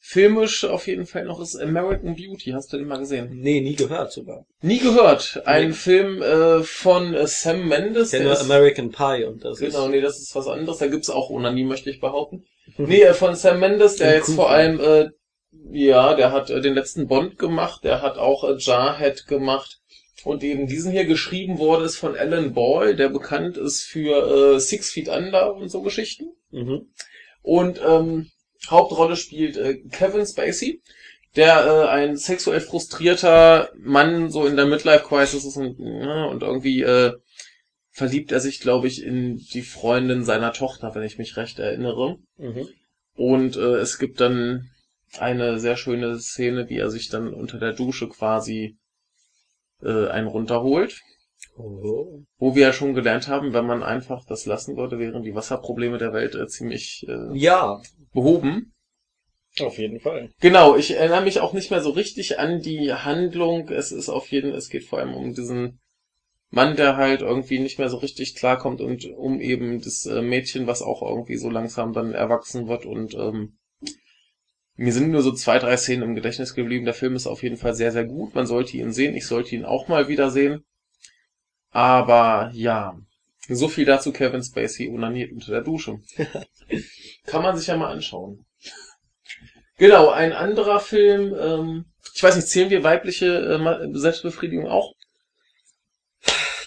[0.00, 2.50] filmisch auf jeden Fall noch ist American Beauty.
[2.52, 3.30] Hast du den mal gesehen?
[3.32, 4.46] Nee, nie gehört sogar.
[4.62, 5.42] Nie gehört.
[5.46, 5.72] Ein Nee.
[5.74, 8.10] Film äh, von äh, Sam Mendes.
[8.10, 10.78] Der nur ist- American Pie und das Genau, ist nee, das ist was anderes.
[10.78, 12.44] Da gibt's auch Onanie, möchte ich behaupten.
[12.76, 15.08] Nee, äh, von Sam Mendes, der Und jetzt vor allem, äh,
[15.70, 19.78] ja, der hat äh, den letzten Bond gemacht, der hat auch äh, Jarhead gemacht.
[20.24, 24.60] Und eben diesen hier geschrieben wurde, ist von Alan Ball, der bekannt ist für äh,
[24.60, 26.32] Six Feet Under und so Geschichten.
[26.50, 26.88] mhm.
[27.42, 28.30] Und ähm,
[28.68, 30.82] Hauptrolle spielt äh, Kevin Spacey,
[31.36, 36.82] der äh, ein sexuell frustrierter Mann so in der Midlife-Crisis ist und, ja, und irgendwie
[36.82, 37.12] äh,
[37.90, 42.18] verliebt er sich, glaube ich, in die Freundin seiner Tochter, wenn ich mich recht erinnere.
[42.36, 42.68] Mhm.
[43.14, 44.70] Und äh, es gibt dann
[45.18, 48.78] eine sehr schöne Szene, wie er sich dann unter der Dusche quasi
[49.82, 51.00] äh, einen runterholt.
[51.56, 52.22] Oh.
[52.38, 55.98] Wo wir ja schon gelernt haben, wenn man einfach das lassen würde, wären die Wasserprobleme
[55.98, 57.80] der Welt äh, ziemlich äh, Ja,
[58.12, 58.74] behoben.
[59.60, 60.30] auf jeden Fall.
[60.40, 63.68] Genau, ich erinnere mich auch nicht mehr so richtig an die Handlung.
[63.68, 65.80] Es ist auf jeden, es geht vor allem um diesen
[66.50, 70.66] Mann, der halt irgendwie nicht mehr so richtig klarkommt und um eben das äh, Mädchen,
[70.66, 73.58] was auch irgendwie so langsam dann erwachsen wird und ähm,
[74.80, 76.84] mir sind nur so zwei, drei Szenen im Gedächtnis geblieben.
[76.84, 78.36] Der Film ist auf jeden Fall sehr, sehr gut.
[78.36, 79.16] Man sollte ihn sehen.
[79.16, 80.64] Ich sollte ihn auch mal wieder sehen.
[81.70, 82.96] Aber ja,
[83.48, 85.98] so viel dazu Kevin Spacey unaniert unter der Dusche.
[87.26, 88.44] Kann man sich ja mal anschauen.
[89.78, 91.84] Genau, ein anderer Film, ähm,
[92.14, 94.92] ich weiß nicht, zählen wir weibliche äh, Selbstbefriedigung auch?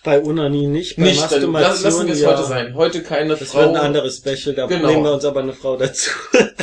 [0.03, 2.29] Bei Unani nicht, bei Nicht, lass- lassen Masturbation wir es ja.
[2.29, 2.73] heute sein.
[2.75, 3.59] Heute keine Das Frau.
[3.59, 4.87] wird ein anderes Special, da Genau.
[4.87, 6.09] nehmen wir uns aber eine Frau dazu.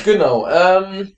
[0.04, 1.16] Genau, ähm,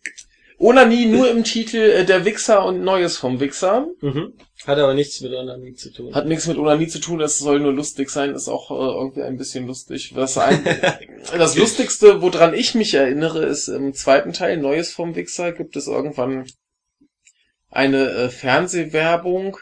[0.60, 3.88] Onanie nur im Titel äh, Der Wichser und Neues vom Wichser.
[4.02, 4.34] Mhm.
[4.66, 6.14] Hat aber nichts mit Unani zu tun.
[6.14, 9.22] Hat nichts mit Onanie zu tun, es soll nur lustig sein, ist auch äh, irgendwie
[9.22, 10.14] ein bisschen lustig.
[10.14, 10.62] Was ein,
[11.38, 15.86] das Lustigste, woran ich mich erinnere, ist im zweiten Teil, Neues vom Wichser, gibt es
[15.86, 16.44] irgendwann
[17.70, 19.56] eine äh, Fernsehwerbung,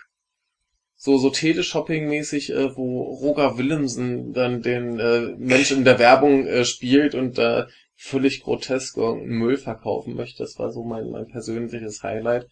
[0.97, 6.65] so, so Teleshopping-mäßig, äh, wo Roger Willemsen dann den äh, Menschen in der Werbung äh,
[6.65, 7.69] spielt und da
[8.01, 10.45] völlig grotesk irgendeinen Müll verkaufen möchte.
[10.45, 12.47] Das war so mein, mein persönliches Highlight.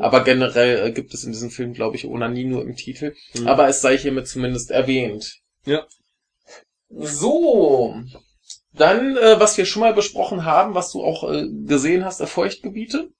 [0.00, 3.14] Aber generell äh, gibt es in diesem Film, glaube ich, Onanie nur im Titel.
[3.34, 3.46] Mhm.
[3.46, 5.40] Aber es sei hiermit zumindest erwähnt.
[5.66, 5.86] Ja.
[6.88, 7.96] So.
[8.72, 13.10] Dann, äh, was wir schon mal besprochen haben, was du auch äh, gesehen hast, Feuchtgebiete.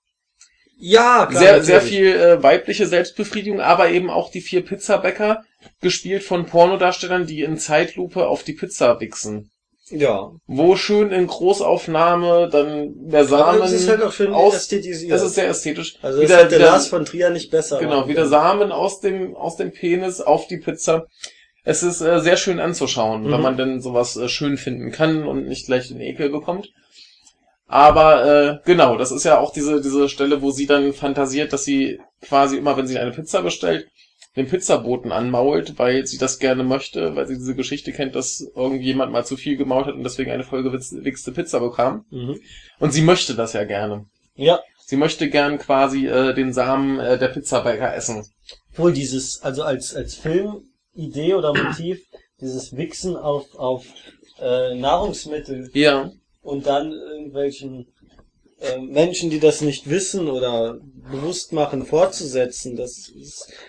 [0.81, 5.45] Ja, klar, Sehr, sehr viel äh, weibliche Selbstbefriedigung, aber eben auch die vier Pizzabäcker,
[5.81, 9.51] gespielt von Pornodarstellern, die in Zeitlupe auf die Pizza wichsen.
[9.91, 10.33] Ja.
[10.47, 13.57] Wo schön in Großaufnahme dann der Samen.
[13.57, 15.13] Aber es ist halt auch schön aus- ästhetisiert.
[15.13, 15.97] Das ist sehr ästhetisch.
[16.03, 17.79] also das wieder, hat der wieder, Lars von Trier nicht besser.
[17.79, 18.31] genau, wieder können.
[18.31, 21.07] Samen aus dem, aus dem Penis auf die Pizza.
[21.65, 23.33] Es ist äh, sehr schön anzuschauen, Mhm.
[23.33, 26.71] wenn man denn sowas äh, schön finden kann und nicht gleich den Ekel bekommt.
[27.67, 31.65] Aber äh, genau, das ist ja auch diese, diese Stelle, wo sie dann fantasiert, dass
[31.65, 33.89] sie quasi immer, wenn sie eine Pizza bestellt,
[34.39, 39.13] den Pizzaboten anmault, weil sie das gerne möchte, weil sie diese Geschichte kennt, dass irgendjemand
[39.13, 42.07] mal zu viel gemault hat und deswegen eine vollgewichste Pizza bekam.
[42.11, 42.41] Mhm.
[42.79, 44.07] Und sie möchte das ja gerne.
[44.35, 44.61] Ja.
[44.87, 48.25] Sie möchte gern quasi äh, den Samen äh, der Pizzabäcker essen.
[48.75, 52.01] Wohl dieses, also als, als Filmidee oder Motiv,
[52.41, 53.85] dieses Wichsen auf, auf
[54.41, 56.11] äh, Nahrungsmittel Ja.
[56.41, 57.89] und dann irgendwelchen
[58.61, 60.81] äh, Menschen, die das nicht wissen oder
[61.11, 62.77] bewusst machen, fortzusetzen.
[62.77, 63.13] Das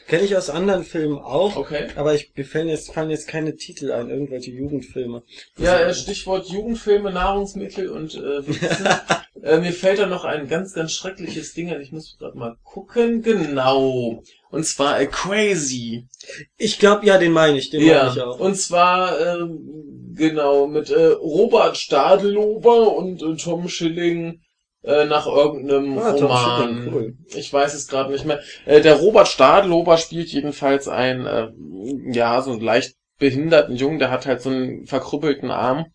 [0.07, 1.55] kenne ich aus anderen Filmen auch.
[1.55, 1.87] Okay.
[1.95, 5.23] Aber ich fallen jetzt, fallen jetzt keine Titel ein, irgendwelche Jugendfilme.
[5.57, 8.41] Ja, äh, Stichwort Jugendfilme, Nahrungsmittel und äh,
[9.43, 11.81] äh, mir fällt da noch ein ganz, ganz schreckliches Ding ein.
[11.81, 13.21] Ich muss gerade mal gucken.
[13.21, 14.23] Genau.
[14.49, 16.07] Und zwar äh, Crazy.
[16.57, 18.39] Ich glaube, ja, den meine ich, den meine ich auch.
[18.39, 24.41] Und zwar, ähm, genau, mit äh, Robert Stadelober und äh, Tom Schilling
[24.84, 26.68] äh, nach irgendeinem Ah, Roman.
[26.68, 27.14] Schilling, cool.
[27.35, 28.39] Ich weiß es gerade nicht mehr.
[28.65, 31.49] Äh, der Robert Stadelober spielt jedenfalls einen, äh,
[32.11, 35.88] ja, so einen leicht behinderten Jungen, der hat halt so einen verkrüppelten Arm.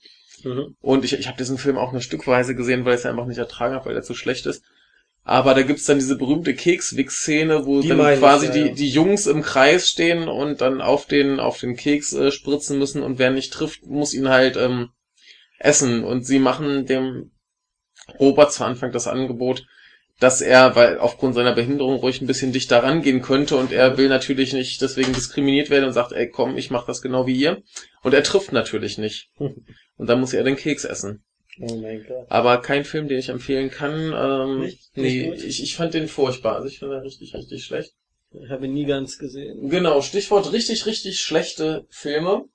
[0.42, 0.76] Mhm.
[0.80, 3.38] Und ich, ich habe diesen Film auch eine Stückweise gesehen, weil ich es einfach nicht
[3.38, 4.62] ertragen habe, weil er zu schlecht ist.
[5.26, 8.66] Aber da gibt's dann diese berühmte Kekswix-Szene, wo Die dann meine ich, quasi ja, die,
[8.66, 8.74] ja.
[8.74, 13.02] die Jungs im Kreis stehen und dann auf den, auf den Keks äh, spritzen müssen
[13.02, 14.90] und wer nicht trifft, muss ihn halt ähm,
[15.58, 16.04] essen.
[16.04, 17.30] Und sie machen dem
[18.18, 19.64] Robert zu Anfang das Angebot,
[20.20, 24.08] dass er, weil aufgrund seiner Behinderung ruhig ein bisschen dichter rangehen könnte und er will
[24.08, 27.62] natürlich nicht deswegen diskriminiert werden und sagt, ey komm, ich mach das genau wie ihr.
[28.02, 29.30] Und er trifft natürlich nicht.
[29.96, 31.22] Und dann muss er den Keks essen.
[31.60, 32.26] Oh mein Gott.
[32.28, 34.12] Aber kein Film, den ich empfehlen kann.
[34.12, 34.96] Ähm, Nicht?
[34.96, 35.44] Nicht nee, gut?
[35.44, 36.56] ich, ich fand den furchtbar.
[36.56, 37.92] Also ich finde den richtig, richtig schlecht.
[38.32, 39.68] Ich habe ihn nie ganz gesehen.
[39.68, 42.46] Genau, Stichwort richtig, richtig schlechte Filme,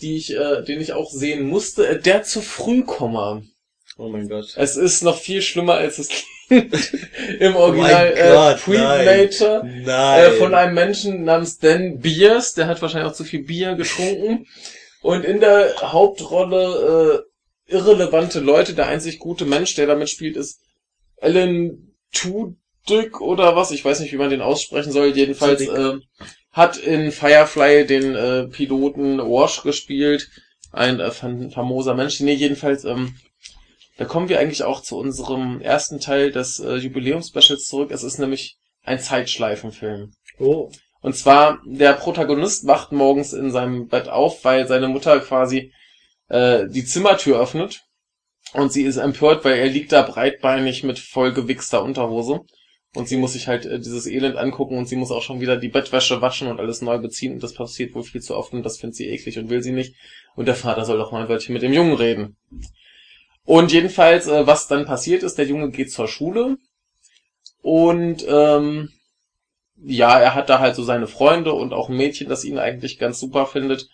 [0.00, 1.86] die ich, äh, den ich auch sehen musste.
[1.86, 3.46] Äh, Der zu früh komme.
[3.96, 4.54] Oh mein Gott.
[4.56, 6.28] Es ist noch viel schlimmer, als es klingt.
[7.40, 9.64] Im Original Oh äh, Predator.
[9.64, 10.24] Nein.
[10.24, 14.46] Äh, von einem Menschen namens Dan Beers, der hat wahrscheinlich auch zu viel Bier getrunken.
[15.02, 17.24] Und in der Hauptrolle
[17.68, 18.74] äh, irrelevante Leute.
[18.74, 20.60] Der einzig gute Mensch, der damit spielt, ist
[21.20, 23.70] Alan Tudyk oder was.
[23.70, 25.08] Ich weiß nicht, wie man den aussprechen soll.
[25.08, 25.94] Jedenfalls äh,
[26.52, 30.28] hat in Firefly den äh, Piloten Wash gespielt.
[30.70, 32.20] Ein äh, fam famoser Mensch.
[32.20, 33.14] Nee, jedenfalls, ähm,
[34.02, 37.92] da kommen wir eigentlich auch zu unserem ersten Teil des äh, Jubiläumspecials zurück.
[37.92, 40.12] Es ist nämlich ein Zeitschleifenfilm.
[40.40, 40.72] Oh.
[41.02, 45.72] Und zwar, der Protagonist wacht morgens in seinem Bett auf, weil seine Mutter quasi
[46.26, 47.82] äh, die Zimmertür öffnet.
[48.54, 52.40] Und sie ist empört, weil er liegt da breitbeinig mit vollgewichster Unterhose.
[52.96, 55.56] Und sie muss sich halt äh, dieses Elend angucken und sie muss auch schon wieder
[55.56, 57.34] die Bettwäsche waschen und alles neu beziehen.
[57.34, 59.70] Und das passiert wohl viel zu oft und das findet sie eklig und will sie
[59.70, 59.94] nicht.
[60.34, 62.36] Und der Vater soll doch mal ein Wörtchen mit dem Jungen reden.
[63.44, 66.58] Und jedenfalls, äh, was dann passiert ist, der Junge geht zur Schule
[67.62, 68.90] und ähm,
[69.84, 72.98] ja, er hat da halt so seine Freunde und auch ein Mädchen, das ihn eigentlich
[72.98, 73.88] ganz super findet.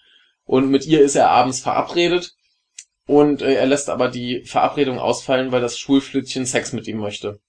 [0.45, 2.35] Und mit ihr ist er abends verabredet.
[3.07, 7.41] Und äh, er lässt aber die Verabredung ausfallen, weil das Schulflötchen Sex mit ihm möchte.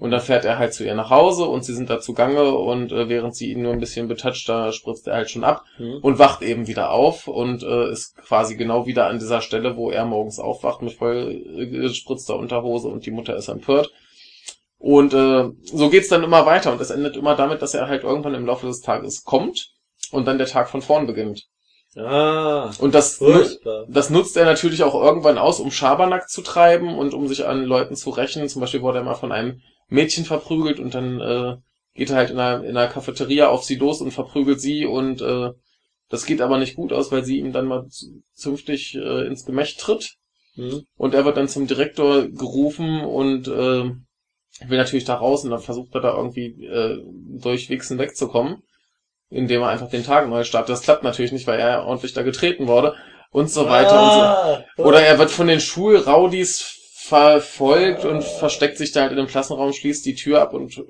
[0.00, 2.90] Und dann fährt er halt zu ihr nach Hause und sie sind da zugange und
[2.90, 5.98] äh, während sie ihn nur ein bisschen betatscht, da spritzt er halt schon ab Hm.
[6.00, 9.90] und wacht eben wieder auf und äh, ist quasi genau wieder an dieser Stelle, wo
[9.90, 13.92] er morgens aufwacht mit voll äh, gespritzter Unterhose und die Mutter ist empört.
[14.78, 18.02] Und äh, so geht's dann immer weiter und es endet immer damit, dass er halt
[18.02, 19.68] irgendwann im Laufe des Tages kommt
[20.12, 21.44] und dann der Tag von vorn beginnt.
[21.94, 22.70] Ah.
[22.78, 23.84] Und das, Furchtbar.
[23.88, 27.64] das nutzt er natürlich auch irgendwann aus, um Schabernack zu treiben und um sich an
[27.64, 28.48] Leuten zu rächen.
[28.48, 29.60] Zum Beispiel wurde er mal von einem
[29.90, 31.56] Mädchen verprügelt und dann äh,
[31.94, 35.20] geht er halt in einer, in einer Cafeteria auf sie los und verprügelt sie und
[35.20, 35.50] äh,
[36.10, 37.86] Das geht aber nicht gut aus, weil sie ihm dann mal
[38.34, 40.16] zünftig äh, ins Gemächt tritt.
[40.56, 40.82] Hm.
[40.96, 43.84] Und er wird dann zum Direktor gerufen und äh,
[44.68, 47.00] will natürlich da raus und dann versucht er da irgendwie äh,
[47.38, 48.62] durch Wichsen wegzukommen,
[49.30, 50.70] indem er einfach den Tag neu startet.
[50.70, 52.96] Das klappt natürlich nicht, weil er ordentlich da getreten wurde
[53.30, 54.20] und so weiter und so.
[54.20, 56.79] Ah, Oder er wird von den Schulraudis
[57.10, 60.82] verfolgt und versteckt sich da halt in dem Klassenraum, schließt die Tür ab und äh,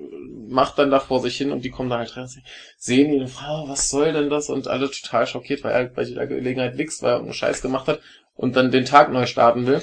[0.47, 2.29] macht dann da vor sich hin und die kommen da halt rein,
[2.77, 4.49] sehen ihn und fragen, was soll denn das?
[4.49, 7.87] Und alle total schockiert, weil er bei jeder Gelegenheit wichst, weil er irgendeinen Scheiß gemacht
[7.87, 8.01] hat
[8.35, 9.81] und dann den Tag neu starten will.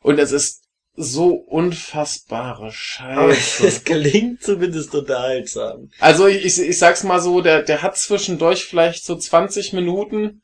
[0.00, 0.62] Und es ist
[0.94, 3.66] so unfassbare Aber Scheiße.
[3.66, 5.90] es gelingt zumindest unterhaltsam.
[6.00, 10.42] Also ich, ich, ich sag's mal so, der, der hat zwischendurch vielleicht so 20 Minuten,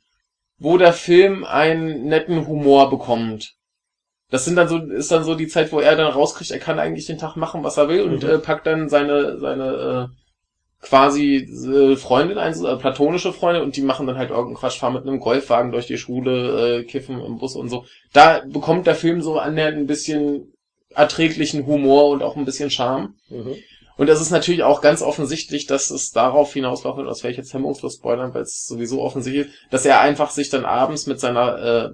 [0.59, 3.58] wo der Film einen netten Humor bekommt.
[4.31, 6.79] Das sind dann so, ist dann so die Zeit, wo er dann rauskriegt, er kann
[6.79, 8.29] eigentlich den Tag machen, was er will und Mhm.
[8.29, 10.15] äh, packt dann seine, seine äh,
[10.81, 14.95] quasi äh, Freundin ein, äh, platonische Freunde und die machen dann halt irgendeinen Quatsch, fahren
[14.95, 17.85] mit einem Golfwagen durch die Schule, äh, kiffen im Bus und so.
[18.13, 20.53] Da bekommt der Film so annähernd ein bisschen
[20.95, 23.15] erträglichen Humor und auch ein bisschen Charme.
[23.29, 23.57] Mhm.
[23.97, 27.39] Und es ist natürlich auch ganz offensichtlich, dass es darauf hinauslaufen wird, das werde ich
[27.39, 31.19] jetzt hemmungslos spoilern, weil es sowieso offensichtlich ist, dass er einfach sich dann abends mit
[31.19, 31.91] seiner äh,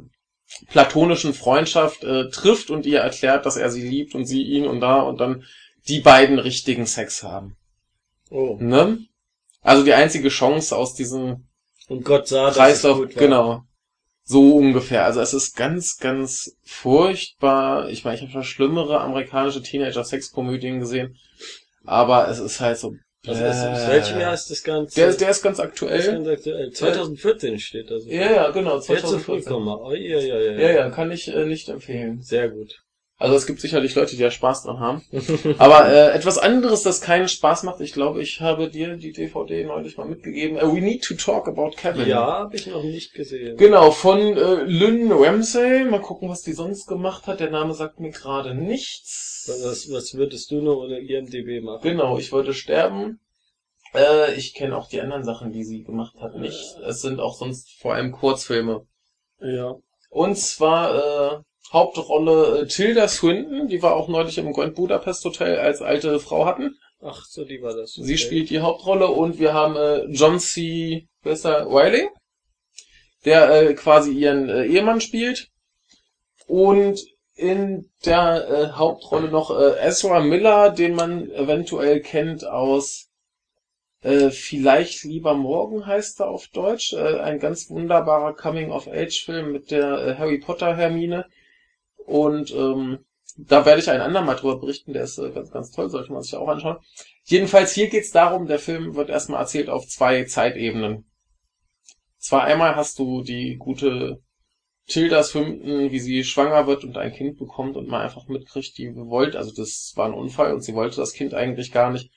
[0.68, 4.81] platonischen Freundschaft äh, trifft und ihr erklärt, dass er sie liebt und sie ihn und
[4.81, 5.44] da und dann
[5.89, 7.56] die beiden richtigen Sex haben.
[8.31, 8.56] Oh.
[8.60, 8.98] Ne?
[9.62, 11.47] Also die einzige Chance aus diesem
[11.89, 13.62] Und Gott sah, Kreislauf, genau.
[14.24, 15.05] So ungefähr.
[15.05, 17.90] Also es ist ganz, ganz furchtbar.
[17.90, 21.16] Ich meine, ich habe schon schlimmere amerikanische Teenager-Sexkomödien gesehen.
[21.85, 22.94] Aber es ist halt so.
[23.27, 24.95] Was ist, aus äh, welchem Jahr ist das Ganze?
[24.97, 26.13] Der, ist- der ist ganz Das ist aktuell.
[26.13, 26.71] ganz aktuell.
[26.73, 28.09] 2014 steht also.
[28.11, 28.77] Ja, ja, genau.
[28.77, 29.25] Jetzt so 2014.
[29.45, 29.69] vollkommen.
[29.81, 32.21] Oh, ja, ja, ja, Ja, ja, kann ich äh, nicht empfehlen.
[32.23, 32.83] Sehr gut.
[33.25, 35.03] Also es gibt sicherlich Leute, die da Spaß dran haben.
[35.59, 39.65] Aber äh, etwas anderes, das keinen Spaß macht, ich glaube, ich habe dir die DVD
[39.65, 40.59] neulich mal mitgegeben.
[40.59, 42.07] Äh, We Need to Talk About Kevin.
[42.07, 43.57] ja, habe ich noch nicht gesehen.
[43.57, 45.85] Genau, von äh, Lynn Ramsey.
[45.85, 47.41] Mal gucken, was die sonst gemacht hat.
[47.41, 49.47] Der Name sagt mir gerade nichts.
[49.49, 51.81] Was, was würdest du noch ohne IMDB machen?
[51.83, 53.21] Genau, ich wollte sterben.
[53.95, 56.77] Äh, ich kenne auch die anderen Sachen, die sie gemacht hat, nicht.
[56.87, 58.87] Es sind auch sonst vor allem Kurzfilme.
[59.41, 59.77] Ja.
[60.11, 61.43] Und zwar äh,
[61.73, 66.47] Hauptrolle äh, Tilda Swinton, die wir auch neulich im Grand Budapest Hotel als alte Frau
[66.47, 66.77] hatten.
[67.03, 67.95] Ach so, die war das.
[67.95, 68.16] Sie Okay.
[68.16, 71.07] spielt die Hauptrolle und wir haben äh, John C.
[71.23, 72.09] Besser Wiley,
[73.24, 75.49] der äh, quasi ihren äh, Ehemann spielt.
[76.47, 77.01] Und
[77.35, 83.09] in der äh, Hauptrolle noch äh, Ezra Miller, den man eventuell kennt aus
[84.03, 86.93] äh, Vielleicht lieber morgen heißt er auf Deutsch.
[86.93, 91.24] Äh, ein ganz wunderbarer Coming-of-Age-Film mit der äh, Harry Potter Hermine.
[92.06, 92.98] Und ähm,
[93.36, 96.12] da werde ich einen anderen mal drüber berichten, der ist äh, ganz, ganz toll, sollte
[96.12, 96.76] man sich auch anschauen.
[97.24, 101.06] Jedenfalls hier geht's darum, der Film wird erstmal erzählt auf zwei Zeitebenen.
[102.18, 104.20] Zwar einmal hast du die gute
[104.86, 108.94] Tilda Swinton, wie sie schwanger wird und ein Kind bekommt und man einfach mitkriegt, die
[108.94, 112.10] wollte, also das war ein Unfall und sie wollte das Kind eigentlich gar nicht.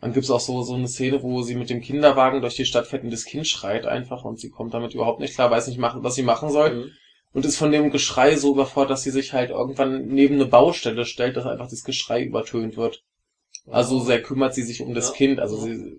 [0.00, 2.86] Dann gibt's auch so, so eine Szene, wo sie mit dem Kinderwagen durch die Stadt
[2.86, 5.78] fährt und das Kind schreit einfach und sie kommt damit überhaupt nicht klar, weiß nicht,
[5.78, 6.90] machen, was sie machen soll Mhm.
[7.36, 11.04] Und ist von dem Geschrei so überfordert, dass sie sich halt irgendwann neben eine Baustelle
[11.04, 13.02] stellt, dass einfach das Geschrei übertönt wird.
[13.66, 15.14] Also sehr kümmert sie sich um das Ja.
[15.16, 15.98] Kind, also sie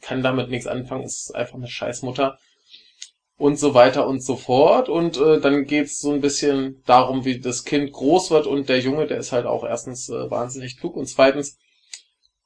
[0.00, 2.36] kann damit nichts anfangen, ist einfach eine Scheißmutter
[3.38, 4.88] und so weiter und so fort.
[4.88, 8.80] Und äh, dann geht's so ein bisschen darum, wie das Kind groß wird und der
[8.80, 11.58] Junge, der ist halt auch erstens äh, wahnsinnig klug und zweitens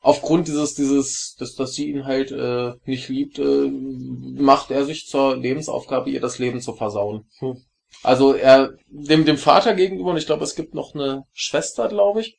[0.01, 5.07] aufgrund dieses, dieses, dass, dass sie ihn halt äh, nicht liebt, äh, macht er sich
[5.07, 7.25] zur Lebensaufgabe, ihr das Leben zu versauen.
[7.39, 7.63] Hm.
[8.07, 12.21] Also er dem, dem Vater gegenüber, und ich glaube, es gibt noch eine Schwester, glaube
[12.21, 12.39] ich,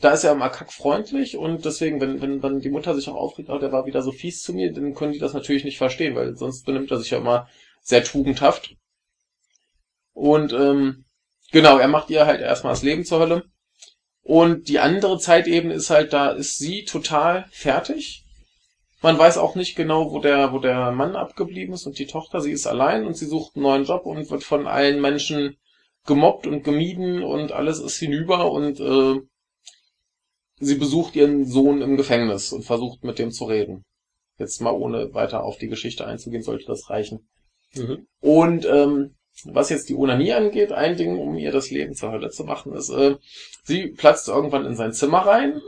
[0.00, 3.48] da ist er immer kackfreundlich und deswegen, wenn, wenn dann die Mutter sich auch aufregt,
[3.48, 6.14] oh, der war wieder so fies zu mir, dann können die das natürlich nicht verstehen,
[6.14, 7.48] weil sonst benimmt er sich ja immer
[7.80, 8.76] sehr tugendhaft.
[10.12, 11.06] Und ähm,
[11.52, 13.44] genau, er macht ihr halt erstmal das Leben zur Hölle.
[14.20, 18.21] Und die andere Zeitebene ist halt, da ist sie total fertig.
[19.02, 22.40] Man weiß auch nicht genau, wo der, wo der Mann abgeblieben ist und die Tochter.
[22.40, 25.56] Sie ist allein und sie sucht einen neuen Job und wird von allen Menschen
[26.06, 29.20] gemobbt und gemieden und alles ist hinüber und äh,
[30.58, 33.84] sie besucht ihren Sohn im Gefängnis und versucht mit dem zu reden.
[34.38, 37.28] Jetzt mal ohne weiter auf die Geschichte einzugehen, sollte das reichen.
[37.74, 38.06] Mhm.
[38.20, 42.30] Und ähm, was jetzt die Onanie angeht, ein Ding, um ihr das Leben zur Hölle
[42.30, 43.16] zu machen, ist, äh,
[43.64, 45.60] sie platzt irgendwann in sein Zimmer rein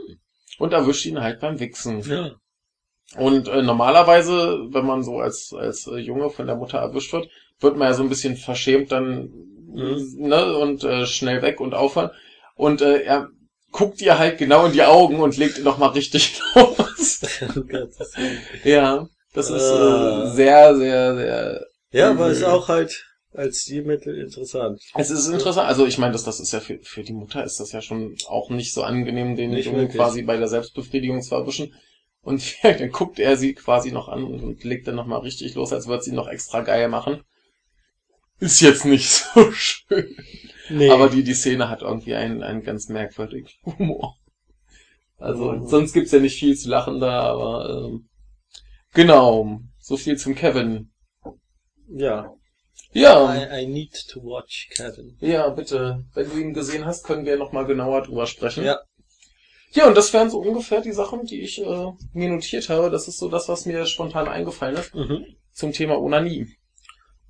[0.57, 2.01] und erwischt ihn halt beim Wichsen.
[2.01, 2.35] Ja.
[3.17, 7.29] Und äh, normalerweise, wenn man so als, als äh, Junge von der Mutter erwischt wird,
[7.59, 9.29] wird man ja so ein bisschen verschämt dann
[9.75, 10.15] Mhm.
[10.29, 12.09] ne, und äh, schnell weg und aufhören.
[12.55, 13.27] Und äh, er
[13.71, 17.19] guckt ihr halt genau in die Augen und legt ihn noch mal richtig los.
[18.63, 19.07] Ja.
[19.33, 20.23] Das ist Ah.
[20.23, 21.65] äh, sehr, sehr, sehr.
[21.91, 24.79] Ja, aber ist auch halt als Stilmittel interessant.
[24.95, 25.67] Es ist interessant.
[25.67, 28.15] Also ich meine, das, das ist ja für, für die Mutter ist das ja schon
[28.29, 29.97] auch nicht so angenehm, den Nicht Jungen wirklich.
[29.97, 31.73] quasi bei der Selbstbefriedigung zu erwischen.
[32.25, 35.87] Und dann guckt er sie quasi noch an und, legt dann nochmal richtig los, als
[35.87, 37.23] würde sie noch extra geil machen.
[38.39, 40.17] Ist jetzt nicht so schön.
[40.69, 40.89] Nee.
[40.89, 44.15] Aber die, die Szene hat irgendwie einen, einen ganz merkwürdigen Humor.
[45.17, 45.67] Also, Mhm.
[45.67, 48.09] sonst gibt's ja nicht viel zu lachen da, aber ähm,
[48.93, 49.59] genau.
[49.79, 50.91] So viel zum Kevin.
[51.87, 52.33] ja.
[52.91, 55.17] Ja, I, I need to watch Kevin.
[55.19, 56.05] ja, bitte.
[56.13, 58.63] Wenn du ihn gesehen hast, können wir nochmal genauer drüber sprechen.
[58.65, 58.79] Ja.
[59.75, 62.89] Ja, und das wären so ungefähr die Sachen, die ich äh, mir notiert habe.
[62.89, 65.25] Das ist so das, was mir spontan eingefallen ist Mhm.
[65.51, 66.47] zum Thema Onanie.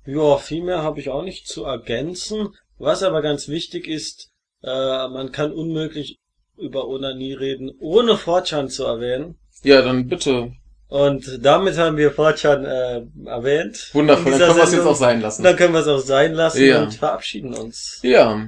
[0.06, 2.54] Ja, viel mehr habe ich auch nicht zu ergänzen.
[2.78, 4.30] Was aber ganz wichtig ist,
[4.62, 6.20] äh, man kann unmöglich
[6.56, 9.38] über Onanie reden, ohne Fortran zu erwähnen.
[9.64, 10.52] Ja, dann bitte.
[10.88, 13.90] Und damit haben wir Fortran äh, erwähnt.
[13.92, 15.42] Wundervoll, dann können wir es jetzt auch sein lassen.
[15.42, 16.84] Dann können wir es auch sein lassen Ja.
[16.84, 17.98] und verabschieden uns.
[18.04, 18.46] Ja.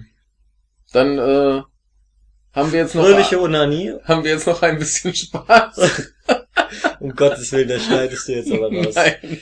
[0.93, 1.63] Dann äh,
[2.53, 3.95] haben wir jetzt noch Fröhliche Onanie.
[4.05, 6.13] haben wir jetzt noch ein bisschen Spaß.
[7.01, 8.95] Um Gottes Willen, das schneidest du jetzt aber raus.
[8.95, 9.41] Nein.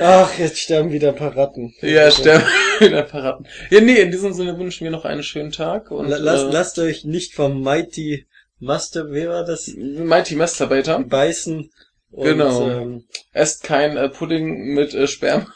[0.00, 1.72] Ach, jetzt sterben wieder ein paar Ratten.
[1.80, 2.44] Ja, sterben
[2.80, 3.46] wieder Paraten.
[3.70, 6.50] Ja, nee, in diesem Sinne wünschen wir noch einen schönen Tag und La- Lasst, äh,
[6.52, 8.26] lasst euch nicht vom Mighty
[8.58, 9.68] Master, wie war das?
[9.76, 11.02] Mighty Masturbator.
[11.04, 11.70] Beißen.
[12.10, 12.68] Und, Genau.
[12.68, 15.46] Ähm, Esst kein äh, Pudding mit äh, Sperma.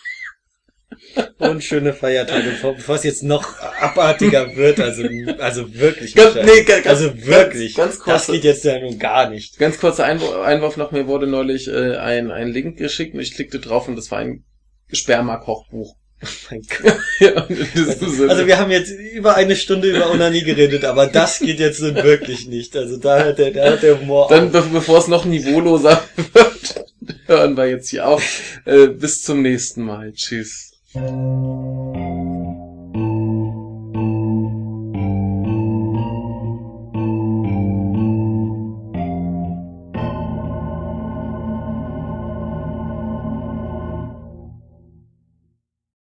[1.38, 4.80] Und schöne Feiertage, bevor es jetzt noch abartiger wird.
[4.80, 5.04] Also,
[5.38, 6.14] also wirklich.
[6.14, 7.74] Ganz, nee, ganz, also wirklich.
[7.74, 8.36] Ganz, ganz das kurz.
[8.36, 9.58] geht jetzt ja nun gar nicht.
[9.58, 13.34] Ganz kurzer Einwurf, Einwurf noch, mir wurde neulich äh, ein, ein Link geschickt und ich
[13.34, 14.44] klickte drauf und das war ein
[14.92, 15.96] Sperma-Kochbuch.
[16.50, 16.98] Mein Gott.
[17.20, 17.46] ja.
[18.28, 21.94] Also wir haben jetzt über eine Stunde über Onanie geredet, aber das geht jetzt nun
[21.94, 22.76] wirklich nicht.
[22.76, 24.52] Also da hört der, da hört der Humor Dann, auf.
[24.52, 26.02] be bevor es noch niveauloser
[26.34, 26.86] wird,
[27.26, 28.22] hören wir jetzt hier auf.
[28.66, 30.12] Äh, bis zum nächsten Mal.
[30.12, 30.69] Tschüss.
[30.92, 31.79] Thank you.